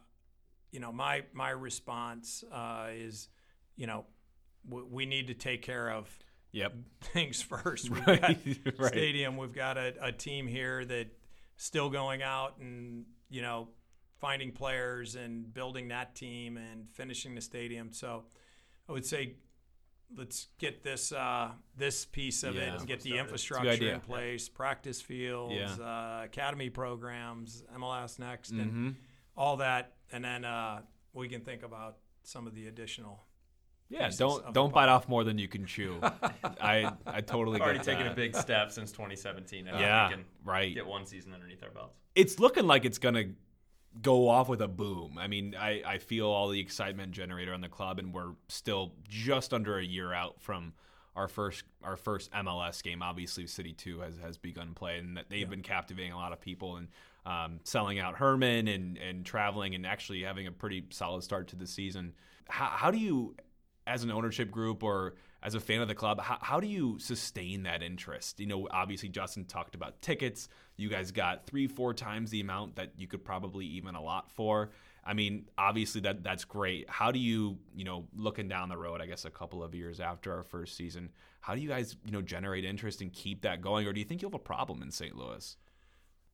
you 0.72 0.80
know, 0.80 0.92
my 0.92 1.24
my 1.34 1.50
response 1.50 2.44
uh, 2.52 2.88
is, 2.94 3.30
you 3.76 3.88
know, 3.88 4.06
w- 4.70 4.88
we 4.90 5.06
need 5.06 5.28
to 5.28 5.34
take 5.34 5.62
care 5.62 5.90
of 5.92 6.08
Yep. 6.52 6.74
things 7.02 7.42
first. 7.42 7.90
We've 7.92 8.06
Right, 8.08 8.22
got 8.22 8.36
right. 8.80 8.88
stadium. 8.92 9.38
We've 9.38 9.54
got 9.54 9.78
a, 9.78 9.94
a 10.02 10.12
team 10.12 10.48
here 10.48 10.84
that 10.86 11.08
still 11.58 11.90
going 11.90 12.22
out 12.24 12.58
and 12.60 13.06
you 13.30 13.42
know 13.42 13.68
finding 14.20 14.52
players 14.52 15.16
and 15.16 15.54
building 15.54 15.88
that 15.90 16.14
team 16.16 16.58
and 16.58 16.90
finishing 16.92 17.36
the 17.36 17.42
stadium. 17.42 17.92
So 17.94 18.26
I 18.88 18.92
would 18.92 19.06
say 19.06 19.36
let's 20.16 20.48
get 20.58 20.84
this 20.84 21.12
uh, 21.12 21.52
this 21.78 22.06
piece 22.06 22.44
of 22.44 22.56
it 22.58 22.70
and 22.74 22.88
get 22.88 23.02
the 23.02 23.18
infrastructure 23.18 23.92
in 23.94 24.00
place, 24.02 24.50
practice 24.50 25.02
fields, 25.02 25.54
Yeah. 25.56 25.76
uh, 26.22 26.22
academy 26.26 26.70
programs, 26.70 27.64
MLS 27.76 28.20
next, 28.20 28.52
and 28.52 28.96
all 29.38 29.58
that, 29.58 29.94
and 30.12 30.24
then 30.24 30.46
uh, 30.46 30.82
we 31.14 31.28
can 31.28 31.42
think 31.42 31.64
about 31.64 31.98
some 32.24 32.48
of 32.48 32.56
the 32.56 32.68
additional. 32.68 33.24
Yeah, 33.92 34.12
don't 34.16 34.54
don't 34.54 34.72
bite 34.72 34.90
off 34.90 35.08
more 35.10 35.24
than 35.24 35.40
you 35.40 35.48
can 35.48 35.66
chew. 35.66 36.00
I 36.62 36.92
I 37.08 37.22
totally 37.22 37.60
Already 37.60 37.80
get 37.80 37.86
taken 37.86 38.04
that. 38.06 38.12
a 38.14 38.16
big 38.16 38.36
step 38.36 38.72
since 38.72 38.92
2017. 38.92 39.68
I 39.68 39.80
Yeah, 39.80 40.08
we 40.10 40.14
can 40.16 40.26
right. 40.44 40.74
get 40.76 40.86
one 40.86 41.06
season 41.08 41.34
underneath 41.34 41.64
our 41.64 41.72
belts. 41.72 41.98
It's 42.14 42.38
looking 42.40 42.68
like 42.68 42.86
it's 42.86 43.00
gonna 43.00 43.26
go 44.02 44.30
off 44.30 44.50
with 44.50 44.62
a 44.62 44.68
boom. 44.68 45.18
I 45.20 45.28
mean, 45.28 45.56
I 45.60 45.82
I 45.86 45.98
feel 45.98 46.28
all 46.28 46.50
the 46.50 46.60
excitement 46.60 47.12
generated 47.12 47.54
on 47.54 47.62
the 47.62 47.70
club, 47.70 48.00
and 48.00 48.14
we're 48.14 48.34
still 48.48 48.94
just 49.08 49.54
under 49.54 49.78
a 49.78 49.84
year 49.84 50.14
out 50.14 50.42
from 50.42 50.74
our 51.16 51.28
first 51.28 51.64
our 51.84 51.98
first 51.98 52.32
MLS 52.32 52.82
game. 52.84 53.02
Obviously, 53.02 53.48
City 53.48 53.74
Two 53.74 54.00
has 54.00 54.18
has 54.18 54.38
begun 54.38 54.74
play, 54.74 54.98
and 55.00 55.18
that 55.18 55.30
they've 55.30 55.50
been 55.50 55.64
captivating 55.64 56.12
a 56.12 56.18
lot 56.18 56.34
of 56.34 56.42
people 56.42 56.78
and. 56.78 56.88
Um, 57.26 57.60
selling 57.64 58.00
out 58.00 58.16
Hermann 58.16 58.68
and, 58.70 58.98
and 58.98 59.24
traveling 59.26 59.76
and 59.76 59.86
actually 59.86 60.24
having 60.24 60.48
a 60.48 60.52
pretty 60.52 60.86
solid 60.90 61.22
start 61.22 61.50
to 61.50 61.58
the 61.58 61.68
season. 61.68 62.14
How, 62.48 62.68
how 62.68 62.92
do 62.92 62.98
you, 62.98 63.36
as 63.86 64.04
an 64.04 64.10
ownership 64.10 64.50
group 64.50 64.84
or 64.84 65.16
as 65.44 65.54
a 65.54 65.60
fan 65.60 65.82
of 65.82 65.88
the 65.88 65.96
club, 65.96 66.20
how, 66.22 66.38
how 66.42 66.60
do 66.60 66.66
you 66.66 66.98
sustain 66.98 67.64
that 67.64 67.84
interest? 67.84 68.40
You 68.40 68.48
know, 68.48 68.68
obviously 68.72 69.10
Justin 69.10 69.46
talked 69.46 69.76
about 69.76 70.02
tickets. 70.02 70.48
You 70.80 70.90
guys 70.90 71.12
got 71.12 71.46
three, 71.46 71.68
four 71.68 71.94
times 71.94 72.32
the 72.32 72.40
amount 72.42 72.78
that 72.78 72.94
you 72.98 73.08
could 73.08 73.24
probably 73.24 73.66
even 73.66 73.96
a 73.96 74.02
lot 74.02 74.32
for. 74.32 74.72
I 75.04 75.14
mean, 75.14 75.46
obviously 75.58 76.02
that 76.02 76.24
that's 76.24 76.46
great. 76.46 76.90
How 76.90 77.12
do 77.12 77.20
you, 77.20 77.58
you 77.74 77.84
know, 77.84 78.06
looking 78.16 78.48
down 78.48 78.70
the 78.70 78.78
road, 78.78 79.02
I 79.02 79.06
guess 79.06 79.26
a 79.26 79.30
couple 79.30 79.64
of 79.64 79.74
years 79.74 80.00
after 80.00 80.34
our 80.34 80.44
first 80.44 80.76
season, 80.76 81.10
how 81.42 81.56
do 81.56 81.62
you 81.62 81.70
guys, 81.70 81.96
you 82.06 82.12
know, 82.12 82.22
generate 82.22 82.66
interest 82.66 83.02
and 83.02 83.12
keep 83.12 83.42
that 83.42 83.62
going, 83.62 83.88
or 83.88 83.94
do 83.94 84.00
you 84.00 84.06
think 84.06 84.22
you'll 84.22 84.32
have 84.32 84.40
a 84.40 84.44
problem 84.44 84.82
in 84.82 84.92
St. 84.92 85.16
Louis? 85.16 85.58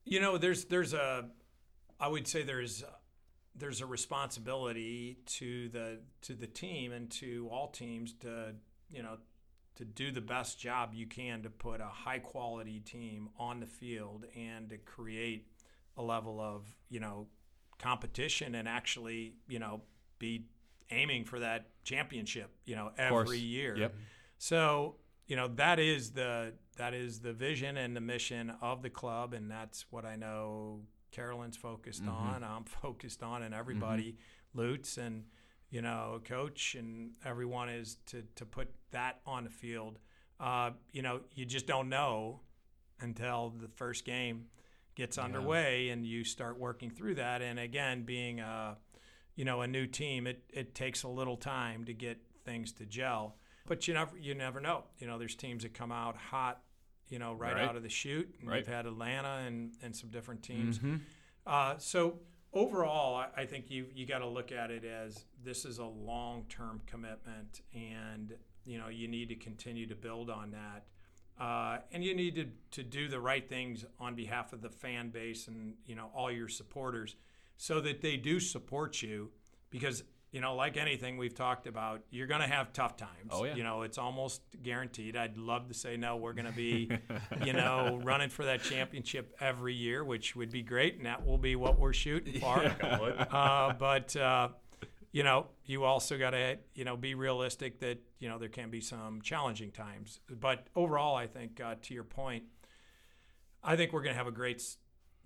You 0.04 0.20
know, 0.20 0.38
there's 0.38 0.64
there's 0.66 0.94
a, 0.94 1.28
I 1.98 2.08
would 2.08 2.28
say 2.28 2.42
there's 2.42 2.84
there's 3.58 3.80
a 3.80 3.86
responsibility 3.86 5.18
to 5.26 5.68
the 5.70 5.98
to 6.22 6.34
the 6.34 6.46
team 6.46 6.92
and 6.92 7.10
to 7.10 7.48
all 7.50 7.68
teams 7.68 8.14
to 8.20 8.54
you 8.90 9.02
know 9.02 9.16
to 9.76 9.84
do 9.84 10.10
the 10.10 10.20
best 10.20 10.58
job 10.58 10.92
you 10.94 11.06
can 11.06 11.42
to 11.42 11.50
put 11.50 11.80
a 11.80 11.86
high 11.86 12.18
quality 12.18 12.80
team 12.80 13.28
on 13.38 13.60
the 13.60 13.66
field 13.66 14.26
and 14.36 14.68
to 14.70 14.78
create 14.78 15.46
a 15.96 16.02
level 16.02 16.40
of 16.40 16.64
you 16.88 17.00
know 17.00 17.26
competition 17.78 18.54
and 18.54 18.66
actually 18.68 19.34
you 19.48 19.58
know 19.58 19.82
be 20.18 20.46
aiming 20.90 21.24
for 21.24 21.40
that 21.40 21.66
championship 21.84 22.50
you 22.64 22.74
know 22.76 22.90
every 22.96 23.38
year. 23.38 23.76
Yep. 23.76 23.94
So 24.38 24.96
you 25.26 25.36
know 25.36 25.48
that 25.56 25.78
is 25.78 26.10
the 26.12 26.52
that 26.76 26.94
is 26.94 27.20
the 27.20 27.32
vision 27.32 27.76
and 27.76 27.96
the 27.96 28.00
mission 28.00 28.52
of 28.60 28.82
the 28.82 28.90
club, 28.90 29.32
and 29.32 29.50
that's 29.50 29.86
what 29.90 30.04
I 30.04 30.16
know 30.16 30.80
Carolyn's 31.10 31.56
focused 31.56 32.02
Mm-hmm. 32.02 32.10
on. 32.34 32.44
I'm 32.44 32.64
focused 32.82 33.22
on, 33.22 33.42
and 33.42 33.54
everybody, 33.54 34.16
Lutz 34.54 34.98
and 34.98 35.24
you 35.76 35.82
know 35.82 36.20
coach 36.24 36.74
and 36.74 37.10
everyone 37.22 37.68
is 37.68 37.98
to 38.06 38.22
to 38.36 38.46
put 38.46 38.68
that 38.92 39.20
on 39.26 39.44
the 39.44 39.50
field. 39.50 39.98
Uh, 40.40 40.70
you 40.92 41.02
know, 41.02 41.20
you 41.34 41.44
just 41.44 41.66
don't 41.66 41.90
know 41.90 42.40
until 43.00 43.52
the 43.60 43.68
first 43.68 44.06
game 44.06 44.46
gets 44.94 45.18
underway 45.18 45.90
and 45.90 46.06
you 46.06 46.24
start 46.24 46.58
working 46.58 46.88
through 46.90 47.14
that. 47.16 47.42
And 47.42 47.58
again, 47.58 48.04
being 48.04 48.40
a 48.40 48.78
you 49.34 49.44
know 49.44 49.60
a 49.60 49.66
new 49.66 49.86
team, 49.86 50.26
it 50.26 50.42
it 50.48 50.74
takes 50.74 51.02
a 51.02 51.08
little 51.08 51.36
time 51.36 51.84
to 51.84 51.92
get 51.92 52.16
things 52.46 52.72
to 52.72 52.86
gel. 52.86 53.36
But 53.66 53.86
you 53.86 53.92
never 53.92 54.16
you 54.16 54.34
never 54.34 54.60
know. 54.60 54.84
You 54.98 55.06
know, 55.08 55.18
there's 55.18 55.34
teams 55.36 55.62
that 55.64 55.74
come 55.74 55.92
out 55.92 56.16
hot, 56.16 56.62
you 57.10 57.18
know, 57.18 57.34
right, 57.34 57.54
Right. 57.54 57.68
out 57.68 57.76
of 57.76 57.82
the 57.82 57.90
chute. 57.90 58.34
And 58.40 58.48
Right. 58.48 58.58
We've 58.66 58.74
had 58.74 58.86
Atlanta 58.86 59.44
and 59.46 59.74
and 59.82 59.94
some 59.94 60.08
different 60.08 60.42
teams. 60.42 60.78
Mhm. 60.78 61.00
Uh, 61.46 61.76
so 61.78 62.18
overall, 62.56 63.14
I, 63.16 63.42
I 63.42 63.46
think 63.46 63.70
you 63.70 63.86
you 63.94 64.06
got 64.06 64.18
to 64.18 64.26
look 64.26 64.50
at 64.50 64.70
it 64.70 64.84
as 64.84 65.24
this 65.44 65.64
is 65.64 65.78
a 65.78 65.84
long 65.84 66.44
term 66.48 66.80
commitment, 66.86 67.60
and 67.74 68.34
you 68.64 68.78
know 68.78 68.88
you 68.88 69.06
need 69.06 69.28
to 69.28 69.36
continue 69.36 69.86
to 69.86 69.94
build 69.94 70.30
on 70.30 70.52
that, 70.52 70.84
uh, 71.42 71.78
and 71.92 72.02
you 72.02 72.14
need 72.14 72.34
to 72.36 72.46
to 72.72 72.82
do 72.82 73.08
the 73.08 73.20
right 73.20 73.48
things 73.48 73.84
on 74.00 74.14
behalf 74.14 74.52
of 74.52 74.62
the 74.62 74.70
fan 74.70 75.10
base 75.10 75.46
and 75.46 75.74
you 75.84 75.94
know 75.94 76.10
all 76.14 76.32
your 76.32 76.48
supporters, 76.48 77.16
so 77.56 77.80
that 77.80 78.00
they 78.00 78.16
do 78.16 78.40
support 78.40 79.02
you, 79.02 79.30
because 79.70 80.02
you 80.36 80.42
know, 80.42 80.54
like 80.54 80.76
anything 80.76 81.16
we've 81.16 81.34
talked 81.34 81.66
about, 81.66 82.02
you're 82.10 82.26
going 82.26 82.42
to 82.42 82.46
have 82.46 82.70
tough 82.74 82.98
times. 82.98 83.30
Oh, 83.30 83.44
yeah. 83.44 83.54
You 83.54 83.64
know, 83.64 83.80
it's 83.80 83.96
almost 83.96 84.42
guaranteed. 84.62 85.16
I'd 85.16 85.38
love 85.38 85.68
to 85.68 85.72
say, 85.72 85.96
no, 85.96 86.16
we're 86.16 86.34
going 86.34 86.44
to 86.44 86.52
be, 86.52 86.90
you 87.42 87.54
know, 87.54 87.98
running 88.04 88.28
for 88.28 88.44
that 88.44 88.62
championship 88.62 89.34
every 89.40 89.72
year, 89.72 90.04
which 90.04 90.36
would 90.36 90.50
be 90.50 90.60
great. 90.60 90.98
And 90.98 91.06
that 91.06 91.24
will 91.24 91.38
be 91.38 91.56
what 91.56 91.78
we're 91.78 91.94
shooting 91.94 92.38
for. 92.38 92.62
Yeah. 92.82 93.22
uh, 93.30 93.72
but, 93.72 94.14
uh, 94.14 94.48
you 95.10 95.22
know, 95.22 95.46
you 95.64 95.84
also 95.84 96.18
got 96.18 96.30
to, 96.32 96.58
you 96.74 96.84
know, 96.84 96.98
be 96.98 97.14
realistic 97.14 97.80
that, 97.80 97.98
you 98.18 98.28
know, 98.28 98.36
there 98.36 98.50
can 98.50 98.68
be 98.68 98.82
some 98.82 99.22
challenging 99.22 99.70
times. 99.70 100.20
But 100.28 100.66
overall, 100.76 101.16
I 101.16 101.28
think, 101.28 101.62
uh, 101.62 101.76
to 101.80 101.94
your 101.94 102.04
point, 102.04 102.44
I 103.64 103.76
think 103.76 103.94
we're 103.94 104.02
going 104.02 104.12
to 104.12 104.18
have 104.18 104.26
a 104.26 104.32
great 104.32 104.62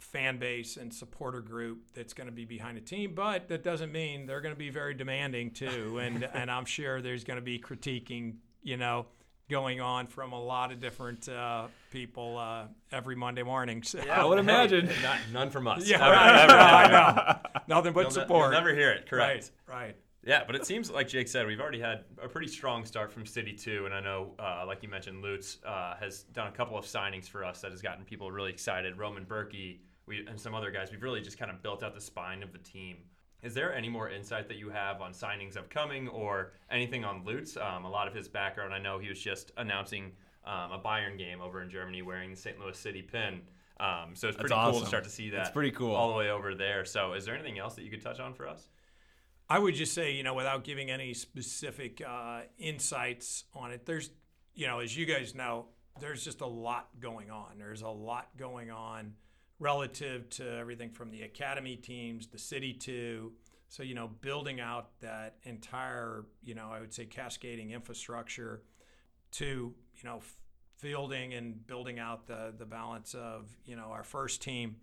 fan 0.01 0.39
base 0.39 0.77
and 0.77 0.93
supporter 0.93 1.41
group 1.41 1.79
that's 1.95 2.13
going 2.15 2.27
to 2.27 2.33
be 2.33 2.45
behind 2.45 2.77
the 2.77 2.81
team, 2.81 3.15
but 3.15 3.49
that 3.49 3.63
doesn't 3.63 3.93
mean 3.93 4.27
they're 4.27 4.41
going 4.41 4.55
to 4.55 4.59
be 4.59 4.71
very 4.71 4.95
demanding 4.95 5.51
too. 5.53 5.99
And 6.03 6.25
and 6.25 6.51
I'm 6.51 6.65
sure 6.65 7.01
there's 7.01 7.23
going 7.25 7.39
to 7.39 7.45
be 7.45 7.59
critiquing, 7.59 8.37
you 8.63 8.77
know, 8.77 9.07
going 9.49 9.81
on 9.81 10.07
from 10.07 10.33
a 10.33 10.41
lot 10.41 10.73
of 10.73 10.81
different 10.81 11.29
uh, 11.29 11.67
people 11.91 12.39
uh, 12.39 12.65
every 12.93 13.17
Monday 13.17 13.43
morning. 13.43 13.83
So, 13.83 13.99
I 14.11 14.25
would 14.25 14.39
imagine. 14.39 14.89
Not, 15.03 15.19
none 15.33 15.51
from 15.51 15.67
us. 15.67 15.87
yeah, 15.89 15.97
Ever, 15.97 16.13
right, 16.17 16.41
ever. 16.45 16.53
I 16.57 16.89
know. 16.91 17.63
Nothing 17.69 17.93
but 17.93 18.01
You'll 18.03 18.11
ne- 18.11 18.15
support. 18.15 18.53
you'll 18.53 18.61
never 18.63 18.75
hear 18.75 18.91
it. 18.93 19.09
Correct. 19.09 19.51
Right, 19.69 19.77
right. 19.77 19.97
Yeah, 20.23 20.45
but 20.47 20.55
it 20.55 20.67
seems 20.67 20.91
like 20.91 21.09
Jake 21.09 21.29
said 21.29 21.47
we've 21.47 21.61
already 21.61 21.81
had 21.81 22.05
a 22.23 22.29
pretty 22.29 22.49
strong 22.49 22.85
start 22.85 23.11
from 23.11 23.25
City 23.25 23.53
Two, 23.55 23.87
and 23.87 23.95
I 23.95 24.01
know, 24.01 24.33
uh, 24.39 24.65
like 24.67 24.83
you 24.83 24.89
mentioned, 24.91 25.23
Lutz 25.23 25.59
uh, 25.67 25.95
has 25.99 26.25
done 26.35 26.47
a 26.47 26.51
couple 26.53 26.77
of 26.77 26.85
signings 26.85 27.27
for 27.27 27.43
us 27.43 27.61
that 27.63 27.71
has 27.71 27.81
gotten 27.81 28.05
people 28.05 28.31
really 28.31 28.51
excited. 28.51 28.99
Roman 28.99 29.25
Bürki, 29.25 29.79
we 30.11 30.27
and 30.27 30.39
some 30.39 30.55
other 30.55 30.71
guys. 30.71 30.91
We've 30.91 31.03
really 31.03 31.23
just 31.23 31.39
kind 31.39 31.51
of 31.51 31.63
built 31.63 31.83
out 31.83 31.95
the 31.95 32.01
spine 32.01 32.43
of 32.43 32.53
the 32.53 32.59
team. 32.59 32.99
Is 33.43 33.55
there 33.55 33.75
any 33.75 33.89
more 33.89 34.11
insight 34.11 34.49
that 34.49 34.59
you 34.59 34.69
have 34.69 35.01
on 35.01 35.13
signings 35.13 35.57
upcoming, 35.57 36.09
or 36.09 36.53
anything 36.71 37.05
on 37.07 37.25
Lutz? 37.25 37.57
Um, 37.57 37.87
a 37.87 37.91
lot 37.91 38.07
of 38.07 38.15
his 38.15 38.29
background, 38.29 38.75
I 38.75 38.79
know 38.79 38.99
he 38.99 39.09
was 39.09 39.19
just 39.19 39.53
announcing 39.57 40.13
um, 40.45 40.73
a 40.73 40.79
Bayern 40.79 41.17
game 41.17 41.41
over 41.41 41.63
in 41.63 41.71
Germany 41.71 42.03
wearing 42.03 42.31
the 42.31 42.37
St. 42.37 42.59
Louis 42.61 42.77
City 42.77 43.01
pin. 43.01 43.41
Um, 43.79 44.11
so 44.13 44.29
it's 44.29 44.37
That's 44.37 44.51
pretty 44.51 44.55
cool 44.55 44.81
to 44.81 44.87
start 44.87 45.05
to 45.05 45.11
see 45.11 45.31
that. 45.31 45.41
It's 45.41 45.51
pretty 45.51 45.71
cool. 45.71 45.95
all 45.95 46.11
the 46.11 46.17
way 46.17 46.31
over 46.31 46.55
there. 46.55 46.85
So, 46.85 47.15
is 47.15 47.25
there 47.25 47.35
anything 47.35 47.59
else 47.59 47.77
that 47.77 47.83
you 47.83 47.91
could 47.91 48.03
touch 48.03 48.21
on 48.21 48.35
for 48.35 48.47
us? 48.47 48.69
I 49.49 49.59
would 49.59 49.75
just 49.75 49.95
say, 49.95 50.13
you 50.13 50.23
know, 50.23 50.35
without 50.35 50.63
giving 50.65 50.91
any 50.91 51.15
specific 51.15 52.03
uh, 52.07 52.43
insights 52.59 53.45
on 53.55 53.73
it, 53.73 53.87
there's, 53.87 54.11
you 54.55 54.67
know, 54.67 54.81
as 54.81 54.95
you 54.95 55.07
guys 55.07 55.35
know, 55.35 55.67
there's 55.99 56.23
just 56.23 56.43
a 56.43 56.47
lot 56.47 56.89
going 57.01 57.31
on. 57.31 57.59
There's 57.59 57.83
a 57.83 57.89
lot 57.89 58.29
going 58.37 58.71
on 58.71 59.15
relative 59.61 60.29
to 60.31 60.57
everything 60.59 60.91
from 60.91 61.11
the 61.11 61.23
academy 61.23 61.77
teams, 61.77 62.27
the 62.27 62.39
City 62.39 62.73
Two, 62.73 63.33
so, 63.69 63.85
you 63.85 63.95
know, 63.95 64.09
building 64.21 64.59
out 64.61 64.99
that 65.01 65.37
entire, 65.45 66.25
you 66.43 66.57
know, 66.57 66.71
I 66.73 66.81
would 66.81 66.93
say 66.93 67.05
cascading 67.05 67.71
infrastructure 67.71 68.63
to, 69.33 69.45
you 69.45 70.03
know, 70.05 70.21
fielding 70.79 71.35
and 71.35 71.65
building 71.69 72.01
out 72.01 72.27
the, 72.27 72.53
the 72.59 72.65
balance 72.65 73.15
of, 73.15 73.49
you 73.65 73.77
know, 73.77 73.85
our 73.93 74.03
first 74.03 74.43
team 74.43 74.77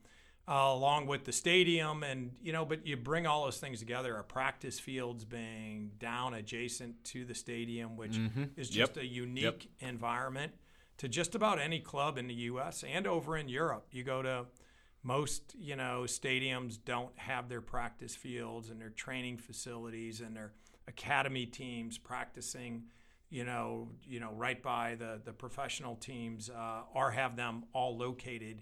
uh, 0.47 0.53
along 0.53 1.07
with 1.07 1.25
the 1.25 1.33
stadium 1.33 2.03
and 2.03 2.31
you 2.41 2.53
know 2.53 2.63
but 2.63 2.87
you 2.87 2.95
bring 2.95 3.27
all 3.27 3.43
those 3.43 3.57
things 3.57 3.79
together 3.79 4.15
our 4.15 4.23
practice 4.23 4.79
fields 4.79 5.25
being 5.25 5.91
down 5.99 6.33
adjacent 6.35 7.03
to 7.03 7.25
the 7.25 7.35
stadium 7.35 7.97
which 7.97 8.17
is 8.55 8.69
just 8.69 8.95
Yep. 8.95 9.03
a 9.03 9.05
unique 9.05 9.69
environment 9.81 10.53
to 10.99 11.09
just 11.09 11.35
about 11.35 11.59
any 11.59 11.79
club 11.81 12.17
in 12.17 12.27
the 12.27 12.33
US 12.35 12.85
and 12.87 13.05
over 13.05 13.35
in 13.35 13.49
Europe. 13.49 13.87
You 13.91 14.05
go 14.05 14.21
to 14.21 14.45
most 15.03 15.55
you 15.57 15.75
know 15.75 16.03
stadiums 16.05 16.77
don't 16.83 17.17
have 17.17 17.49
their 17.49 17.61
practice 17.61 18.15
fields 18.15 18.69
and 18.69 18.81
their 18.81 18.89
training 18.89 19.37
facilities 19.37 20.21
and 20.21 20.35
their 20.35 20.51
academy 20.87 21.45
teams 21.45 21.97
practicing 21.97 22.83
you 23.29 23.43
know 23.43 23.89
you 24.03 24.19
know 24.19 24.31
right 24.33 24.61
by 24.61 24.95
the 24.95 25.21
the 25.25 25.33
professional 25.33 25.95
teams 25.95 26.49
uh, 26.49 26.81
or 26.93 27.11
have 27.11 27.35
them 27.35 27.63
all 27.73 27.97
located 27.97 28.61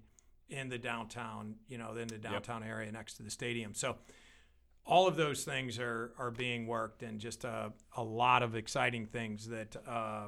in 0.50 0.70
the 0.70 0.78
downtown, 0.78 1.56
you 1.68 1.78
know, 1.78 1.96
in 1.96 2.08
the 2.08 2.18
downtown 2.18 2.64
area 2.64 2.92
next 2.92 3.16
to 3.16 3.24
the 3.24 3.32
stadium. 3.32 3.74
So 3.74 3.98
all 4.86 5.08
of 5.08 5.16
those 5.16 5.44
things 5.44 5.80
are 5.80 6.14
are 6.18 6.32
being 6.32 6.68
worked, 6.68 7.04
and 7.04 7.20
just 7.20 7.44
a, 7.44 7.72
a 7.98 8.04
lot 8.04 8.44
of 8.44 8.56
exciting 8.56 9.08
things 9.08 9.48
that 9.48 9.76
uh, 9.88 10.28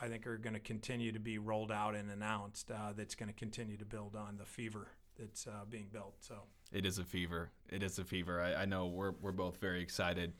I 0.00 0.08
think 0.08 0.26
are 0.26 0.38
going 0.38 0.54
to 0.54 0.60
continue 0.60 1.12
to 1.12 1.18
be 1.18 1.38
rolled 1.38 1.72
out 1.72 1.94
and 1.94 2.10
announced. 2.10 2.70
Uh, 2.70 2.92
that's 2.96 3.14
going 3.14 3.28
to 3.28 3.34
continue 3.34 3.76
to 3.76 3.84
build 3.84 4.14
on 4.14 4.36
the 4.38 4.44
fever 4.44 4.88
that's 5.18 5.46
uh, 5.46 5.64
being 5.68 5.88
built. 5.92 6.14
So 6.20 6.34
It 6.72 6.86
is 6.86 6.98
a 6.98 7.04
fever. 7.04 7.50
It 7.70 7.82
is 7.82 7.98
a 7.98 8.04
fever. 8.04 8.40
I, 8.40 8.62
I 8.62 8.64
know 8.64 8.86
we're 8.86 9.12
we're 9.20 9.32
both 9.32 9.56
very 9.58 9.82
excited. 9.82 10.32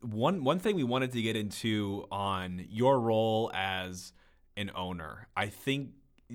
One 0.00 0.44
one 0.44 0.58
thing 0.58 0.76
we 0.76 0.84
wanted 0.84 1.12
to 1.12 1.22
get 1.22 1.36
into 1.36 2.06
on 2.10 2.64
your 2.68 3.00
role 3.00 3.50
as 3.54 4.12
an 4.56 4.70
owner. 4.74 5.28
I 5.36 5.46
think 5.46 5.90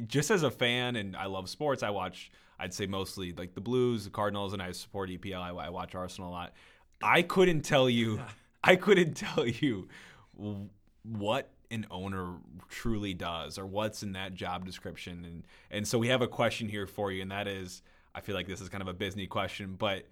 just 0.07 0.29
as 0.31 0.43
a 0.43 0.51
fan, 0.51 0.95
and 0.95 1.15
I 1.15 1.25
love 1.25 1.49
sports. 1.49 1.83
I 1.83 1.89
watch. 1.89 2.31
I'd 2.57 2.73
say 2.73 2.85
mostly 2.85 3.33
like 3.33 3.53
the 3.53 3.61
Blues, 3.61 4.05
the 4.05 4.09
Cardinals, 4.11 4.53
and 4.53 4.61
I 4.61 4.71
support 4.71 5.09
EPL. 5.09 5.41
I, 5.41 5.49
I 5.49 5.69
watch 5.69 5.93
Arsenal 5.93 6.29
a 6.29 6.31
lot. 6.31 6.53
I 7.01 7.21
couldn't 7.21 7.61
tell 7.61 7.89
you. 7.89 8.21
I 8.63 8.75
couldn't 8.77 9.13
tell 9.13 9.45
you 9.45 9.87
what 11.03 11.51
an 11.72 11.86
owner 11.91 12.36
truly 12.70 13.13
does 13.13 13.57
or 13.57 13.66
what's 13.66 14.03
in 14.03 14.13
that 14.13 14.34
job 14.34 14.66
description. 14.66 15.26
And 15.26 15.43
and 15.72 15.88
so 15.88 15.97
we 15.97 16.07
have 16.09 16.22
a 16.22 16.28
question 16.28 16.70
here 16.70 16.88
for 16.88 17.11
you, 17.11 17.22
and 17.22 17.32
that 17.32 17.47
is, 17.47 17.82
I 18.13 18.22
feel 18.22 18.36
like 18.36 18.47
this 18.47 18.61
is 18.61 18.70
kind 18.70 18.82
of 18.82 18.88
a 18.88 18.93
business 18.93 19.28
question, 19.28 19.76
but 19.78 20.07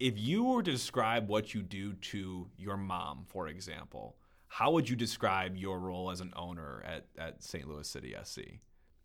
if 0.00 0.18
you 0.18 0.44
were 0.44 0.62
to 0.62 0.70
describe 0.70 1.28
what 1.28 1.54
you 1.54 1.62
do 1.62 1.92
to 1.92 2.48
your 2.58 2.76
mom, 2.76 3.24
for 3.26 3.48
example, 3.48 4.16
how 4.48 4.70
would 4.72 4.88
you 4.88 4.96
describe 4.96 5.56
your 5.56 5.78
role 5.78 6.10
as 6.10 6.20
an 6.20 6.32
owner 6.36 6.82
at, 6.84 7.06
at 7.18 7.42
St. 7.42 7.66
Louis 7.66 7.88
City 7.88 8.14
SC? 8.22 8.40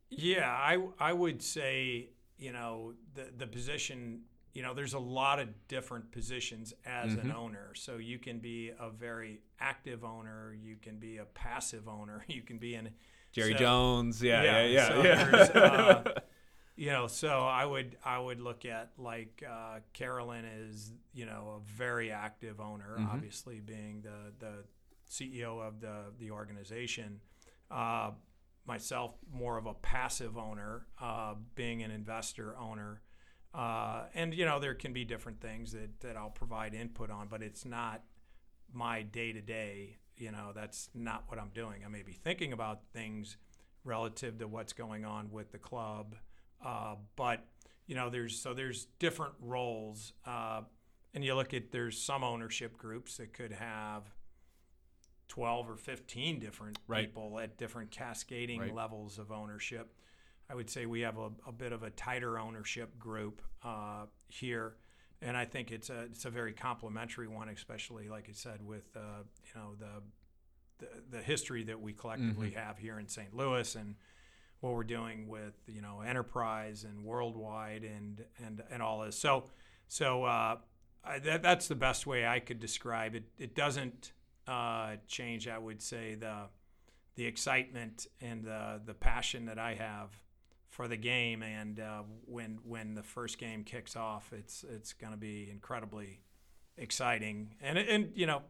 Yeah, 0.10 0.50
I 0.50 0.80
I 1.00 1.14
would 1.14 1.42
say 1.42 2.10
you 2.38 2.52
know 2.52 2.94
the 3.14 3.32
the 3.38 3.48
position. 3.48 4.22
You 4.54 4.64
know, 4.64 4.74
there's 4.74 4.94
a 4.94 5.00
lot 5.00 5.40
of 5.40 5.48
different 5.68 6.12
positions 6.12 6.74
as 6.86 7.14
an 7.14 7.32
owner. 7.32 7.72
So 7.76 7.98
you 7.98 8.18
can 8.20 8.40
be 8.40 8.72
a 8.80 8.90
very 8.90 9.42
active 9.60 10.04
owner. 10.04 10.54
You 10.60 10.76
can 10.82 10.98
be 10.98 11.18
a 11.18 11.26
passive 11.26 11.88
owner. 11.88 12.26
You 12.28 12.42
can 12.42 12.58
be 12.58 12.76
an 12.76 12.90
Jerry 13.32 13.52
so- 13.54 13.60
Jones, 13.60 14.22
yeah, 14.24 14.44
yeah, 14.44 14.66
yeah, 14.66 14.88
so 14.88 15.04
yeah. 15.04 15.62
uh, 15.62 16.20
you 16.76 16.88
know, 16.88 17.06
so 17.08 17.30
I 17.30 17.64
would 17.66 17.96
I 18.04 18.18
would 18.18 18.40
look 18.40 18.66
at 18.66 18.90
like 18.98 19.44
uh, 19.48 19.80
Carolyn 19.94 20.46
is 20.46 20.92
you 21.14 21.26
know 21.28 21.62
a 21.62 21.72
very 21.72 22.12
active 22.12 22.60
owner, 22.60 22.96
Mm-hmm. 22.98 23.12
obviously 23.12 23.60
being 23.60 24.02
the 24.02 24.34
the 24.40 24.54
CEO 25.10 25.62
of 25.66 25.80
the 25.80 26.06
the 26.18 26.32
organization. 26.32 27.20
Uh, 27.70 28.12
myself, 28.66 29.16
more 29.32 29.58
of 29.58 29.66
a 29.68 29.74
passive 29.76 30.38
owner, 30.38 30.86
uh, 31.02 31.36
being 31.56 31.84
an 31.84 31.92
investor 31.92 32.56
owner. 32.58 33.02
Uh, 33.54 34.04
and 34.14 34.34
you 34.34 34.46
know 34.46 34.60
there 34.60 34.76
can 34.76 34.94
be 34.94 35.04
different 35.04 35.42
things 35.42 35.72
that, 35.72 36.00
that 36.02 36.16
I'll 36.16 36.30
provide 36.30 36.74
input 36.74 37.10
on, 37.10 37.28
but 37.28 37.42
it's 37.42 37.66
not 37.66 38.04
my 38.72 39.02
day 39.02 39.32
to 39.34 39.42
day. 39.42 39.98
You 40.18 40.32
know 40.32 40.52
that's 40.54 40.90
not 40.94 41.24
what 41.28 41.40
I'm 41.40 41.50
doing. 41.54 41.84
I 41.86 41.90
may 41.90 42.04
be 42.04 42.12
thinking 42.14 42.54
about 42.54 42.82
things 42.94 43.38
relative 43.84 44.38
to 44.40 44.48
what's 44.48 44.74
going 44.74 45.04
on 45.06 45.32
with 45.32 45.52
the 45.52 45.58
club, 45.58 46.16
uh, 46.64 46.96
but 47.16 47.46
you 47.88 47.96
know 47.96 48.10
there's 48.10 48.40
so 48.40 48.54
there's 48.54 48.86
different 49.00 49.34
roles, 49.42 50.14
uh, 50.28 50.62
and 51.16 51.24
you 51.26 51.34
look 51.34 51.54
at 51.56 51.72
there's 51.72 52.00
some 52.00 52.24
ownership 52.24 52.78
groups 52.78 53.18
that 53.18 53.34
could 53.34 53.54
have 53.54 54.04
12 55.30 55.70
or 55.70 55.76
15 55.78 56.40
different 56.40 56.78
Right. 56.88 57.06
people 57.08 57.40
at 57.40 57.58
different 57.58 57.92
cascading 57.92 58.60
Right. 58.60 58.74
levels 58.74 59.18
of 59.20 59.32
ownership. 59.32 59.94
I 60.50 60.56
would 60.56 60.70
say 60.70 60.86
we 60.86 61.02
have 61.02 61.18
a, 61.18 61.30
a 61.48 61.52
bit 61.52 61.72
of 61.72 61.84
a 61.84 61.92
tighter 61.92 62.40
ownership 62.40 62.98
group 62.98 63.42
uh, 63.64 64.06
here, 64.28 64.76
and 65.22 65.38
I 65.38 65.46
think 65.46 65.72
it's 65.72 65.90
a 65.90 66.02
it's 66.04 66.26
a 66.26 66.30
very 66.30 66.54
complementary 66.54 67.28
one, 67.28 67.50
especially 67.50 68.10
like 68.10 68.28
I 68.30 68.34
said 68.34 68.66
with 68.66 68.90
uh, 68.96 69.24
you 69.46 69.62
know 69.62 69.72
the, 69.80 70.86
the 70.86 71.18
the 71.18 71.24
history 71.24 71.64
that 71.66 71.80
we 71.80 71.94
collectively 71.94 72.52
have 72.52 72.78
here 72.78 73.00
in 73.00 73.08
St. 73.08 73.36
Louis 73.36 73.76
and 73.76 73.96
what 74.62 74.74
we're 74.74 74.84
doing 74.84 75.28
with 75.28 75.54
you 75.68 75.82
know 75.82 76.02
enterprise 76.02 76.84
and 76.84 77.04
World 77.04 77.36
Wide 77.36 77.84
and 77.84 78.24
and 78.44 78.64
and 78.72 78.82
all 78.82 79.02
this. 79.02 79.18
So 79.18 79.46
so 79.88 80.24
uh, 80.24 80.58
I, 81.04 81.20
that 81.20 81.44
that's 81.44 81.68
the 81.68 81.76
best 81.76 82.08
way 82.08 82.26
I 82.26 82.40
could 82.40 82.60
describe 82.60 83.14
it. 83.14 83.26
It 83.38 83.56
doesn't 83.56 84.14
uh, 84.48 84.96
change. 85.08 85.48
I 85.48 85.60
would 85.60 85.82
say 85.82 86.16
the 86.16 86.48
the 87.16 87.26
excitement 87.26 88.08
and 88.20 88.44
the 88.44 88.82
the 88.84 88.94
passion 88.94 89.46
that 89.46 89.60
I 89.60 89.76
have 89.76 90.10
for 90.70 90.88
the 90.88 90.98
game. 90.98 91.44
And 91.44 91.80
uh, 91.80 92.04
when 92.26 92.60
when 92.64 92.96
the 92.96 93.04
first 93.04 93.38
game 93.38 93.64
kicks 93.64 93.96
off, 93.96 94.32
it's 94.32 94.64
it's 94.70 94.94
going 94.94 95.12
to 95.12 95.20
be 95.20 95.50
incredibly 95.52 96.22
exciting 96.78 97.54
and 97.62 97.78
and 97.78 98.12
you 98.16 98.26
know 98.26 98.42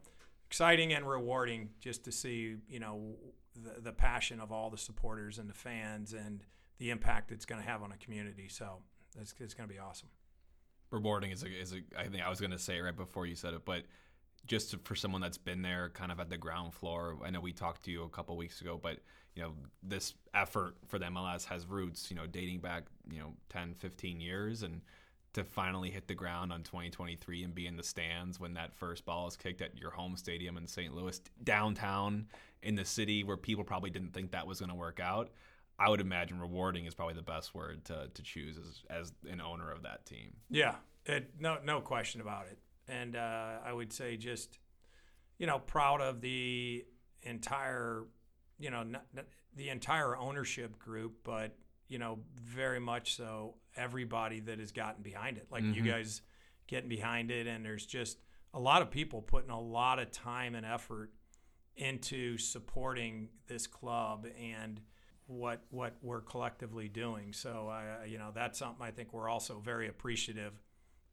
exciting 0.45 0.93
and 0.93 1.09
rewarding 1.09 1.69
just 1.79 2.03
to 2.05 2.11
see 2.11 2.57
you 2.67 2.79
know 2.79 3.15
the, 3.55 3.81
the 3.81 3.91
passion 3.91 4.39
of 4.39 4.51
all 4.51 4.69
the 4.69 4.77
supporters 4.77 5.39
and 5.39 5.49
the 5.49 5.53
fans 5.53 6.13
and 6.13 6.43
the 6.77 6.91
impact 6.91 7.31
it's 7.31 7.45
going 7.45 7.61
to 7.61 7.67
have 7.67 7.83
on 7.83 7.91
a 7.91 7.97
community. 7.97 8.47
So 8.47 8.77
it's, 9.19 9.33
it's 9.39 9.53
going 9.53 9.67
to 9.67 9.73
be 9.73 9.79
awesome. 9.79 10.09
Rewarding 10.91 11.31
is 11.31 11.43
a, 11.43 11.47
is 11.47 11.73
a, 11.73 11.81
I 11.97 12.07
think 12.07 12.23
I 12.23 12.29
was 12.29 12.39
going 12.39 12.51
to 12.51 12.59
say 12.59 12.77
it 12.77 12.81
right 12.81 12.95
before 12.95 13.25
you 13.25 13.35
said 13.35 13.53
it, 13.53 13.63
but 13.65 13.83
just 14.49 14.75
for 14.83 14.95
someone 14.95 15.21
that's 15.21 15.37
been 15.37 15.61
there 15.61 15.89
kind 15.93 16.11
of 16.11 16.19
at 16.19 16.29
the 16.29 16.37
ground 16.37 16.73
floor. 16.73 17.15
I 17.23 17.29
know 17.29 17.39
we 17.39 17.53
talked 17.53 17.85
to 17.85 17.91
you 17.91 18.03
a 18.03 18.09
couple 18.09 18.35
weeks 18.35 18.61
ago, 18.61 18.79
but 18.81 18.97
you 19.35 19.43
know, 19.43 19.53
this 19.83 20.15
effort 20.33 20.75
for 20.87 20.97
the 20.97 21.05
MLS 21.05 21.45
has 21.45 21.67
roots, 21.67 22.09
you 22.09 22.17
know, 22.17 22.25
dating 22.25 22.59
back, 22.59 22.83
you 23.09 23.19
know, 23.19 23.33
10, 23.49 23.75
15 23.75 24.19
years 24.19 24.63
and 24.63 24.81
to 25.33 25.43
finally 25.43 25.91
hit 25.91 26.07
the 26.07 26.15
ground 26.15 26.51
on 26.51 26.63
2023 26.63 27.43
and 27.43 27.53
be 27.53 27.67
in 27.67 27.77
the 27.77 27.83
stands 27.83 28.39
when 28.39 28.55
that 28.55 28.75
first 28.75 29.05
ball 29.05 29.27
is 29.27 29.37
kicked 29.37 29.61
at 29.61 29.77
your 29.77 29.91
home 29.91 30.17
stadium 30.17 30.57
in 30.57 30.65
St. 30.65 30.95
Louis, 30.95 31.21
downtown 31.43 32.25
in 32.63 32.73
the 32.73 32.83
city 32.83 33.23
where 33.23 33.37
people 33.37 33.63
probably 33.63 33.91
didn't 33.91 34.13
think 34.13 34.31
that 34.31 34.47
was 34.47 34.59
going 34.59 34.69
to 34.69 34.75
work 34.75 34.99
out. 34.99 35.29
I 35.77 35.89
would 35.89 36.01
imagine 36.01 36.39
rewarding 36.39 36.87
is 36.87 36.95
probably 36.95 37.13
the 37.13 37.21
best 37.21 37.53
word 37.53 37.85
to, 37.85 38.09
to 38.11 38.21
choose 38.23 38.57
as, 38.57 38.81
as 38.89 39.13
an 39.31 39.41
owner 39.41 39.71
of 39.71 39.83
that 39.83 40.07
team. 40.07 40.33
Yeah, 40.49 40.75
it, 41.05 41.35
no, 41.39 41.59
no 41.63 41.81
question 41.81 42.19
about 42.19 42.47
it. 42.47 42.57
And 42.89 43.15
uh, 43.15 43.57
I 43.63 43.71
would 43.71 43.93
say 43.93 44.17
just, 44.17 44.57
you 45.37 45.47
know, 45.47 45.59
proud 45.59 46.01
of 46.01 46.21
the 46.21 46.85
entire, 47.21 48.05
you 48.57 48.71
know, 48.71 48.83
the 49.55 49.69
entire 49.69 50.17
ownership 50.17 50.79
group, 50.79 51.17
but 51.23 51.55
you 51.87 51.97
know, 51.97 52.19
very 52.39 52.79
much 52.79 53.15
so 53.15 53.55
everybody 53.75 54.39
that 54.41 54.59
has 54.59 54.71
gotten 54.71 55.01
behind 55.01 55.37
it. 55.37 55.47
Like 55.51 55.63
mm-hmm. 55.63 55.73
you 55.73 55.91
guys 55.91 56.21
getting 56.67 56.87
behind 56.87 57.31
it, 57.31 57.47
and 57.47 57.65
there's 57.65 57.85
just 57.85 58.19
a 58.53 58.59
lot 58.59 58.81
of 58.81 58.91
people 58.91 59.21
putting 59.21 59.49
a 59.49 59.59
lot 59.59 59.99
of 59.99 60.11
time 60.11 60.55
and 60.55 60.65
effort 60.65 61.11
into 61.75 62.37
supporting 62.37 63.29
this 63.47 63.65
club 63.65 64.27
and 64.39 64.79
what 65.25 65.63
what 65.71 65.95
we're 66.01 66.21
collectively 66.21 66.87
doing. 66.87 67.33
So 67.33 67.69
I, 67.69 68.05
you 68.05 68.17
know, 68.17 68.31
that's 68.33 68.59
something 68.59 68.85
I 68.85 68.91
think 68.91 69.13
we're 69.13 69.29
also 69.29 69.59
very 69.59 69.87
appreciative 69.87 70.53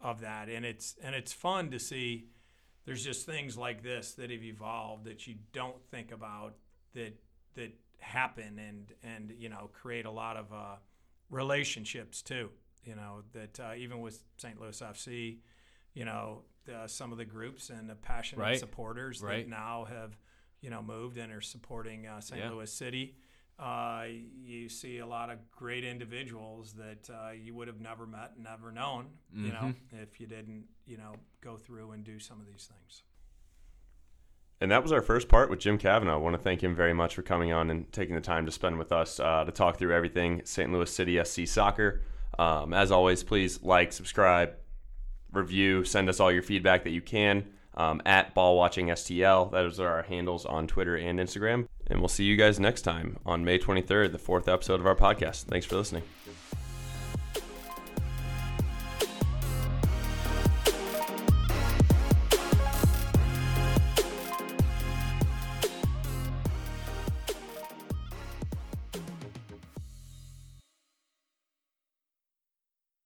of 0.00 0.20
that, 0.20 0.48
and 0.48 0.64
it's 0.64 0.96
and 1.02 1.14
it's 1.14 1.32
fun 1.32 1.70
to 1.70 1.78
see. 1.78 2.28
There's 2.84 3.04
just 3.04 3.26
things 3.26 3.58
like 3.58 3.82
this 3.82 4.14
that 4.14 4.30
have 4.30 4.44
evolved 4.44 5.06
that 5.06 5.26
you 5.26 5.34
don't 5.52 5.82
think 5.90 6.12
about 6.12 6.54
that 6.94 7.14
that 7.54 7.72
happen 7.98 8.58
and 8.58 8.92
and 9.02 9.32
you 9.38 9.48
know 9.48 9.70
create 9.72 10.06
a 10.06 10.10
lot 10.10 10.36
of 10.36 10.52
uh, 10.52 10.76
relationships 11.30 12.22
too. 12.22 12.50
You 12.84 12.94
know 12.94 13.22
that 13.32 13.58
uh, 13.58 13.72
even 13.76 14.00
with 14.00 14.22
St. 14.36 14.60
Louis 14.60 14.80
FC, 14.80 15.38
you 15.94 16.04
know 16.04 16.42
uh, 16.72 16.86
some 16.86 17.12
of 17.12 17.18
the 17.18 17.24
groups 17.24 17.70
and 17.70 17.88
the 17.88 17.94
passionate 17.94 18.42
right. 18.42 18.58
supporters 18.58 19.22
right. 19.22 19.44
that 19.44 19.48
now 19.48 19.86
have 19.88 20.16
you 20.60 20.70
know 20.70 20.82
moved 20.82 21.18
and 21.18 21.32
are 21.32 21.40
supporting 21.40 22.06
uh, 22.06 22.20
St. 22.20 22.40
Yeah. 22.40 22.50
Louis 22.50 22.72
City. 22.72 23.16
Uh, 23.58 24.04
you 24.44 24.68
see 24.68 24.98
a 24.98 25.06
lot 25.06 25.30
of 25.30 25.38
great 25.50 25.82
individuals 25.82 26.74
that 26.74 27.08
uh, 27.10 27.30
you 27.30 27.54
would 27.54 27.68
have 27.68 27.80
never 27.80 28.06
met, 28.06 28.32
never 28.38 28.70
known, 28.70 29.06
mm-hmm. 29.34 29.46
you 29.46 29.52
know, 29.52 29.58
mm-hmm. 29.58 30.02
if 30.02 30.20
you 30.20 30.26
didn't, 30.26 30.64
you 30.86 30.98
know, 30.98 31.14
go 31.40 31.56
through 31.56 31.92
and 31.92 32.04
do 32.04 32.18
some 32.18 32.38
of 32.38 32.46
these 32.46 32.68
things. 32.70 33.02
And 34.60 34.70
that 34.70 34.82
was 34.82 34.92
our 34.92 35.00
first 35.00 35.28
part 35.28 35.48
with 35.48 35.58
Jim 35.58 35.78
Kavanaugh. 35.78 36.14
I 36.14 36.16
want 36.16 36.34
to 36.34 36.42
thank 36.42 36.62
him 36.62 36.74
very 36.74 36.92
much 36.92 37.14
for 37.14 37.22
coming 37.22 37.52
on 37.52 37.70
and 37.70 37.90
taking 37.92 38.14
the 38.14 38.20
time 38.20 38.44
to 38.46 38.52
spend 38.52 38.78
with 38.78 38.92
us 38.92 39.20
uh, 39.20 39.44
to 39.44 39.52
talk 39.52 39.78
through 39.78 39.94
everything 39.94 40.42
St. 40.44 40.70
Louis 40.70 40.90
City 40.90 41.22
SC 41.22 41.46
soccer. 41.46 42.02
Um, 42.38 42.74
as 42.74 42.90
always, 42.90 43.22
please 43.22 43.62
like, 43.62 43.92
subscribe, 43.92 44.54
review, 45.32 45.84
send 45.84 46.08
us 46.10 46.20
all 46.20 46.32
your 46.32 46.42
feedback 46.42 46.84
that 46.84 46.90
you 46.90 47.00
can 47.00 47.46
um, 47.76 48.00
at 48.06 48.34
Ball 48.34 48.56
Watching 48.56 48.88
STL. 48.88 49.50
Those 49.50 49.78
are 49.80 49.88
our 49.88 50.02
handles 50.02 50.46
on 50.46 50.66
Twitter 50.66 50.96
and 50.96 51.18
Instagram. 51.18 51.68
And 51.86 52.00
we'll 52.00 52.08
see 52.08 52.24
you 52.24 52.36
guys 52.36 52.58
next 52.58 52.82
time 52.82 53.18
on 53.24 53.44
May 53.44 53.58
23rd, 53.58 54.12
the 54.12 54.18
fourth 54.18 54.48
episode 54.48 54.80
of 54.80 54.86
our 54.86 54.96
podcast. 54.96 55.44
Thanks 55.44 55.66
for 55.66 55.76
listening. 55.76 56.02